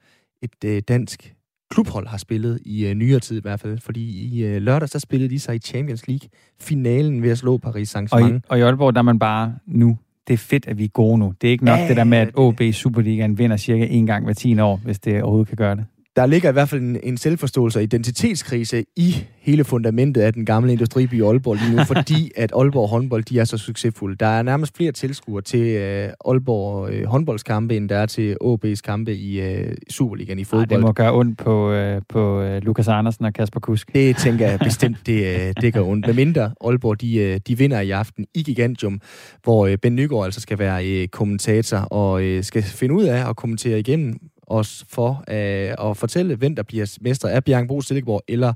et 0.43 0.64
øh, 0.64 0.83
dansk 0.89 1.35
klubhold 1.70 2.07
har 2.07 2.18
spillet 2.18 2.61
i 2.64 2.87
øh, 2.87 2.95
nyere 2.95 3.20
tid 3.20 3.39
i 3.39 3.41
hvert 3.43 3.61
fald. 3.61 3.79
Fordi 3.79 4.27
i 4.27 4.45
øh, 4.45 4.62
lørdags, 4.62 4.93
der 4.93 4.99
spillede 4.99 5.31
de 5.31 5.39
sig 5.39 5.55
i 5.55 5.59
Champions 5.59 6.09
League-finalen 6.09 7.23
ved 7.23 7.31
at 7.31 7.39
slå 7.39 7.59
Paris 7.59 7.97
Saint-Germain. 7.97 8.35
Og, 8.35 8.41
og 8.49 8.59
i 8.59 8.61
Aalborg, 8.61 8.95
der 8.95 8.99
er 8.99 9.03
man 9.03 9.18
bare 9.18 9.55
nu 9.66 9.99
det 10.29 10.35
er 10.35 10.39
fedt, 10.39 10.68
at 10.68 10.79
vi 10.79 10.85
er 10.85 10.89
gode 10.89 11.18
nu. 11.18 11.35
Det 11.41 11.49
er 11.49 11.53
ikke 11.53 11.64
nok 11.64 11.79
ja, 11.79 11.89
det 11.89 11.97
der 11.97 12.05
med, 12.05 12.18
at 12.18 12.31
OB 12.35 12.61
Superligaen 12.73 13.39
vinder 13.39 13.57
cirka 13.57 13.87
en 13.91 14.07
gang 14.07 14.25
hver 14.25 14.35
10 14.35 14.61
år, 14.61 14.81
hvis 14.85 14.99
det 14.99 15.23
overhovedet 15.23 15.49
kan 15.49 15.57
gøre 15.57 15.77
det. 15.77 15.85
Der 16.17 16.27
ligger 16.27 16.49
i 16.49 16.53
hvert 16.53 16.69
fald 16.69 16.81
en, 16.81 16.99
en 17.03 17.17
selvforståelse 17.17 17.79
og 17.79 17.83
identitetskrise 17.83 18.85
i 18.97 19.15
hele 19.39 19.65
fundamentet 19.65 20.21
af 20.21 20.33
den 20.33 20.47
gamle 20.47 20.73
industriby 20.73 21.23
Aalborg 21.23 21.55
lige 21.55 21.77
nu, 21.77 21.85
fordi 21.95 22.31
at 22.37 22.53
Aalborg 22.57 22.89
håndbold, 22.89 23.25
de 23.25 23.39
er 23.39 23.45
så 23.45 23.59
succesfulde. 23.59 24.17
Der 24.17 24.27
er 24.27 24.43
nærmest 24.43 24.77
flere 24.77 24.93
tilskuere 24.93 25.43
til 25.43 25.77
uh, 25.77 26.31
Aalborg 26.33 26.95
uh, 26.95 27.05
håndboldskampe, 27.05 27.77
end 27.77 27.89
der 27.89 27.97
er 27.97 28.07
til 28.07 28.37
OB's 28.45 28.81
kampe 28.85 29.15
i 29.15 29.61
uh, 29.63 29.73
Superligaen 29.91 30.39
i 30.39 30.45
fodbold. 30.45 30.71
Ej, 30.71 30.77
det 30.77 30.81
må 30.81 30.93
gøre 30.93 31.13
ondt 31.13 31.39
på, 31.39 31.73
uh, 31.73 32.03
på 32.09 32.43
uh, 32.43 32.57
Lukas 32.57 32.89
Andersen 32.89 33.25
og 33.25 33.33
Kasper 33.33 33.61
Kusk. 33.61 33.95
Det 33.95 34.17
tænker 34.17 34.49
jeg 34.49 34.59
bestemt, 34.69 35.07
det, 35.07 35.37
uh, 35.37 35.63
det 35.63 35.75
gør 35.75 35.83
ondt. 35.83 36.07
Med 36.07 36.15
mindre 36.15 36.51
Aalborg, 36.65 37.01
de, 37.01 37.33
uh, 37.35 37.41
de 37.47 37.59
vinder 37.59 37.81
i 37.81 37.91
aften 37.91 38.27
i 38.35 38.43
Gigantium, 38.43 39.01
hvor 39.43 39.69
uh, 39.69 39.75
Ben 39.83 39.95
Nygaard 39.95 40.25
altså 40.25 40.41
skal 40.41 40.59
være 40.59 41.03
uh, 41.03 41.09
kommentator 41.09 41.79
og 41.79 42.23
uh, 42.23 42.43
skal 42.43 42.63
finde 42.63 42.95
ud 42.95 43.05
af 43.05 43.29
at 43.29 43.37
kommentere 43.37 43.79
igennem 43.79 44.19
os 44.47 44.84
for 44.88 45.24
øh, 45.28 45.90
at 45.90 45.97
fortælle, 45.97 46.36
hvem 46.36 46.57
der 46.57 46.62
bliver 46.62 46.99
mester 47.01 47.28
af 47.28 47.45
Bjergbro, 47.45 47.80
Silkeborg 47.80 48.22
eller 48.28 48.53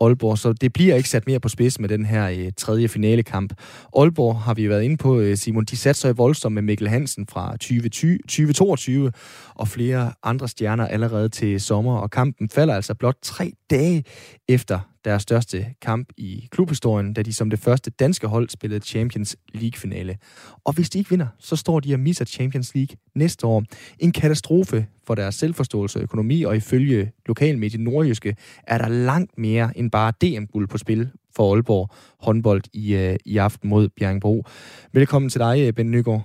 Aalborg. 0.00 0.38
Så 0.38 0.52
det 0.52 0.72
bliver 0.72 0.94
ikke 0.96 1.08
sat 1.08 1.26
mere 1.26 1.40
på 1.40 1.48
spids 1.48 1.80
med 1.80 1.88
den 1.88 2.04
her 2.04 2.28
øh, 2.28 2.52
tredje 2.56 2.88
finalekamp. 2.88 3.52
Aalborg 3.96 4.40
har 4.40 4.54
vi 4.54 4.68
været 4.68 4.82
inde 4.82 4.96
på, 4.96 5.20
øh, 5.20 5.36
Simon. 5.36 5.64
De 5.64 5.76
satte 5.76 6.00
sig 6.00 6.18
voldsomt 6.18 6.54
med 6.54 6.62
Mikkel 6.62 6.88
Hansen 6.88 7.26
fra 7.26 7.52
2020, 7.52 8.18
2022 8.18 9.12
og 9.54 9.68
flere 9.68 10.12
andre 10.22 10.48
stjerner 10.48 10.86
allerede 10.86 11.28
til 11.28 11.60
sommer. 11.60 11.96
Og 11.96 12.10
kampen 12.10 12.48
falder 12.48 12.74
altså 12.74 12.94
blot 12.94 13.16
tre 13.22 13.52
dage 13.70 14.04
efter 14.48 14.91
deres 15.04 15.22
største 15.22 15.66
kamp 15.82 16.08
i 16.16 16.48
klubhistorien, 16.50 17.14
da 17.14 17.22
de 17.22 17.34
som 17.34 17.50
det 17.50 17.58
første 17.58 17.90
danske 17.90 18.26
hold 18.26 18.48
spillede 18.48 18.84
Champions 18.84 19.36
League-finale. 19.54 20.16
Og 20.64 20.74
hvis 20.74 20.90
de 20.90 20.98
ikke 20.98 21.10
vinder, 21.10 21.26
så 21.38 21.56
står 21.56 21.80
de 21.80 21.94
og 21.94 22.00
misser 22.00 22.24
Champions 22.24 22.74
League 22.74 22.96
næste 23.14 23.46
år. 23.46 23.64
En 23.98 24.12
katastrofe 24.12 24.86
for 25.06 25.14
deres 25.14 25.34
selvforståelse 25.34 25.98
og 25.98 26.02
økonomi, 26.02 26.42
og 26.42 26.56
ifølge 26.56 27.12
lokalmediet 27.26 27.80
Nordjyske 27.80 28.36
er 28.66 28.78
der 28.78 28.88
langt 28.88 29.38
mere 29.38 29.72
end 29.76 29.90
bare 29.90 30.12
DM-guld 30.22 30.68
på 30.68 30.78
spil 30.78 31.10
for 31.36 31.52
Aalborg 31.54 31.88
håndbold 32.20 32.62
i, 32.72 32.94
øh, 32.94 33.16
i 33.24 33.36
aften 33.36 33.70
mod 33.70 33.88
Bjergbro. 33.88 34.44
Velkommen 34.92 35.28
til 35.28 35.40
dig, 35.40 35.66
øh, 35.66 35.72
Ben 35.72 35.90
Nygaard. 35.90 36.22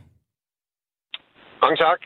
Mange 1.61 1.77
tak. 1.77 1.99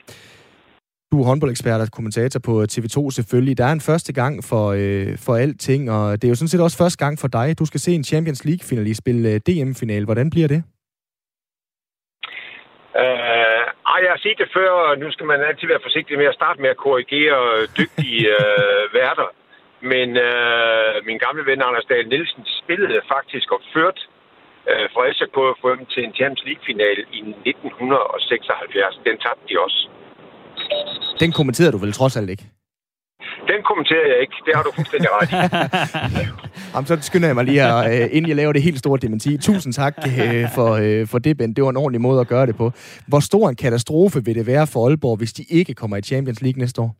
Du 1.12 1.22
er 1.22 1.26
håndboldekspert 1.26 1.82
og 1.82 1.88
kommentator 1.98 2.40
på 2.40 2.54
TV2 2.74 2.98
selvfølgelig. 3.18 3.58
Der 3.58 3.66
er 3.66 3.76
en 3.80 3.88
første 3.92 4.14
gang 4.14 4.34
for, 4.50 4.66
øh, 4.82 5.18
for 5.26 5.34
alting, 5.44 5.92
og 5.96 6.06
det 6.18 6.24
er 6.24 6.32
jo 6.34 6.40
sådan 6.40 6.54
set 6.54 6.66
også 6.68 6.78
første 6.84 7.00
gang 7.06 7.14
for 7.20 7.28
dig. 7.28 7.48
Du 7.60 7.66
skal 7.66 7.80
se 7.80 7.92
en 8.00 8.04
Champions 8.12 8.46
League-finalist 8.46 9.02
spille 9.04 9.30
øh, 9.32 9.40
DM-final. 9.48 10.04
Hvordan 10.06 10.30
bliver 10.30 10.48
det? 10.54 10.62
Uh, 13.02 13.64
ej, 13.92 14.00
jeg 14.06 14.12
har 14.16 14.22
set 14.26 14.38
det 14.44 14.50
før, 14.58 14.70
og 14.88 14.94
nu 15.04 15.08
skal 15.12 15.26
man 15.32 15.40
altid 15.50 15.68
være 15.68 15.86
forsigtig 15.88 16.18
med 16.18 16.28
at 16.32 16.38
starte 16.40 16.62
med 16.62 16.70
at 16.70 16.82
korrigere 16.86 17.42
dygtige 17.80 18.22
uh, 18.40 18.84
værter. 18.98 19.30
Men 19.92 20.08
uh, 20.30 20.94
min 21.08 21.18
gamle 21.26 21.44
ven 21.50 21.62
Anders 21.68 21.90
Dahl 21.92 22.08
Nielsen 22.08 22.44
spillede 22.62 23.00
faktisk 23.14 23.48
og 23.56 23.62
ført 23.74 24.00
uh, 24.72 24.88
fra 24.94 25.04
SK 25.18 25.38
dem 25.78 25.86
til 25.94 26.02
en 26.04 26.14
Champions 26.20 26.44
League-final 26.50 26.98
i 27.18 27.20
1976. 27.20 29.00
Den 29.08 29.18
tabte 29.26 29.46
de 29.50 29.56
også. 29.66 29.82
Den 31.20 31.32
kommenterer 31.32 31.72
du 31.72 31.78
vel 31.78 31.94
trods 31.94 32.18
alt 32.18 32.30
ikke? 32.30 32.46
Den 33.48 33.62
kommenterer 33.70 34.08
jeg 34.14 34.20
ikke. 34.26 34.38
Det 34.46 34.54
har 34.56 34.64
du 34.64 34.72
fuldstændig 34.80 35.10
ret 35.12 35.30
i. 35.32 35.38
Jamen, 36.74 36.88
så 36.88 36.96
skynder 37.10 37.28
jeg 37.28 37.36
mig 37.36 37.46
lige 37.46 37.62
her, 37.62 37.78
øh, 37.92 38.16
inden 38.16 38.30
jeg 38.30 38.38
laver 38.42 38.54
det 38.54 38.62
helt 38.68 38.80
store 38.80 39.00
dementi. 39.06 39.32
Tusind 39.38 39.74
tak 39.74 39.94
øh, 39.98 40.46
for, 40.56 40.70
øh, 40.84 41.08
for 41.12 41.20
det, 41.26 41.38
Ben. 41.38 41.54
Det 41.56 41.64
var 41.64 41.70
en 41.70 41.82
ordentlig 41.84 42.02
måde 42.02 42.20
at 42.22 42.28
gøre 42.34 42.46
det 42.50 42.56
på. 42.62 42.68
Hvor 43.12 43.22
stor 43.30 43.46
en 43.50 43.56
katastrofe 43.66 44.20
vil 44.26 44.36
det 44.40 44.46
være 44.54 44.66
for 44.74 44.80
Aalborg, 44.88 45.18
hvis 45.18 45.34
de 45.34 45.44
ikke 45.60 45.74
kommer 45.74 45.98
i 45.98 46.02
Champions 46.12 46.42
League 46.46 46.60
næste 46.64 46.82
år? 46.86 46.92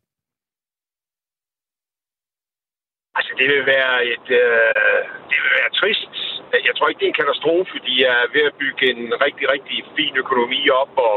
Altså, 3.18 3.32
det 3.40 3.46
vil 3.52 3.62
være 3.74 3.94
et... 4.12 4.26
Øh, 4.42 5.00
det 5.30 5.38
vil 5.42 5.52
være 5.60 5.72
trist. 5.80 6.14
Jeg 6.68 6.74
tror 6.74 6.88
ikke, 6.88 7.00
det 7.00 7.06
er 7.08 7.14
en 7.14 7.22
katastrofe. 7.22 7.74
De 7.88 7.94
er 8.12 8.20
ved 8.34 8.44
at 8.50 8.54
bygge 8.62 8.84
en 8.94 9.02
rigtig, 9.24 9.46
rigtig 9.54 9.78
fin 9.96 10.14
økonomi 10.24 10.60
op, 10.82 10.92
og 11.08 11.16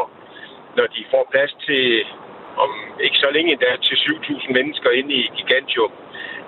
når 0.78 0.88
de 0.96 1.02
får 1.14 1.24
plads 1.34 1.54
til 1.68 1.84
om 2.64 2.72
ikke 3.06 3.18
så 3.24 3.30
længe 3.36 3.52
endda 3.52 3.72
til 3.88 3.96
7.000 3.96 4.54
mennesker 4.58 4.90
inde 5.00 5.14
i 5.14 5.32
Gigantium, 5.38 5.92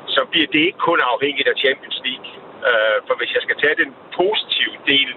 så 0.07 0.21
bliver 0.31 0.47
det 0.53 0.61
ikke 0.67 0.85
kun 0.89 0.99
afhængigt 1.13 1.47
af 1.47 1.55
Champions 1.63 1.99
League. 2.05 2.29
Øh, 2.69 2.97
for 3.07 3.13
hvis 3.17 3.33
jeg 3.35 3.41
skal 3.45 3.57
tage 3.63 3.79
den 3.83 3.91
positive 4.19 4.77
del, 4.91 5.09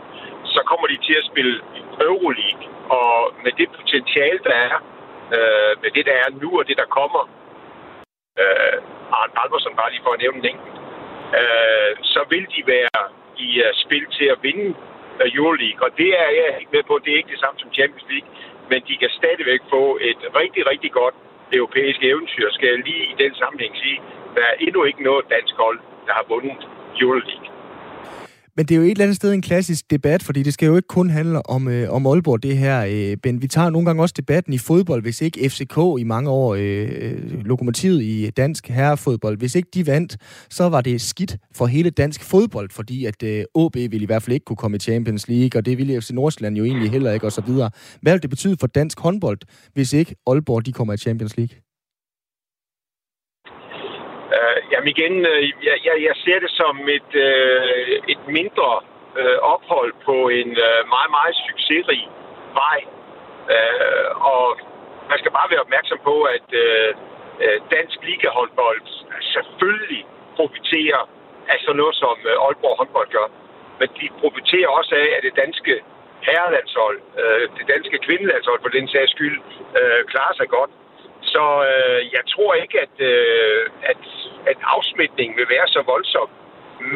så 0.54 0.60
kommer 0.70 0.86
de 0.92 0.98
til 1.06 1.14
at 1.20 1.28
spille 1.30 1.54
Euroleague. 2.08 2.64
Og 2.98 3.14
med 3.44 3.52
det 3.60 3.68
potentiale, 3.78 4.40
der 4.48 4.56
er, 4.68 4.76
øh, 5.36 5.72
med 5.82 5.90
det, 5.96 6.04
der 6.10 6.16
er 6.24 6.28
nu 6.42 6.58
og 6.58 6.64
det, 6.68 6.76
der 6.82 6.94
kommer, 6.98 7.22
øh, 8.42 8.76
Arne 9.18 9.34
Albersen 9.42 9.78
bare 9.80 9.90
lige 9.90 10.04
for 10.06 10.12
at 10.14 10.22
nævne 10.24 10.38
en 10.38 10.50
enkelt, 10.52 10.78
øh, 11.38 11.92
så 12.12 12.20
vil 12.32 12.44
de 12.54 12.60
være 12.74 13.00
i 13.46 13.48
uh, 13.64 13.72
spil 13.84 14.04
til 14.18 14.26
at 14.34 14.38
vinde 14.46 14.68
øh, 15.20 15.36
Euroleague. 15.36 15.82
Og 15.86 15.90
det 16.00 16.10
er 16.22 16.28
jeg 16.38 16.46
ikke 16.60 16.74
med 16.76 16.84
på, 16.88 16.94
det 17.04 17.10
er 17.12 17.20
ikke 17.20 17.34
det 17.34 17.42
samme 17.44 17.58
som 17.60 17.74
Champions 17.78 18.06
League 18.12 18.28
men 18.70 18.80
de 18.88 18.96
kan 19.02 19.10
stadigvæk 19.20 19.60
få 19.70 19.98
et 20.10 20.20
rigtig, 20.40 20.62
rigtig 20.72 20.92
godt 20.92 21.14
europæisk 21.52 22.00
eventyr, 22.10 22.46
skal 22.50 22.68
jeg 22.68 22.78
lige 22.78 23.04
i 23.12 23.14
den 23.22 23.34
sammenhæng 23.34 23.76
sige. 23.76 24.00
Der 24.34 24.42
er 24.50 24.54
endnu 24.66 24.84
ikke 24.84 25.02
noget 25.02 25.24
dansk 25.30 25.54
hold, 25.56 25.78
der 26.06 26.12
har 26.12 26.24
vundet 26.28 26.60
Euroleague. 27.00 27.59
Men 28.60 28.66
det 28.66 28.74
er 28.74 28.78
jo 28.78 28.82
et 28.82 28.90
eller 28.90 29.04
andet 29.04 29.16
sted 29.16 29.32
en 29.32 29.42
klassisk 29.42 29.90
debat, 29.90 30.22
fordi 30.22 30.42
det 30.42 30.54
skal 30.54 30.66
jo 30.66 30.76
ikke 30.76 30.88
kun 30.88 31.10
handle 31.10 31.46
om, 31.46 31.68
øh, 31.68 31.90
om 31.92 32.06
Aalborg, 32.06 32.42
det 32.42 32.56
her, 32.56 32.84
øh, 32.88 33.16
Ben. 33.22 33.42
Vi 33.42 33.46
tager 33.46 33.70
nogle 33.70 33.86
gange 33.86 34.02
også 34.02 34.14
debatten 34.16 34.52
i 34.52 34.58
fodbold, 34.58 35.02
hvis 35.02 35.20
ikke 35.22 35.50
FCK 35.50 35.76
i 35.98 36.04
mange 36.04 36.30
år, 36.30 36.54
øh, 36.54 36.88
øh, 37.00 37.44
lokomotivet 37.44 38.02
i 38.02 38.30
dansk 38.30 38.68
herrefodbold, 38.68 39.38
hvis 39.38 39.54
ikke 39.54 39.68
de 39.74 39.86
vandt, 39.86 40.16
så 40.50 40.68
var 40.68 40.80
det 40.80 41.00
skidt 41.00 41.36
for 41.56 41.66
hele 41.66 41.90
dansk 41.90 42.30
fodbold, 42.30 42.70
fordi 42.70 43.06
at 43.06 43.22
øh, 43.22 43.44
OB 43.54 43.74
ville 43.74 44.02
i 44.02 44.06
hvert 44.06 44.22
fald 44.22 44.34
ikke 44.34 44.44
kunne 44.44 44.56
komme 44.56 44.76
i 44.76 44.80
Champions 44.80 45.28
League, 45.28 45.58
og 45.58 45.66
det 45.66 45.78
ville 45.78 46.00
FC 46.00 46.10
Nordsjælland 46.10 46.56
jo 46.56 46.64
egentlig 46.64 46.90
heller 46.90 47.12
ikke, 47.12 47.26
og 47.26 47.32
så 47.32 47.42
videre. 47.46 47.70
Hvad 48.02 48.12
vil 48.12 48.22
det 48.22 48.30
betyde 48.30 48.56
for 48.60 48.66
dansk 48.66 49.00
håndbold, 49.00 49.38
hvis 49.74 49.92
ikke 49.92 50.14
Aalborg 50.26 50.66
de 50.66 50.72
kommer 50.72 50.94
i 50.94 50.96
Champions 50.96 51.36
League? 51.36 51.56
Uh, 54.38 54.59
jamen 54.72 54.88
igen, 54.94 55.14
øh, 55.26 55.42
jeg, 55.68 55.76
jeg, 55.86 55.96
jeg 56.08 56.14
ser 56.24 56.38
det 56.44 56.50
som 56.50 56.74
et, 56.88 57.10
øh, 57.28 57.94
et 58.12 58.22
mindre 58.38 58.70
øh, 59.18 59.38
ophold 59.54 59.92
på 60.04 60.16
en 60.28 60.50
øh, 60.66 60.80
meget, 60.94 61.10
meget 61.16 61.34
succesrig 61.48 62.02
vej. 62.62 62.78
Øh, 63.54 64.08
og 64.32 64.44
man 65.10 65.18
skal 65.18 65.32
bare 65.38 65.50
være 65.52 65.64
opmærksom 65.66 65.98
på, 66.04 66.16
at 66.36 66.48
øh, 66.64 66.88
øh 67.44 67.58
dansk 67.76 67.98
ligahåndbold 68.08 68.80
selvfølgelig 69.34 70.02
profiterer 70.36 71.02
af 71.52 71.58
sådan 71.60 71.80
noget, 71.82 71.96
som 72.02 72.16
øh, 72.30 72.44
Aalborg 72.44 72.76
håndbold 72.80 73.08
gør. 73.16 73.28
Men 73.80 73.88
de 73.98 74.06
profiterer 74.22 74.68
også 74.78 74.94
af, 74.94 75.08
at 75.16 75.22
det 75.26 75.34
danske 75.44 75.74
herrelandshold, 76.26 76.98
øh, 77.22 77.44
det 77.58 77.64
danske 77.74 77.98
kvindelandshold 78.06 78.60
for 78.62 78.72
den 78.78 78.88
sags 78.88 79.10
skyld, 79.10 79.38
øh, 79.78 80.00
klarer 80.12 80.34
sig 80.40 80.48
godt. 80.48 80.70
Så 81.32 81.44
øh, 81.70 82.00
jeg 82.16 82.24
tror 82.32 82.54
ikke, 82.54 82.76
at, 82.86 82.96
øh, 83.12 83.62
at, 83.82 84.02
at 84.46 84.58
afsmitningen 84.76 85.36
vil 85.36 85.48
være 85.48 85.68
så 85.68 85.82
voldsom. 85.92 86.28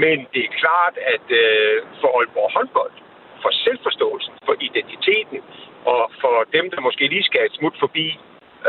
Men 0.02 0.26
det 0.32 0.42
er 0.44 0.58
klart, 0.62 0.94
at 1.14 1.26
øh, 1.42 1.76
for 2.00 2.08
Aalborg 2.18 2.50
håndbold, 2.56 2.94
for 3.42 3.50
selvforståelsen, 3.64 4.34
for 4.46 4.54
identiteten, 4.60 5.40
og 5.84 6.10
for 6.20 6.36
dem, 6.56 6.70
der 6.70 6.80
måske 6.80 7.04
lige 7.08 7.28
skal 7.30 7.46
et 7.46 7.54
smut 7.58 7.76
forbi 7.80 8.06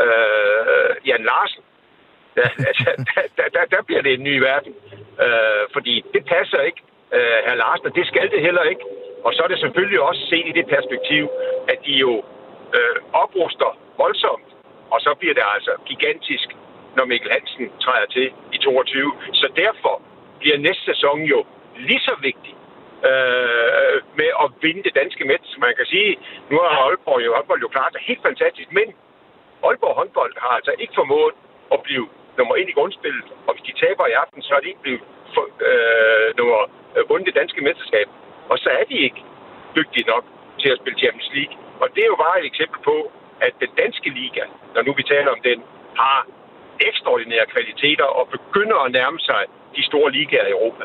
øh, 0.02 0.90
Jan 1.08 1.24
Larsen, 1.30 1.62
der, 2.36 2.48
altså, 2.70 2.90
der, 3.36 3.48
der, 3.54 3.64
der 3.74 3.82
bliver 3.86 4.02
det 4.02 4.12
en 4.14 4.22
ny 4.22 4.36
verden. 4.38 4.74
Øh, 5.24 5.64
fordi 5.72 6.04
det 6.14 6.24
passer 6.24 6.60
ikke, 6.68 6.82
øh, 7.16 7.38
herr 7.46 7.60
Larsen, 7.62 7.86
og 7.86 7.94
det 7.94 8.06
skal 8.06 8.30
det 8.30 8.40
heller 8.40 8.62
ikke. 8.62 8.84
Og 9.24 9.34
så 9.34 9.42
er 9.42 9.48
det 9.48 9.60
selvfølgelig 9.60 10.00
også 10.00 10.22
set 10.30 10.46
i 10.46 10.52
det 10.58 10.66
perspektiv, 10.66 11.28
at 11.68 11.78
de 11.86 11.92
jo 11.92 12.24
øh, 12.76 12.96
opruster 13.12 13.78
voldsomt 13.98 14.48
og 14.90 14.98
så 15.00 15.10
bliver 15.20 15.34
det 15.34 15.44
altså 15.54 15.72
gigantisk, 15.86 16.48
når 16.96 17.04
Mikkel 17.04 17.30
Hansen 17.32 17.66
træder 17.84 18.06
til 18.16 18.26
i 18.52 18.58
22. 18.58 19.12
Så 19.32 19.46
derfor 19.56 20.02
bliver 20.40 20.58
næste 20.58 20.84
sæson 20.84 21.18
jo 21.22 21.44
lige 21.88 22.00
så 22.00 22.14
vigtig 22.28 22.54
øh, 23.10 23.96
med 24.20 24.30
at 24.42 24.46
vinde 24.64 24.82
det 24.86 24.94
danske 25.00 25.24
mæt. 25.30 25.44
Man 25.58 25.74
kan 25.78 25.86
sige, 25.86 26.10
nu 26.50 26.56
har 26.64 26.70
Aalborg 26.86 27.24
jo, 27.26 27.30
Aalborg 27.34 27.62
jo 27.62 27.68
klart 27.68 27.92
det 27.92 28.00
helt 28.10 28.22
fantastisk, 28.28 28.68
men 28.78 28.86
Aalborg 29.66 29.94
håndbold 30.00 30.32
har 30.44 30.52
altså 30.58 30.72
ikke 30.78 30.94
formået 31.00 31.34
at 31.74 31.80
blive 31.86 32.06
nummer 32.38 32.54
1 32.56 32.68
i 32.68 32.72
grundspillet, 32.78 33.24
og 33.46 33.50
hvis 33.54 33.66
de 33.68 33.80
taber 33.84 34.06
i 34.06 34.18
aften, 34.22 34.42
så 34.42 34.52
er 34.54 34.60
de 34.60 34.68
ikke 34.68 34.84
blevet 34.86 35.02
for, 35.34 35.44
øh, 35.68 36.28
nummer, 36.38 36.60
øh, 36.96 37.08
vundet 37.08 37.26
det 37.26 37.34
danske 37.40 37.60
mesterskab. 37.66 38.08
Og 38.50 38.58
så 38.58 38.70
er 38.80 38.84
de 38.90 38.96
ikke 39.06 39.20
dygtige 39.76 40.06
nok 40.12 40.24
til 40.60 40.68
at 40.72 40.78
spille 40.80 40.98
Champions 40.98 41.30
League. 41.36 41.56
Og 41.82 41.86
det 41.94 42.02
er 42.02 42.10
jo 42.14 42.18
bare 42.26 42.40
et 42.40 42.46
eksempel 42.52 42.78
på, 42.90 42.96
at 43.40 43.52
den 43.60 43.70
danske 43.82 44.08
liga, 44.20 44.44
når 44.74 44.82
nu 44.82 44.92
vi 45.00 45.02
taler 45.02 45.30
om 45.36 45.40
den, 45.48 45.58
har 46.02 46.26
ekstraordinære 46.88 47.46
kvaliteter 47.54 48.08
og 48.18 48.24
begynder 48.36 48.78
at 48.86 48.92
nærme 48.98 49.18
sig 49.28 49.40
de 49.76 49.82
store 49.90 50.08
ligaer 50.16 50.46
i 50.48 50.54
Europa. 50.56 50.84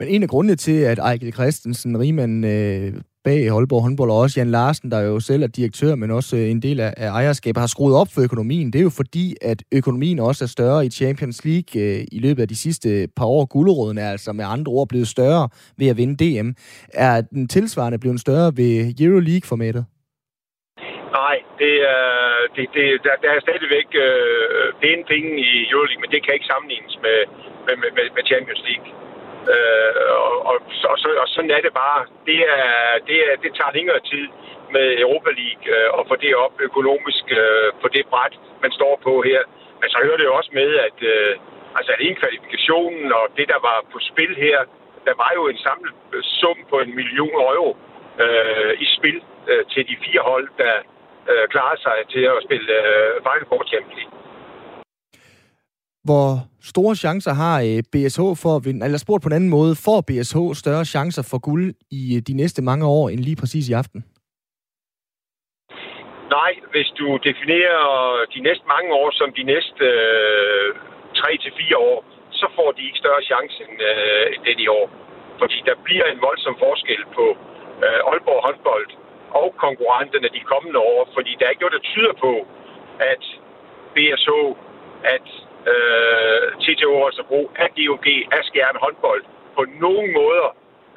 Men 0.00 0.08
en 0.08 0.22
af 0.22 0.28
grundene 0.28 0.56
til, 0.56 0.78
at 0.92 0.98
Ejkel 0.98 1.32
Christensen, 1.32 2.00
Riemann, 2.00 2.44
øh, 2.44 2.92
bag 3.24 3.50
Holborg 3.50 3.82
håndbold, 3.82 4.10
og 4.10 4.18
også 4.18 4.40
Jan 4.40 4.50
Larsen, 4.50 4.90
der 4.90 5.00
jo 5.00 5.20
selv 5.20 5.42
er 5.42 5.46
direktør, 5.46 5.94
men 5.94 6.10
også 6.10 6.36
øh, 6.36 6.50
en 6.50 6.62
del 6.62 6.80
af, 6.80 6.94
af 6.96 7.08
ejerskabet, 7.08 7.60
har 7.60 7.66
skruet 7.66 7.94
op 7.94 8.08
for 8.14 8.22
økonomien. 8.22 8.72
Det 8.72 8.78
er 8.78 8.82
jo 8.82 8.90
fordi, 8.90 9.34
at 9.42 9.62
økonomien 9.72 10.18
også 10.18 10.44
er 10.44 10.48
større 10.48 10.86
i 10.86 10.90
Champions 10.90 11.44
League 11.44 11.82
øh, 11.82 12.04
i 12.12 12.18
løbet 12.18 12.42
af 12.42 12.48
de 12.48 12.56
sidste 12.56 13.08
par 13.16 13.26
år. 13.26 13.44
Gulderåden 13.44 13.98
er 13.98 14.10
altså 14.10 14.32
med 14.32 14.44
andre 14.48 14.72
ord 14.72 14.88
blevet 14.88 15.08
større 15.08 15.48
ved 15.76 15.88
at 15.88 15.96
vinde 15.96 16.16
DM. 16.24 16.50
Er 16.94 17.20
den 17.20 17.48
tilsvarende 17.48 17.98
blevet 17.98 18.20
større 18.20 18.52
ved 18.56 19.00
Euroleague-formatet? 19.00 19.84
Nej, 21.28 21.38
det, 21.62 21.74
er, 21.94 22.06
det, 22.56 22.64
det, 22.76 22.84
der, 23.04 23.14
der 23.22 23.30
er 23.32 23.40
stadigvæk 23.46 23.88
øh, 24.06 24.66
pæne 24.82 25.04
penge 25.12 25.30
i 25.48 25.50
Euroleague, 25.70 26.00
men 26.02 26.10
det 26.12 26.20
kan 26.22 26.34
ikke 26.34 26.52
sammenlignes 26.52 26.94
med, 27.04 27.18
med, 27.66 27.76
med, 27.96 28.06
med 28.16 28.24
Champions 28.30 28.62
League. 28.68 28.88
Øh, 29.52 30.04
og, 30.26 30.34
og, 30.50 30.56
og, 30.90 30.96
så, 31.02 31.08
og 31.22 31.28
sådan 31.34 31.54
er 31.56 31.62
det 31.66 31.74
bare. 31.84 32.00
Det, 32.28 32.40
er, 32.58 32.72
det, 33.08 33.18
er, 33.28 33.34
det 33.42 33.50
tager 33.58 33.76
længere 33.78 34.00
tid 34.12 34.26
med 34.74 34.86
Europa 35.04 35.30
League 35.42 35.64
øh, 35.74 35.88
at 35.98 36.02
få 36.10 36.14
det 36.24 36.32
op 36.44 36.54
økonomisk 36.68 37.24
øh, 37.40 37.68
på 37.82 37.86
det 37.94 38.04
bræt, 38.12 38.34
man 38.64 38.72
står 38.78 38.94
på 39.06 39.12
her. 39.30 39.40
Men 39.80 39.88
så 39.92 39.98
hører 40.04 40.18
det 40.18 40.26
jo 40.30 40.34
også 40.40 40.50
med, 40.60 40.70
at, 40.86 40.98
øh, 41.12 41.32
altså, 41.78 41.90
at 41.92 42.18
kvalifikationen 42.20 43.06
og 43.18 43.24
det, 43.38 43.46
der 43.52 43.60
var 43.68 43.78
på 43.92 43.98
spil 44.10 44.32
her, 44.46 44.58
der 45.08 45.14
var 45.22 45.30
jo 45.38 45.42
en 45.52 45.58
samlet 45.66 45.94
sum 46.38 46.58
på 46.70 46.76
en 46.84 46.94
million 47.00 47.36
euro 47.54 47.70
øh, 48.24 48.72
i 48.84 48.86
spil 48.96 49.18
øh, 49.50 49.62
til 49.72 49.82
de 49.90 49.96
fire 50.04 50.22
hold, 50.30 50.48
der 50.62 50.74
øh, 51.30 51.44
klarede 51.52 51.80
sig 51.86 51.96
til 52.14 52.24
at 52.34 52.38
spille 52.46 52.72
øh, 52.82 53.12
Final 53.26 53.46
Four 53.50 53.62
Champions 53.72 53.96
League. 53.98 54.14
Hvor 56.08 56.26
store 56.72 56.94
chancer 57.04 57.34
har 57.42 57.56
øh, 57.68 57.78
BSH 57.92 58.22
for 58.42 58.52
at 58.56 58.64
vinde, 58.66 58.84
eller 58.86 58.98
spurgt 58.98 59.22
på 59.22 59.28
en 59.30 59.38
anden 59.38 59.54
måde, 59.58 59.72
får 59.86 60.00
BSH 60.08 60.38
større 60.62 60.84
chancer 60.94 61.24
for 61.30 61.38
guld 61.48 61.66
i 62.00 62.02
øh, 62.16 62.20
de 62.28 62.34
næste 62.42 62.60
mange 62.70 62.84
år 62.98 63.04
end 63.12 63.20
lige 63.28 63.40
præcis 63.42 63.64
i 63.68 63.72
aften? 63.82 64.00
Nej, 66.36 66.52
hvis 66.72 66.90
du 66.98 67.06
definerer 67.28 67.82
de 68.34 68.40
næste 68.48 68.64
mange 68.74 68.90
år 69.00 69.08
som 69.20 69.28
de 69.38 69.44
næste 69.52 69.84
øh, 69.84 70.68
3-4 71.16 71.76
år, 71.90 71.98
så 72.40 72.46
får 72.56 72.68
de 72.76 72.82
ikke 72.88 73.02
større 73.04 73.22
chance 73.30 73.56
end, 73.64 73.76
øh, 73.90 74.24
end 74.32 74.42
det 74.48 74.56
i 74.64 74.68
år. 74.78 74.86
Fordi 75.40 75.56
der 75.68 75.76
bliver 75.86 76.06
en 76.12 76.20
voldsom 76.26 76.56
forskel 76.64 77.02
på 77.16 77.26
øh, 77.84 78.00
Aalborg 78.10 78.40
håndbold 78.46 78.88
og 79.30 79.54
konkurrenterne 79.64 80.28
de 80.36 80.40
kommende 80.52 80.78
år. 80.78 81.08
Fordi 81.14 81.36
der 81.38 81.46
er 81.46 81.50
ikke 81.50 81.64
noget, 81.64 81.78
der 81.78 81.88
tyder 81.92 82.14
på, 82.26 82.32
at 83.12 83.22
BSH, 83.94 84.30
at 85.14 85.26
øh, 85.72 86.44
TTO 86.62 86.92
Holstebro, 87.02 87.50
at 87.64 87.70
GOG, 87.76 88.06
at 88.36 88.42
Skjern 88.48 88.76
håndbold 88.84 89.22
på 89.56 89.62
nogen 89.84 90.12
måder 90.12 90.48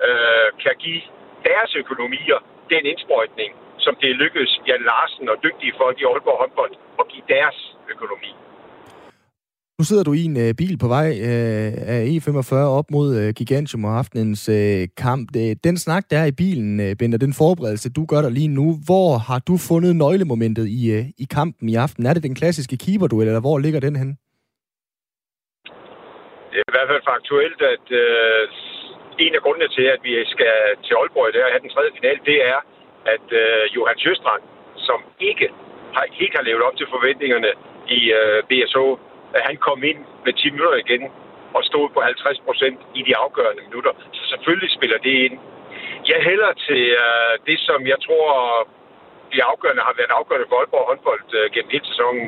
øh, 0.07 0.47
kan 0.63 0.75
give 0.79 1.01
deres 1.49 1.75
økonomier 1.75 2.39
den 2.69 2.85
indsprøjtning, 2.85 3.51
som 3.77 3.95
det 4.01 4.09
er 4.09 4.21
lykkedes 4.23 4.61
Jan 4.67 4.81
Larsen 4.89 5.29
og 5.29 5.37
dygtige 5.43 5.73
folk 5.77 6.01
i 6.01 6.03
Aalborg 6.03 6.39
håndbold 6.39 6.73
at 6.99 7.07
give 7.07 7.23
deres 7.29 7.75
økonomi. 7.93 8.31
Nu 9.81 9.85
sidder 9.85 10.07
du 10.09 10.13
i 10.21 10.23
en 10.31 10.37
øh, 10.45 10.51
bil 10.61 10.75
på 10.83 10.87
vej 10.95 11.07
øh, 11.29 11.71
af 11.95 12.01
E45 12.13 12.51
op 12.79 12.87
mod 12.95 13.07
øh, 13.19 13.29
Gigantium 13.39 13.83
og 13.89 13.93
aftenens 14.01 14.43
øh, 14.57 14.81
kamp. 15.03 15.25
Den 15.67 15.75
snak, 15.85 16.03
der 16.11 16.17
er 16.23 16.27
i 16.31 16.39
bilen, 16.41 16.71
øh, 16.85 16.89
uh, 16.91 16.97
Bender, 16.99 17.19
den 17.25 17.33
forberedelse, 17.41 17.95
du 17.97 18.03
gør 18.11 18.21
der 18.25 18.31
lige 18.39 18.51
nu, 18.59 18.67
hvor 18.87 19.11
har 19.27 19.39
du 19.49 19.55
fundet 19.69 19.93
nøglemomentet 20.03 20.65
i, 20.79 20.81
øh, 20.95 21.03
i 21.23 21.25
kampen 21.37 21.65
i 21.73 21.75
aften? 21.85 22.01
Er 22.05 22.13
det 22.13 22.23
den 22.27 22.35
klassiske 22.39 22.77
keeper-duel, 22.83 23.27
eller 23.27 23.45
hvor 23.47 23.57
ligger 23.65 23.79
den 23.87 23.95
hen? 24.01 24.09
Det 26.51 26.57
er 26.61 26.69
i 26.71 26.75
hvert 26.75 26.89
fald 26.91 27.03
faktuelt, 27.13 27.59
at 27.73 27.85
øh, 28.03 28.41
en 29.25 29.33
af 29.37 29.41
grundene 29.43 29.69
til, 29.77 29.85
at 29.95 29.99
vi 30.07 30.13
skal 30.33 30.55
til 30.85 30.93
Aalborg 30.99 31.29
der 31.33 31.45
og 31.47 31.51
have 31.53 31.63
den 31.65 31.73
tredje 31.75 31.91
final, 31.97 32.17
det 32.29 32.37
er, 32.53 32.59
at 33.15 33.25
øh, 33.41 33.61
Johan 33.75 33.97
Sjøstrand, 34.03 34.43
som 34.87 34.99
ikke 35.29 35.47
har, 35.95 36.05
helt 36.19 36.35
har 36.37 36.45
levet 36.49 36.63
op 36.67 36.75
til 36.77 36.87
forventningerne 36.95 37.51
i 37.97 37.99
øh, 38.19 38.39
BSH, 38.49 38.79
at 39.37 39.41
han 39.49 39.57
kom 39.57 39.83
ind 39.83 39.99
med 40.25 40.33
10 40.33 40.49
minutter 40.49 40.77
igen 40.85 41.03
og 41.53 41.63
stod 41.63 41.89
på 41.95 41.99
50 42.01 42.39
procent 42.47 42.79
i 42.99 43.01
de 43.07 43.13
afgørende 43.17 43.63
minutter. 43.67 43.93
Så 44.17 44.21
selvfølgelig 44.31 44.71
spiller 44.77 44.97
det 44.97 45.15
ind. 45.25 45.35
Jeg 46.11 46.19
hælder 46.29 46.51
til 46.67 46.83
uh, 47.05 47.33
det, 47.47 47.59
som 47.67 47.79
jeg 47.91 47.99
tror 48.05 48.29
de 49.33 49.43
afgørende 49.51 49.83
har 49.87 49.95
været 49.99 50.11
afgørende 50.19 50.47
for 50.49 50.55
Aalborg 50.59 50.87
håndbold 50.91 51.25
uh, 51.39 51.45
gennem 51.53 51.71
hele 51.75 51.87
sæsonen. 51.91 52.27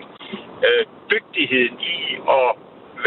Uh, 0.65 0.83
dygtigheden 1.13 1.75
i 1.95 1.97
at 2.39 2.49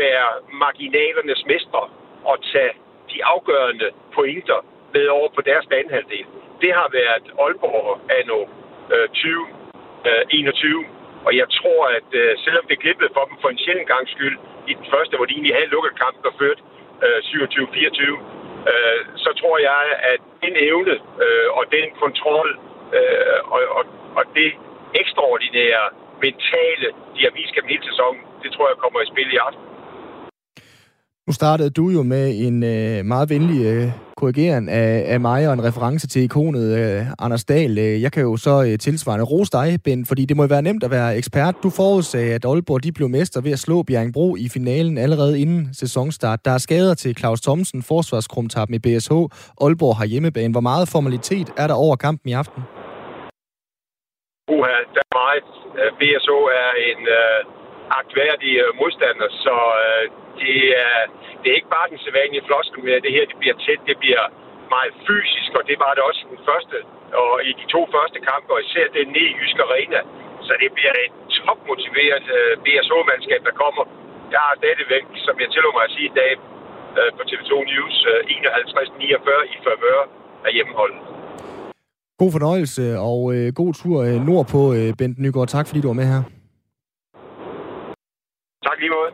være 0.02 0.28
marginalernes 0.64 1.42
mestre 1.52 1.82
og 2.30 2.36
tage 2.52 2.72
de 3.12 3.18
afgørende 3.24 3.88
pointer 4.14 4.60
med 4.94 5.06
over 5.06 5.28
på 5.36 5.40
deres 5.40 5.66
banehalvdel. 5.72 6.26
Det 6.62 6.72
har 6.78 6.88
været 7.00 7.24
Aalborg 7.42 8.00
anno 8.18 8.40
uh, 8.94 9.06
2021. 9.08 10.78
Uh, 10.78 10.95
og 11.26 11.32
jeg 11.40 11.48
tror, 11.58 11.82
at 11.98 12.08
øh, 12.20 12.30
selvom 12.44 12.64
det 12.70 12.82
glippede 12.82 13.10
for 13.16 13.24
dem 13.28 13.36
for 13.42 13.48
en 13.50 13.62
sjældent 13.62 13.88
gang 13.92 14.04
skyld 14.14 14.36
i 14.70 14.72
den 14.78 14.86
første, 14.92 15.16
hvor 15.16 15.26
de 15.26 15.34
egentlig 15.34 15.56
havde 15.58 15.74
lukket 15.74 16.00
kampen 16.02 16.24
og 16.30 16.34
ført 16.40 16.60
øh, 17.04 17.18
27-24, 17.18 18.70
øh, 18.70 19.00
så 19.24 19.30
tror 19.40 19.56
jeg, 19.70 19.82
at 20.12 20.20
den 20.44 20.54
evne 20.70 20.94
øh, 21.24 21.48
og 21.58 21.64
den 21.76 21.86
kontrol 22.02 22.48
øh, 22.98 23.38
og, 23.54 23.60
og, 23.78 23.84
og 24.18 24.24
det 24.38 24.50
ekstraordinære 25.00 25.84
mentale, 26.24 26.88
de 27.14 27.20
har 27.26 27.32
vist 27.38 27.52
gennem 27.54 27.72
hele 27.74 27.84
sæsonen, 27.90 28.22
det 28.42 28.50
tror 28.52 28.66
jeg 28.68 28.76
kommer 28.84 29.00
i 29.00 29.06
spil 29.12 29.32
i 29.36 29.38
aften. 29.46 29.62
Nu 31.28 31.32
startede 31.32 31.70
du 31.70 31.88
jo 31.88 32.02
med 32.02 32.26
en 32.46 32.56
øh, 32.62 33.04
meget 33.04 33.30
venlig 33.30 33.60
øh, 33.66 33.88
korrigering 34.16 34.70
af, 34.70 35.04
af 35.14 35.20
mig 35.20 35.48
og 35.48 35.52
en 35.54 35.64
reference 35.64 36.06
til 36.08 36.22
ikonet 36.22 36.66
øh, 36.80 37.02
Anders 37.18 37.44
Dahl. 37.44 37.78
Øh, 37.78 38.02
jeg 38.02 38.12
kan 38.12 38.22
jo 38.22 38.36
så 38.36 38.54
øh, 38.66 38.78
tilsvarende 38.78 39.24
rose 39.24 39.52
dig, 39.52 39.68
Ben, 39.84 40.06
fordi 40.06 40.24
det 40.24 40.36
må 40.36 40.46
være 40.46 40.62
nemt 40.62 40.84
at 40.84 40.90
være 40.90 41.16
ekspert. 41.16 41.54
Du 41.62 41.70
forudsagde, 41.80 42.34
at 42.34 42.44
Aalborg 42.44 42.84
de 42.84 42.92
blev 42.92 43.08
mester 43.08 43.40
ved 43.40 43.52
at 43.52 43.58
slå 43.58 43.82
Bjerringbro 43.82 44.36
i 44.36 44.46
finalen 44.56 44.98
allerede 44.98 45.40
inden 45.40 45.74
sæsonstart. 45.74 46.44
Der 46.44 46.50
er 46.50 46.58
skader 46.58 46.94
til 46.94 47.16
Claus 47.18 47.40
Thomsen, 47.40 47.82
forsvarskrumtappen 47.82 48.74
i 48.74 48.78
BSH. 48.84 49.12
Aalborg 49.64 49.96
har 49.96 50.06
hjemmebane. 50.12 50.52
Hvor 50.52 50.66
meget 50.70 50.88
formalitet 50.94 51.48
er 51.56 51.66
der 51.66 51.74
over 51.74 51.96
kampen 51.96 52.28
i 52.30 52.32
aften? 52.32 52.62
Uha, 54.54 54.78
der 54.94 55.02
er 55.08 55.12
meget. 55.22 55.48
Øh, 55.78 55.90
BSH 55.98 56.30
er 56.62 56.70
en 56.90 57.00
øh, 57.18 57.65
agtværdig 58.00 58.52
øh, 58.62 58.68
modstander, 58.80 59.28
så 59.44 59.56
øh, 59.84 60.04
det 60.42 60.58
er, 60.86 60.98
det 61.40 61.48
er 61.50 61.56
ikke 61.60 61.74
bare 61.76 61.90
den 61.92 62.00
sædvanlige 62.04 62.46
floskel 62.48 62.80
med, 62.86 62.92
at 62.98 63.02
det 63.06 63.12
her 63.16 63.24
det 63.30 63.38
bliver 63.42 63.56
tæt, 63.64 63.80
det 63.90 63.96
bliver 64.02 64.24
meget 64.74 64.92
fysisk, 65.08 65.50
og 65.58 65.64
det 65.70 65.76
var 65.84 65.92
det 65.96 66.02
også 66.08 66.20
i 66.26 66.28
den 66.34 66.40
første, 66.48 66.76
og 67.24 67.32
i 67.48 67.52
de 67.60 67.66
to 67.74 67.80
første 67.94 68.18
kampe, 68.30 68.48
og 68.54 68.60
især 68.66 68.86
den 68.98 69.06
nede 69.14 69.28
i 69.32 69.36
Jysk 69.38 69.58
Arena. 69.66 70.00
Så 70.46 70.52
det 70.62 70.70
bliver 70.76 70.94
et 71.04 71.14
topmotiveret 71.36 72.26
øh, 72.38 72.52
BSO-mandskab, 72.64 73.40
der 73.48 73.54
kommer. 73.62 73.84
Jeg 74.34 74.40
har 74.46 74.54
stadigvæk, 74.62 75.04
som 75.26 75.34
jeg 75.42 75.48
tillod 75.54 75.72
mig 75.76 75.84
at 75.88 75.92
sige 75.96 76.08
i 76.12 76.16
dag 76.22 76.32
øh, 76.98 77.10
på 77.16 77.22
TV2 77.28 77.52
News, 77.70 77.96
øh, 78.12 78.20
51-49 79.44 79.54
i 79.54 79.56
favør 79.66 80.00
af 80.46 80.50
hjemmeholdet. 80.56 81.00
God 82.22 82.32
fornøjelse 82.32 82.84
og 83.10 83.20
øh, 83.34 83.46
god 83.60 83.72
tur 83.80 83.96
øh, 84.06 84.16
nordpå, 84.28 84.60
øh, 84.78 84.88
Bent 84.98 85.18
Nygaard. 85.18 85.48
Tak 85.48 85.66
fordi 85.68 85.80
du 85.80 85.88
var 85.88 86.00
med 86.02 86.08
her. 86.14 86.22
Tak 88.66 88.78
lige 88.80 88.90
måde. 88.90 89.10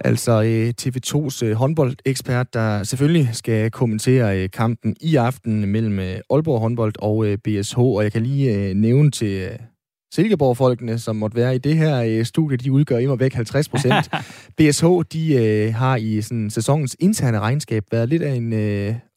Altså 0.00 0.32
øh, 0.42 0.72
TV2's 0.82 1.44
øh, 1.44 1.52
håndboldekspert, 1.52 2.54
der 2.54 2.82
selvfølgelig 2.82 3.28
skal 3.32 3.70
kommentere 3.70 4.38
øh, 4.38 4.50
kampen 4.50 4.96
i 5.00 5.16
aften 5.16 5.66
mellem 5.72 5.98
Aalborg 6.30 6.60
håndbold 6.60 6.92
og 6.98 7.26
BSH. 7.44 7.78
Og 7.78 8.02
jeg 8.02 8.12
kan 8.12 8.22
lige 8.22 8.74
nævne 8.74 9.10
til 9.10 9.48
Silkeborg-folkene, 10.14 10.98
som 10.98 11.16
måtte 11.16 11.36
være 11.36 11.54
i 11.54 11.58
det 11.58 11.76
her 11.76 12.24
studie, 12.24 12.56
de 12.56 12.72
udgør 12.72 12.98
immer 12.98 13.16
væk 13.16 13.32
50 13.32 13.68
procent. 13.68 14.10
BSH, 14.58 14.86
de 15.12 15.72
har 15.72 15.96
i 15.96 16.20
sådan, 16.22 16.50
sæsonens 16.50 16.96
interne 17.00 17.40
regnskab 17.40 17.84
været 17.92 18.08
lidt 18.08 18.22
af 18.22 18.34
en 18.34 18.52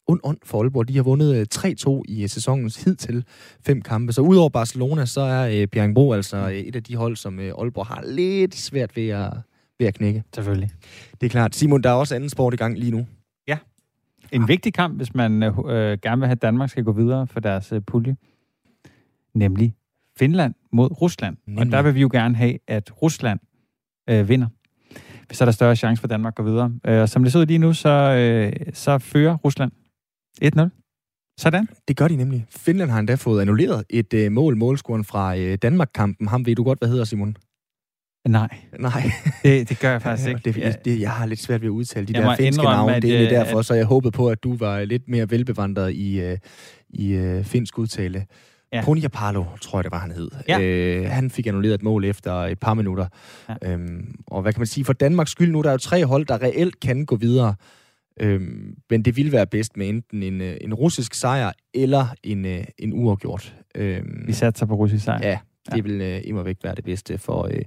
ond 0.06 0.20
ånd 0.24 0.38
for 0.44 0.60
Aalborg. 0.60 0.88
De 0.88 0.96
har 0.96 1.02
vundet 1.02 1.56
3-2 1.56 2.02
i 2.08 2.28
sæsonens 2.28 2.84
hidtil 2.84 3.24
fem 3.66 3.82
kampe. 3.82 4.12
Så 4.12 4.20
udover 4.20 4.48
Barcelona, 4.48 5.06
så 5.06 5.20
er 5.20 5.66
Bjerringbro 5.66 6.12
altså 6.12 6.36
et 6.64 6.76
af 6.76 6.82
de 6.82 6.96
hold, 6.96 7.16
som 7.16 7.38
Aalborg 7.38 7.86
har 7.86 8.02
lidt 8.06 8.54
svært 8.54 8.96
ved 8.96 9.08
at 9.08 9.32
ved 9.80 9.86
at 9.86 9.94
knække. 9.94 10.24
Selvfølgelig. 10.34 10.70
Det 11.20 11.26
er 11.26 11.30
klart. 11.30 11.54
Simon, 11.54 11.82
der 11.82 11.90
er 11.90 11.94
også 11.94 12.14
anden 12.14 12.30
sport 12.30 12.54
i 12.54 12.56
gang 12.56 12.78
lige 12.78 12.92
nu. 12.92 13.06
Ja. 13.48 13.58
En 14.32 14.48
vigtig 14.48 14.74
kamp, 14.74 14.96
hvis 14.96 15.14
man 15.14 15.42
øh, 15.42 15.52
øh, 15.58 15.98
gerne 16.02 16.20
vil 16.20 16.26
have, 16.26 16.32
at 16.32 16.42
Danmark 16.42 16.70
skal 16.70 16.84
gå 16.84 16.92
videre 16.92 17.26
for 17.26 17.40
deres 17.40 17.72
øh, 17.72 17.80
pulje. 17.86 18.16
Nemlig 19.34 19.74
Finland 20.18 20.54
mod 20.72 21.00
Rusland. 21.00 21.36
Nemlig. 21.46 21.66
Og 21.66 21.72
der 21.72 21.82
vil 21.82 21.94
vi 21.94 22.00
jo 22.00 22.08
gerne 22.12 22.36
have, 22.36 22.58
at 22.66 23.02
Rusland 23.02 23.40
øh, 24.10 24.28
vinder. 24.28 24.46
Så 25.32 25.44
er 25.44 25.46
der 25.46 25.52
større 25.52 25.76
chance 25.76 26.00
for 26.00 26.08
Danmark 26.08 26.32
at 26.32 26.36
gå 26.36 26.42
videre. 26.42 26.72
Øh, 26.86 27.00
og 27.00 27.08
som 27.08 27.22
det 27.22 27.32
ser 27.32 27.40
ud 27.40 27.46
lige 27.46 27.58
nu, 27.58 27.72
så, 27.72 27.88
øh, 27.88 28.52
så 28.72 28.98
fører 28.98 29.34
Rusland 29.34 29.72
1-0. 30.44 30.68
Sådan. 31.38 31.68
Det 31.88 31.96
gør 31.96 32.08
de 32.08 32.16
nemlig. 32.16 32.46
Finland 32.50 32.90
har 32.90 32.98
endda 32.98 33.14
fået 33.14 33.40
annulleret 33.40 33.84
et 33.90 34.14
øh, 34.14 34.32
mål, 34.32 34.56
målscoren 34.56 35.04
fra 35.04 35.36
øh, 35.36 35.58
Danmark-kampen. 35.62 36.28
Ham 36.28 36.46
ved 36.46 36.54
du 36.54 36.64
godt, 36.64 36.78
hvad 36.78 36.88
hedder, 36.88 37.04
Simon? 37.04 37.36
Nej. 38.28 38.48
Nej. 38.78 39.10
Det, 39.42 39.68
det 39.68 39.78
gør 39.80 39.90
jeg 39.90 40.02
faktisk 40.02 40.28
ikke. 40.28 40.40
det, 40.44 40.54
det, 40.54 40.84
det, 40.84 41.00
jeg 41.00 41.10
har 41.10 41.26
lidt 41.26 41.40
svært 41.40 41.60
ved 41.60 41.68
at 41.68 41.70
udtale 41.70 42.06
de 42.06 42.12
Jeg 42.14 42.22
der 42.22 42.36
finske 42.36 42.62
navne. 42.64 42.96
at, 42.96 43.02
Det 43.02 43.16
er 43.16 43.22
øh, 43.24 43.30
derfor, 43.30 43.62
så 43.62 43.74
jeg 43.74 43.84
håbede 43.84 44.12
på, 44.12 44.28
at 44.28 44.42
du 44.42 44.56
var 44.56 44.84
lidt 44.84 45.08
mere 45.08 45.30
velbevandret 45.30 45.92
i, 45.92 46.20
øh, 46.20 46.38
i 46.90 47.12
øh, 47.12 47.44
finsk 47.44 47.78
udtale. 47.78 48.18
Ja. 48.72 48.78
Ja. 48.78 48.84
Ponja 48.84 49.08
Palo, 49.08 49.44
tror 49.60 49.78
jeg, 49.78 49.84
det 49.84 49.92
var, 49.92 49.98
han 49.98 50.10
hed. 50.10 50.30
Ja. 50.48 50.60
Øh, 50.60 51.10
han 51.10 51.30
fik 51.30 51.46
annulleret 51.46 51.74
et 51.74 51.82
mål 51.82 52.04
efter 52.04 52.32
et 52.34 52.58
par 52.60 52.74
minutter. 52.74 53.06
Ja. 53.48 53.54
Ja. 53.62 53.72
Øhm, 53.72 54.14
og 54.26 54.42
hvad 54.42 54.52
kan 54.52 54.60
man 54.60 54.66
sige? 54.66 54.84
For 54.84 54.92
Danmarks 54.92 55.30
skyld 55.30 55.50
nu, 55.52 55.62
der 55.62 55.68
er 55.68 55.72
jo 55.72 55.78
tre 55.78 56.06
hold, 56.06 56.26
der 56.26 56.42
reelt 56.42 56.80
kan 56.80 57.04
gå 57.06 57.16
videre. 57.16 57.54
Øhm, 58.20 58.74
men 58.90 59.02
det 59.02 59.16
ville 59.16 59.32
være 59.32 59.46
bedst 59.46 59.76
med 59.76 59.88
enten 59.88 60.22
en, 60.22 60.40
øh, 60.40 60.56
en 60.60 60.74
russisk 60.74 61.14
sejr 61.14 61.52
eller 61.74 62.06
en, 62.22 62.44
øh, 62.46 62.64
en 62.78 62.92
uafgjort. 62.92 63.54
Øhm, 63.74 64.22
Vi 64.26 64.32
satser 64.32 64.66
på 64.66 64.74
russisk 64.74 65.04
sejr. 65.04 65.28
Ja, 65.28 65.38
det 65.66 65.76
Ja. 65.76 65.82
vil 65.82 66.00
øh, 66.00 66.20
imod 66.24 66.44
væk 66.44 66.56
være 66.62 66.74
det 66.74 66.84
bedste 66.84 67.18
for 67.18 67.44
øh, 67.44 67.62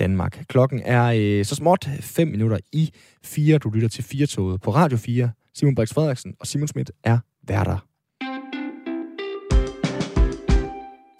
Danmark. 0.00 0.44
Klokken 0.48 0.82
er 0.84 1.04
øh, 1.16 1.44
så 1.44 1.54
småt 1.54 1.88
5 2.00 2.28
minutter 2.28 2.58
i 2.72 2.90
4. 3.24 3.58
Du 3.58 3.70
lytter 3.70 3.88
til 3.88 4.04
4 4.04 4.58
på 4.58 4.70
Radio 4.70 4.98
4. 4.98 5.30
Simon 5.54 5.74
Brix 5.74 5.92
Frederiksen 5.94 6.34
og 6.40 6.46
Simon 6.46 6.68
Schmidt 6.68 6.90
er 7.04 7.18
værter. 7.48 7.86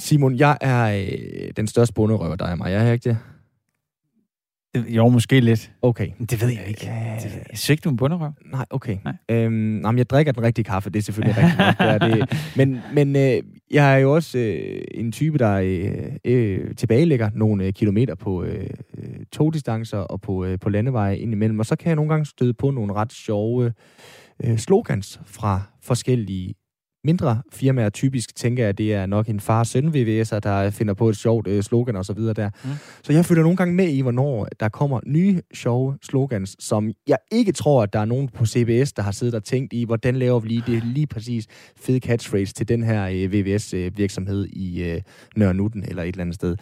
Simon, 0.01 0.37
jeg 0.37 0.59
er 0.61 1.07
øh, 1.13 1.51
den 1.57 1.67
største 1.67 1.95
bunderøver, 1.95 2.37
der 2.37 2.47
er 2.47 2.55
mig. 2.55 2.71
Jeg 2.71 2.89
er 2.89 2.93
ikke 2.93 3.09
det? 3.09 3.19
Jo, 4.77 5.09
måske 5.09 5.41
lidt. 5.41 5.73
Okay. 5.83 6.09
Men 6.19 6.27
Det 6.27 6.41
ved 6.41 6.49
jeg 6.49 6.65
ikke. 6.69 6.87
Ja. 6.87 7.17
Det 7.23 7.33
ved 7.33 7.41
jeg. 7.51 7.59
Synes 7.59 7.81
du 7.81 7.91
en 7.91 7.97
bunderøv. 7.97 8.31
Nej, 8.53 8.65
okay. 8.71 8.97
Nej. 9.05 9.15
Øhm, 9.31 9.53
nej, 9.53 9.93
jeg 9.97 10.11
drikker 10.11 10.33
den 10.33 10.43
rigtige 10.43 10.65
kaffe, 10.65 10.91
det 10.91 10.99
er 10.99 11.03
selvfølgelig 11.03 11.37
rigtigt 11.37 11.59
nok. 11.59 11.79
Det 11.79 11.87
er 11.87 11.99
det. 11.99 12.39
Men, 12.57 12.79
men 12.95 13.17
øh, 13.17 13.43
jeg 13.71 13.95
er 13.95 13.99
jo 13.99 14.15
også 14.15 14.39
øh, 14.39 14.81
en 14.95 15.13
type, 15.13 15.39
der 15.39 15.53
øh, 15.53 16.13
øh, 16.25 16.75
tilbagelægger 16.77 17.31
nogle 17.35 17.65
øh, 17.65 17.73
kilometer 17.73 18.15
på 18.15 18.45
øh, 18.45 18.67
øh, 18.99 19.09
togdistancer 19.33 19.99
og 19.99 20.21
på, 20.21 20.45
øh, 20.45 20.59
på 20.59 20.69
landeveje 20.69 21.19
indimellem. 21.19 21.59
Og 21.59 21.67
så 21.67 21.77
kan 21.77 21.89
jeg 21.89 21.97
nogle 21.97 22.11
gange 22.11 22.27
støde 22.27 22.55
på 22.55 22.71
nogle 22.71 22.93
ret 22.93 23.13
sjove 23.13 23.73
øh, 24.45 24.59
slogans 24.59 25.21
fra 25.27 25.63
forskellige 25.83 26.55
mindre 27.05 27.43
firmaer. 27.53 27.91
Typisk 27.91 28.37
tænker 28.37 28.63
jeg, 28.63 28.69
at 28.69 28.79
det 28.79 28.95
er 28.95 29.07
nok 29.07 29.29
en 29.29 29.41
far-søn 29.41 29.89
VVS'er, 29.89 30.39
der 30.39 30.71
finder 30.71 30.95
på 30.95 31.09
et 31.09 31.17
sjovt 31.17 31.47
øh, 31.47 31.63
slogan 31.63 31.97
og 31.97 32.05
så 32.05 32.13
videre 32.13 32.35
der. 32.35 32.51
Mm. 32.65 32.71
Mm. 32.71 32.77
Så 33.03 33.13
jeg 33.13 33.25
følger 33.25 33.43
nogle 33.43 33.57
gange 33.57 33.75
med 33.75 33.89
i, 33.89 34.01
hvornår 34.01 34.49
der 34.61 34.69
kommer 34.69 35.01
nye 35.07 35.41
sjove 35.55 35.99
slogans, 36.03 36.57
som 36.59 36.91
jeg 37.07 37.19
ikke 37.33 37.53
tror, 37.53 37.83
at 37.83 37.93
der 37.93 37.99
er 37.99 38.05
nogen 38.05 38.29
på 38.29 38.47
CBS, 38.47 38.93
der 38.93 39.03
har 39.03 39.13
siddet 39.13 39.35
og 39.35 39.45
tænkt 39.45 39.73
i, 39.73 39.85
hvordan 39.85 40.17
laver 40.17 40.41
vi 40.41 40.49
lige 40.49 40.63
det 40.67 40.85
lige 40.85 41.07
præcis 41.07 41.47
fede 41.77 41.99
catchphrase 41.99 42.55
til 42.55 42.69
den 42.69 42.83
her 42.83 43.07
øh, 43.07 43.33
VVS-virksomhed 43.33 44.47
i 44.47 44.83
øh, 44.83 45.01
Nørre 45.37 45.55
Nutten 45.55 45.85
eller 45.89 46.03
et 46.03 46.09
eller 46.09 46.21
andet 46.21 46.35
sted. 46.35 46.57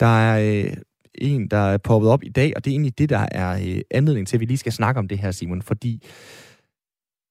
Der 0.00 0.06
er 0.06 0.64
øh, 0.64 0.72
en, 1.14 1.48
der 1.48 1.56
er 1.56 1.78
poppet 1.78 2.10
op 2.10 2.24
i 2.24 2.28
dag, 2.28 2.52
og 2.56 2.64
det 2.64 2.70
er 2.70 2.74
egentlig 2.74 2.98
det, 2.98 3.08
der 3.08 3.26
er 3.30 3.52
øh, 3.52 3.80
anledning 3.90 4.26
til, 4.26 4.36
at 4.36 4.40
vi 4.40 4.44
lige 4.44 4.58
skal 4.58 4.72
snakke 4.72 4.98
om 4.98 5.08
det 5.08 5.18
her, 5.18 5.30
Simon, 5.30 5.62
fordi 5.62 6.02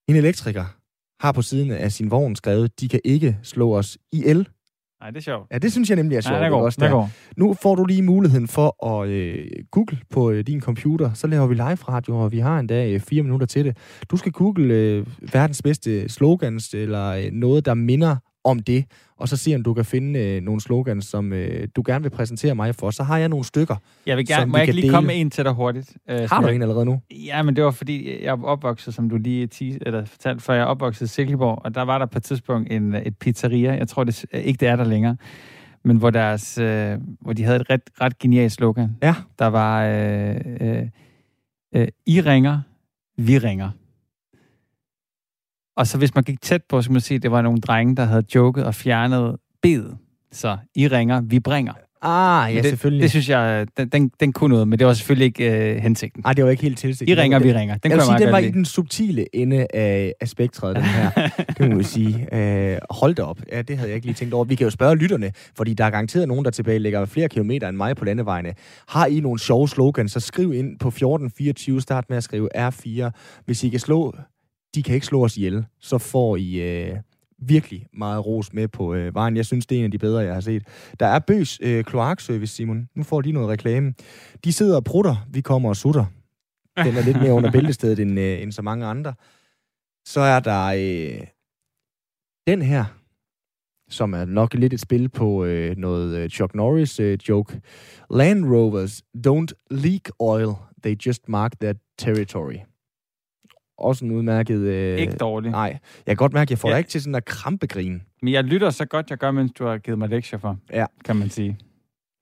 en 0.07 0.15
elektriker 0.15 0.65
har 1.25 1.31
på 1.31 1.41
siden 1.41 1.71
af 1.71 1.91
sin 1.91 2.11
vogn 2.11 2.35
skrevet, 2.35 2.79
de 2.79 2.87
kan 2.87 2.99
ikke 3.05 3.37
slå 3.43 3.77
os 3.77 3.97
i 4.11 4.23
el. 4.25 4.47
Nej, 5.01 5.09
det 5.09 5.17
er 5.17 5.21
sjovt. 5.21 5.47
Ja, 5.51 5.57
det 5.57 5.71
synes 5.71 5.89
jeg 5.89 5.95
nemlig 5.95 6.15
er 6.15 6.21
sjovt. 6.21 6.33
Nej, 6.33 6.43
det 6.43 6.51
går. 6.51 6.65
også 6.65 6.81
Det 6.81 6.91
går. 6.91 7.09
Nu 7.37 7.53
får 7.53 7.75
du 7.75 7.85
lige 7.85 8.01
muligheden 8.01 8.47
for 8.47 8.85
at 8.93 9.09
øh, 9.09 9.45
google 9.71 9.97
på 10.09 10.31
øh, 10.31 10.43
din 10.47 10.61
computer. 10.61 11.13
Så 11.13 11.27
laver 11.27 11.47
vi 11.47 11.55
live 11.55 11.75
radio, 11.75 12.17
og 12.17 12.31
vi 12.31 12.39
har 12.39 12.59
endda 12.59 12.91
øh, 12.91 12.99
fire 12.99 13.23
minutter 13.23 13.47
til 13.47 13.65
det. 13.65 13.77
Du 14.11 14.17
skal 14.17 14.31
google 14.31 14.73
øh, 14.73 15.05
verdens 15.33 15.61
bedste 15.61 16.09
slogans, 16.09 16.73
eller 16.73 17.05
øh, 17.05 17.23
noget, 17.31 17.65
der 17.65 17.73
minder 17.73 18.15
om 18.43 18.59
det, 18.59 18.85
og 19.19 19.27
så 19.29 19.37
se, 19.37 19.55
om 19.55 19.63
du 19.63 19.73
kan 19.73 19.85
finde 19.85 20.19
øh, 20.19 20.41
nogle 20.41 20.61
slogans, 20.61 21.05
som 21.05 21.33
øh, 21.33 21.67
du 21.75 21.83
gerne 21.85 22.03
vil 22.03 22.09
præsentere 22.09 22.55
mig 22.55 22.75
for. 22.75 22.91
Så 22.91 23.03
har 23.03 23.17
jeg 23.17 23.29
nogle 23.29 23.45
stykker. 23.45 23.75
Jeg 24.05 24.17
vil 24.17 24.27
som 24.27 24.33
gerne, 24.37 24.51
må 24.51 24.57
vi 24.57 24.59
jeg 24.59 24.63
ikke 24.63 24.71
kan 24.73 24.81
lige 24.81 24.89
komme 24.91 25.07
dele. 25.07 25.17
med 25.17 25.21
en 25.21 25.29
til 25.29 25.43
dig 25.43 25.53
hurtigt? 25.53 25.97
Øh, 26.09 26.19
Har 26.19 26.27
som 26.27 26.41
du 26.43 26.47
jeg- 26.47 26.55
en 26.55 26.61
allerede 26.61 26.85
nu? 26.85 27.01
Ja, 27.25 27.41
men 27.43 27.55
det 27.55 27.63
var 27.63 27.71
fordi, 27.71 28.23
jeg 28.23 28.29
er 28.31 28.43
opvokset, 28.43 28.93
som 28.93 29.09
du 29.09 29.17
lige 29.17 29.47
tis, 29.47 29.77
eller 29.81 30.05
fortalte, 30.05 30.43
før 30.43 30.53
jeg 30.53 30.61
er 30.61 30.65
opvokset 30.65 31.05
i 31.05 31.09
Silkeborg, 31.09 31.61
og 31.65 31.75
der 31.75 31.81
var 31.81 31.97
der 31.97 32.05
på 32.05 32.17
et 32.17 32.23
tidspunkt 32.23 32.71
en, 32.71 32.93
et 32.95 33.17
pizzeria, 33.17 33.73
jeg 33.73 33.87
tror 33.87 34.03
det, 34.03 34.25
ikke 34.33 34.57
det 34.59 34.67
er 34.67 34.75
der 34.75 34.83
længere, 34.83 35.17
men 35.83 35.97
hvor, 35.97 36.09
deres, 36.09 36.57
øh, 36.57 36.97
hvor 37.21 37.33
de 37.33 37.43
havde 37.43 37.59
et 37.59 37.69
ret, 37.69 37.81
ret 38.01 38.19
genialt 38.19 38.51
slogan. 38.51 38.97
Ja. 39.03 39.15
Der 39.39 39.45
var, 39.47 39.85
øh, 39.85 40.35
øh, 40.61 40.83
øh, 41.75 41.87
I 42.05 42.21
ringer, 42.21 42.59
vi 43.17 43.37
ringer. 43.37 43.69
Og 45.77 45.87
så 45.87 45.97
hvis 45.97 46.15
man 46.15 46.23
gik 46.23 46.41
tæt 46.41 46.61
på, 46.69 46.81
så 46.81 46.89
kunne 46.89 46.93
man 46.93 47.01
se, 47.01 47.15
at 47.15 47.23
det 47.23 47.31
var 47.31 47.41
nogle 47.41 47.59
drenge, 47.59 47.95
der 47.95 48.03
havde 48.05 48.23
joket 48.35 48.65
og 48.65 48.75
fjernet 48.75 49.35
bedet. 49.61 49.97
Så 50.31 50.57
I 50.75 50.87
ringer, 50.87 51.21
vi 51.21 51.39
bringer. 51.39 51.73
Ah, 52.01 52.55
ja, 52.55 52.61
det, 52.61 52.69
selvfølgelig. 52.69 53.03
Det 53.03 53.09
synes 53.09 53.29
jeg, 53.29 53.67
den, 53.77 53.89
den, 53.89 54.11
den 54.19 54.33
kunne 54.33 54.49
noget, 54.49 54.67
men 54.67 54.79
det 54.79 54.87
var 54.87 54.93
selvfølgelig 54.93 55.25
ikke 55.25 55.71
øh, 55.75 55.77
hensigten. 55.81 56.23
Ej, 56.25 56.33
det 56.33 56.43
var 56.43 56.49
ikke 56.49 56.63
helt 56.63 56.77
tilsigtet. 56.77 57.17
I 57.17 57.21
ringer, 57.21 57.39
Den- 57.39 57.47
vi 57.47 57.53
ringer. 57.53 57.77
Den 57.77 57.91
jeg 57.91 57.97
vil 57.97 58.05
sige, 58.05 58.17
den 58.19 58.31
var 58.31 58.37
i 58.37 58.51
den 58.51 58.65
subtile 58.65 59.35
ende 59.35 59.67
af, 59.73 60.13
af 60.21 60.27
spektret, 60.27 60.75
den 60.75 60.83
her. 60.83 61.09
det 61.57 61.69
må 61.69 61.75
vi 61.77 61.83
sige. 61.83 62.35
Øh, 62.35 62.77
hold 62.89 63.15
da 63.15 63.21
op. 63.23 63.39
Ja, 63.51 63.61
det 63.61 63.77
havde 63.77 63.89
jeg 63.89 63.95
ikke 63.95 64.07
lige 64.07 64.15
tænkt 64.15 64.33
over. 64.33 64.45
Vi 64.45 64.55
kan 64.55 64.63
jo 64.65 64.69
spørge 64.71 64.95
lytterne, 64.95 65.31
fordi 65.57 65.73
der 65.73 65.85
er 65.85 65.89
garanteret 65.89 66.27
nogen, 66.27 66.45
der 66.45 66.51
tilbage 66.51 66.79
ligger 66.79 67.05
flere 67.05 67.29
kilometer 67.29 67.69
end 67.69 67.77
mig 67.77 67.95
på 67.95 68.05
landevejene. 68.05 68.53
Har 68.87 69.05
I 69.05 69.19
nogle 69.19 69.39
sjove 69.39 69.69
slogans, 69.69 70.11
så 70.11 70.19
skriv 70.19 70.53
ind 70.53 70.79
på 70.79 70.87
1424. 70.87 71.81
Start 71.81 72.05
med 72.09 72.17
at 72.17 72.23
skrive 72.23 72.67
R4. 72.69 73.09
Hvis 73.45 73.63
I 73.63 73.69
kan 73.69 73.79
slå, 73.79 74.15
de 74.75 74.83
kan 74.83 74.95
ikke 74.95 75.07
slå 75.07 75.23
os 75.23 75.37
ihjel, 75.37 75.65
så 75.79 75.97
får 75.97 76.35
I... 76.35 76.61
Øh, 76.61 76.97
virkelig 77.39 77.87
meget 77.93 78.25
ros 78.25 78.53
med 78.53 78.67
på 78.67 78.93
øh, 78.93 79.15
vejen. 79.15 79.37
Jeg 79.37 79.45
synes, 79.45 79.65
det 79.65 79.75
er 79.75 79.79
en 79.79 79.85
af 79.85 79.91
de 79.91 79.97
bedre, 79.97 80.19
jeg 80.19 80.33
har 80.33 80.41
set. 80.41 80.63
Der 80.99 81.05
er 81.05 81.19
Bøs 81.19 81.59
øh, 81.61 81.83
kloakservice, 81.83 82.55
Simon. 82.55 82.89
Nu 82.95 83.03
får 83.03 83.21
de 83.21 83.31
noget 83.31 83.49
reklame. 83.49 83.93
De 84.43 84.53
sidder 84.53 84.75
og 84.75 84.83
prutter, 84.83 85.27
vi 85.29 85.41
kommer 85.41 85.69
og 85.69 85.75
sutter. 85.75 86.05
Den 86.77 86.95
er 86.95 87.05
lidt 87.05 87.17
mere 87.21 87.33
under 87.33 87.51
bæltestedet 87.51 87.99
end, 87.99 88.19
øh, 88.19 88.41
end 88.41 88.51
så 88.51 88.61
mange 88.61 88.85
andre. 88.85 89.13
Så 90.05 90.19
er 90.19 90.39
der 90.39 90.65
øh, 90.65 91.27
den 92.47 92.61
her, 92.61 92.85
som 93.89 94.13
er 94.13 94.25
nok 94.25 94.53
lidt 94.53 94.73
et 94.73 94.79
spil 94.79 95.09
på 95.09 95.45
øh, 95.45 95.77
noget 95.77 96.17
øh, 96.17 96.29
Chuck 96.29 96.55
Norris 96.55 96.99
øh, 96.99 97.19
joke. 97.29 97.61
Land 98.11 98.45
Rovers 98.45 99.01
don't 99.27 99.67
leak 99.71 100.01
oil, 100.19 100.53
they 100.83 100.95
just 101.05 101.29
mark 101.29 101.59
their 101.59 101.73
territory. 101.97 102.74
Også 103.77 104.05
en 104.05 104.11
udmærket... 104.11 104.59
Øh, 104.59 104.99
Ikke 104.99 105.13
dårligt. 105.15 105.51
Nej, 105.51 105.67
jeg 106.07 106.11
kan 106.11 106.15
godt 106.15 106.33
mærke, 106.33 106.47
at 106.47 106.51
jeg 106.51 106.57
får 106.59 106.69
Ja. 106.69 106.77
ikke 106.77 106.89
til 106.89 107.01
sådan 107.01 107.15
en 107.15 107.21
krampegrin. 107.25 108.01
Men 108.21 108.33
jeg 108.33 108.43
lytter 108.43 108.69
så 108.69 108.85
godt, 108.85 109.09
jeg 109.09 109.17
gør, 109.17 109.31
mens 109.31 109.51
du 109.51 109.65
har 109.65 109.77
givet 109.77 109.99
mig 109.99 110.09
lektier 110.09 110.39
for, 110.39 110.57
Ja. 110.73 110.85
kan 111.05 111.15
man 111.15 111.29
sige. 111.29 111.57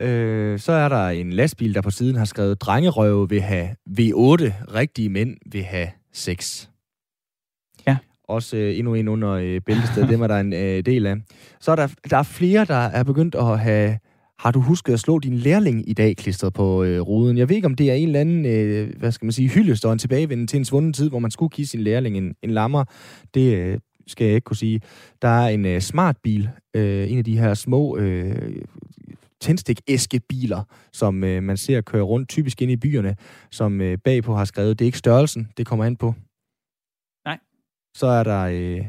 Øh, 0.01 0.60
så 0.60 0.72
er 0.72 0.89
der 0.89 1.08
en 1.10 1.34
lastbil, 1.34 1.74
der 1.76 1.82
på 1.82 1.89
siden 1.91 2.16
har 2.16 2.26
skrevet, 2.26 2.62
drengerøve 2.62 3.30
vil 3.30 3.41
have 3.41 3.70
V8, 3.89 4.51
rigtige 4.76 5.10
mænd 5.10 5.38
vil 5.51 5.64
have 5.64 5.88
6. 6.14 6.70
Ja. 7.88 7.97
Også 8.28 8.58
øh, 8.58 8.78
endnu 8.78 8.93
en 8.93 9.08
under 9.08 9.30
øh, 9.32 9.62
bæltestedet, 9.62 10.10
dem 10.10 10.22
er 10.22 10.28
der 10.28 10.39
en 10.39 10.54
øh, 10.54 10.86
del 10.86 11.06
af. 11.08 11.16
Så 11.60 11.72
er 11.72 11.76
der, 11.76 11.88
der 12.10 12.18
er 12.18 12.24
flere, 12.24 12.66
der 12.66 12.76
er 12.76 13.04
begyndt 13.04 13.36
at 13.36 13.60
have, 13.60 13.99
har 14.44 14.52
du 14.52 14.60
husket 14.60 14.94
at 14.94 15.00
slå 15.00 15.20
din 15.20 15.38
lærling 15.38 15.89
i 15.89 15.94
dag, 15.94 16.18
klistret 16.18 16.54
på 16.54 16.84
øh, 16.84 17.02
ruden? 17.02 17.38
Jeg 17.38 17.50
ved 17.50 17.56
ikke, 17.56 17.66
om 17.66 17.76
det 17.76 17.89
er 17.91 17.94
en 17.94 18.08
eller 18.08 18.20
anden, 18.20 18.46
øh, 18.46 19.00
hvad 19.00 19.12
skal 19.12 19.26
man 19.26 19.32
sige, 19.32 19.50
hyldest 19.50 19.86
og 19.86 19.94
en 19.94 20.00
tilbagevenden 20.00 20.48
til 20.48 20.58
en 20.58 20.66
svunden 20.66 20.94
tid, 20.94 21.10
hvor 21.10 21.20
man 21.20 21.32
skulle 21.32 21.50
give 21.50 21.68
sin 21.68 21.82
lærling 21.82 22.18
en, 22.18 22.36
en 22.41 22.52
lammer. 22.52 22.84
Det 23.34 23.58
øh, 23.58 23.80
skal 24.08 24.26
jeg 24.26 24.36
ikke 24.36 24.46
kunne 24.46 24.58
sige. 24.58 24.82
Der 25.22 25.28
er 25.28 25.48
en 25.48 25.66
øh, 25.66 25.82
smart 25.82 26.18
bil, 26.24 26.50
øh, 26.74 27.12
en 27.12 27.18
af 27.18 27.24
de 27.24 27.38
her 27.38 27.54
små 27.54 27.98
øh, 27.98 28.62
tændstik-æskebiler, 29.41 30.64
som 30.94 31.24
øh, 31.24 31.44
man 31.44 31.58
ser 31.58 31.82
køre 31.82 32.04
rundt 32.04 32.30
typisk 32.30 32.62
ind 32.62 32.72
i 32.72 32.78
byerne, 32.78 33.16
som 33.52 33.82
øh, 33.82 33.98
bagpå 33.98 34.36
har 34.36 34.46
skrevet, 34.46 34.80
det 34.80 34.86
er 34.86 34.88
ikke 34.88 34.98
størrelsen, 34.98 35.48
det 35.58 35.66
kommer 35.66 35.86
an 35.86 35.96
på. 35.96 36.14
Nej. 37.26 37.39
Så 37.96 38.08
er 38.08 38.24
der 38.24 38.41
øh, 38.52 38.86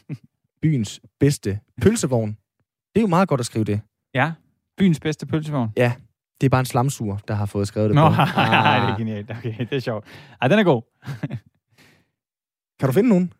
byens 0.62 1.00
bedste 1.20 1.60
pølsevogn. 1.82 2.30
Det 2.94 2.96
er 2.96 3.00
jo 3.00 3.06
meget 3.06 3.28
godt 3.28 3.40
at 3.40 3.46
skrive 3.46 3.64
det. 3.64 3.80
Ja, 4.14 4.32
byens 4.80 5.00
bedste 5.00 5.26
pølsevogn. 5.26 5.68
Det 6.40 6.46
er 6.46 6.50
bare 6.50 6.60
en 6.60 6.66
slamsuger, 6.66 7.16
der 7.28 7.34
har 7.34 7.46
fået 7.46 7.68
skrevet 7.68 7.88
det 7.90 7.94
Nå, 7.94 8.08
på. 8.08 8.14
ah. 8.20 8.82
det 8.82 8.90
er 8.90 8.96
genialt. 8.98 9.30
Okay, 9.30 9.54
det 9.58 9.72
er 9.72 9.78
sjovt. 9.80 10.04
Ej, 10.40 10.48
den 10.48 10.58
er 10.58 10.62
god. 10.64 10.82
Kan 12.80 12.86
du 12.88 12.92
finde 12.92 13.08
nogen? 13.08 13.32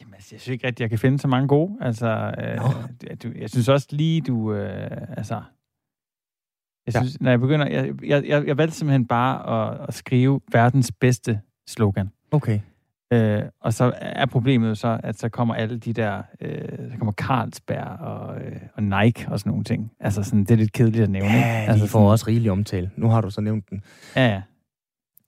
Jamen, 0.00 0.14
altså, 0.14 0.28
jeg 0.34 0.40
synes 0.40 0.52
ikke 0.52 0.66
rigtig, 0.66 0.82
jeg 0.82 0.90
kan 0.90 0.98
finde 0.98 1.18
så 1.18 1.28
mange 1.28 1.48
gode. 1.48 1.76
Altså, 1.80 2.06
øh, 2.38 2.58
du, 3.22 3.32
jeg 3.38 3.50
synes 3.50 3.68
også 3.68 3.86
lige, 3.90 4.20
du... 4.20 4.52
Øh, 4.52 4.90
altså, 5.16 5.34
jeg 6.86 6.94
Ja. 6.94 7.00
synes, 7.00 7.20
når 7.20 7.30
jeg 7.30 7.40
begynder... 7.40 7.66
Jeg, 7.68 8.04
jeg, 8.04 8.24
jeg, 8.26 8.46
jeg 8.46 8.58
valgte 8.58 8.76
simpelthen 8.76 9.06
bare 9.06 9.70
at, 9.72 9.86
at 9.88 9.94
skrive 9.94 10.40
verdens 10.52 10.92
bedste 11.00 11.40
slogan. 11.68 12.10
Okay. 12.30 12.60
Øh, 13.12 13.42
og 13.60 13.72
så 13.72 13.92
er 13.96 14.26
problemet 14.26 14.68
jo 14.68 14.74
så, 14.74 15.00
at 15.02 15.18
så 15.18 15.28
kommer 15.28 15.54
alle 15.54 15.78
de 15.78 15.92
der, 15.92 16.22
øh, 16.40 16.90
så 16.90 16.98
kommer 16.98 17.12
Carlsberg 17.12 18.00
og, 18.00 18.36
øh, 18.40 18.56
og 18.74 18.82
Nike 18.82 19.28
og 19.28 19.38
sådan 19.38 19.50
nogle 19.50 19.64
ting. 19.64 19.92
Altså 20.00 20.22
sådan, 20.22 20.40
det 20.40 20.50
er 20.50 20.56
lidt 20.56 20.72
kedeligt 20.72 21.04
at 21.04 21.10
nævne. 21.10 21.28
Ja, 21.28 21.64
altså, 21.68 21.84
de 21.84 21.90
får 21.90 22.10
også 22.10 22.24
rigelig 22.28 22.50
omtale. 22.50 22.90
Nu 22.96 23.08
har 23.08 23.20
du 23.20 23.30
så 23.30 23.40
nævnt 23.40 23.70
den. 23.70 23.82
Ja, 24.16 24.28
ja. 24.28 24.42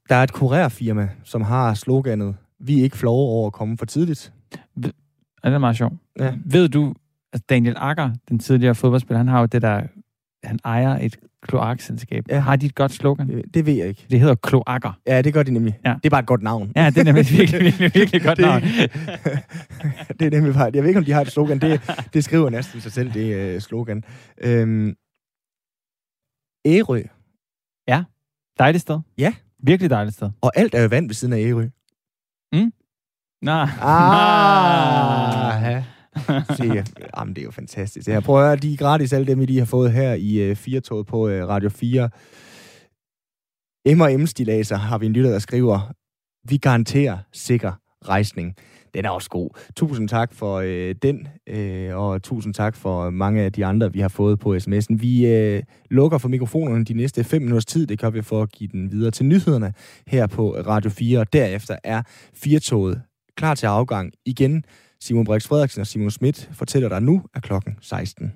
Der 0.08 0.14
er 0.14 0.22
et 0.22 0.32
kurerfirma, 0.32 1.08
som 1.24 1.42
har 1.42 1.74
sloganet, 1.74 2.36
vi 2.60 2.78
er 2.78 2.82
ikke 2.82 2.96
flove 2.96 3.28
over 3.28 3.46
at 3.46 3.52
komme 3.52 3.78
for 3.78 3.86
tidligt. 3.86 4.32
Ja, 4.76 4.88
det 5.48 5.54
er 5.54 5.58
meget 5.58 5.76
sjovt. 5.76 5.94
Ja. 6.18 6.34
Ved 6.44 6.68
du, 6.68 6.94
at 7.32 7.48
Daniel 7.48 7.74
Akker, 7.78 8.10
den 8.28 8.38
tidligere 8.38 8.74
fodboldspiller, 8.74 9.18
han 9.18 9.28
har 9.28 9.40
jo 9.40 9.46
det 9.46 9.62
der, 9.62 9.82
han 10.44 10.58
ejer 10.64 10.98
et 10.98 11.16
kloakselskab. 11.42 12.24
Ja. 12.28 12.38
Har 12.38 12.56
de 12.56 12.66
et 12.66 12.74
godt 12.74 12.92
slogan? 12.92 13.28
Det, 13.28 13.54
det 13.54 13.66
ved 13.66 13.74
jeg 13.74 13.88
ikke. 13.88 14.06
Det 14.10 14.20
hedder 14.20 14.34
kloakker. 14.34 14.92
Ja, 15.06 15.22
det 15.22 15.34
gør 15.34 15.42
de 15.42 15.50
nemlig. 15.50 15.78
Ja. 15.84 15.94
Det 15.94 16.06
er 16.06 16.10
bare 16.10 16.20
et 16.20 16.26
godt 16.26 16.42
navn. 16.42 16.72
Ja, 16.76 16.86
det 16.86 16.98
er 16.98 17.04
nemlig 17.04 17.26
virkelig, 17.30 17.60
virkelig, 17.60 17.90
virkelig 17.94 18.22
godt 18.28 18.38
navn. 18.38 18.62
det 20.18 20.26
er 20.26 20.30
nemlig 20.30 20.54
bare... 20.54 20.70
Jeg 20.74 20.82
ved 20.82 20.88
ikke, 20.88 20.98
om 20.98 21.04
de 21.04 21.12
har 21.12 21.20
et 21.20 21.32
slogan. 21.32 21.58
Det, 21.58 21.80
det 22.14 22.24
skriver 22.24 22.50
næsten 22.50 22.80
sig 22.80 22.92
selv, 22.92 23.12
det 23.12 23.54
uh, 23.56 23.60
slogan. 23.60 24.04
Øhm, 24.40 24.94
Ærø. 26.66 27.02
Ja, 27.88 28.04
dejligt 28.58 28.82
sted. 28.82 28.98
Ja. 29.18 29.34
Virkelig 29.62 29.90
dejligt 29.90 30.16
sted. 30.16 30.30
Og 30.40 30.52
alt 30.54 30.74
er 30.74 30.82
jo 30.82 30.88
vand 30.88 31.06
ved 31.06 31.14
siden 31.14 31.34
af 31.34 31.38
Ærø. 31.38 31.68
Mm? 32.52 32.72
Nej. 33.42 33.68
Ah. 33.82 35.84
Se, 36.56 36.84
jamen, 37.16 37.34
det 37.34 37.38
er 37.38 37.44
jo 37.44 37.50
fantastisk. 37.50 38.08
Jeg 38.08 38.22
prøver 38.22 38.40
at 38.40 38.62
de 38.62 38.72
er 38.72 38.76
gratis, 38.76 39.12
alle 39.12 39.26
dem, 39.26 39.40
I 39.40 39.46
lige 39.46 39.58
har 39.58 39.66
fået 39.66 39.92
her 39.92 40.14
i 40.14 40.38
øh, 40.38 40.50
uh, 40.50 40.56
Firtoget 40.56 41.06
på 41.06 41.28
øh, 41.28 41.48
Radio 41.48 41.68
4. 41.68 42.10
M&M 43.94 44.26
stilaser 44.26 44.76
har 44.76 44.98
vi 44.98 45.06
en 45.06 45.12
lytter, 45.12 45.30
der 45.30 45.38
skriver, 45.38 45.92
vi 46.48 46.56
garanterer 46.56 47.18
sikker 47.32 47.72
rejsning. 48.08 48.54
Den 48.94 49.04
er 49.04 49.10
også 49.10 49.30
god. 49.30 49.50
Tusind 49.76 50.08
tak 50.08 50.34
for 50.34 50.56
øh, 50.64 50.94
den, 51.02 51.28
øh, 51.46 51.96
og 51.96 52.22
tusind 52.22 52.54
tak 52.54 52.76
for 52.76 53.10
mange 53.10 53.42
af 53.42 53.52
de 53.52 53.66
andre, 53.66 53.92
vi 53.92 54.00
har 54.00 54.08
fået 54.08 54.38
på 54.38 54.56
sms'en. 54.56 54.96
Vi 54.96 55.26
øh, 55.26 55.62
lukker 55.90 56.18
for 56.18 56.28
mikrofonerne 56.28 56.84
de 56.84 56.94
næste 56.94 57.24
5 57.24 57.42
minutters 57.42 57.66
tid. 57.66 57.86
Det 57.86 57.98
kan 57.98 58.14
vi 58.14 58.22
for 58.22 58.42
at 58.42 58.52
give 58.52 58.68
den 58.72 58.92
videre 58.92 59.10
til 59.10 59.26
nyhederne 59.26 59.72
her 60.06 60.26
på 60.26 60.50
Radio 60.66 60.90
4. 60.90 61.18
Og 61.18 61.32
derefter 61.32 61.76
er 61.84 62.02
Firtoget 62.34 63.02
klar 63.36 63.54
til 63.54 63.66
afgang 63.66 64.12
igen. 64.26 64.64
Simon 65.00 65.24
Brix 65.24 65.46
Frederiksen 65.46 65.80
og 65.80 65.86
Simon 65.86 66.10
Schmidt 66.10 66.48
fortæller 66.52 66.88
dig 66.88 67.02
nu, 67.02 67.22
at 67.34 67.42
klokken 67.42 67.78
16. 67.80 68.32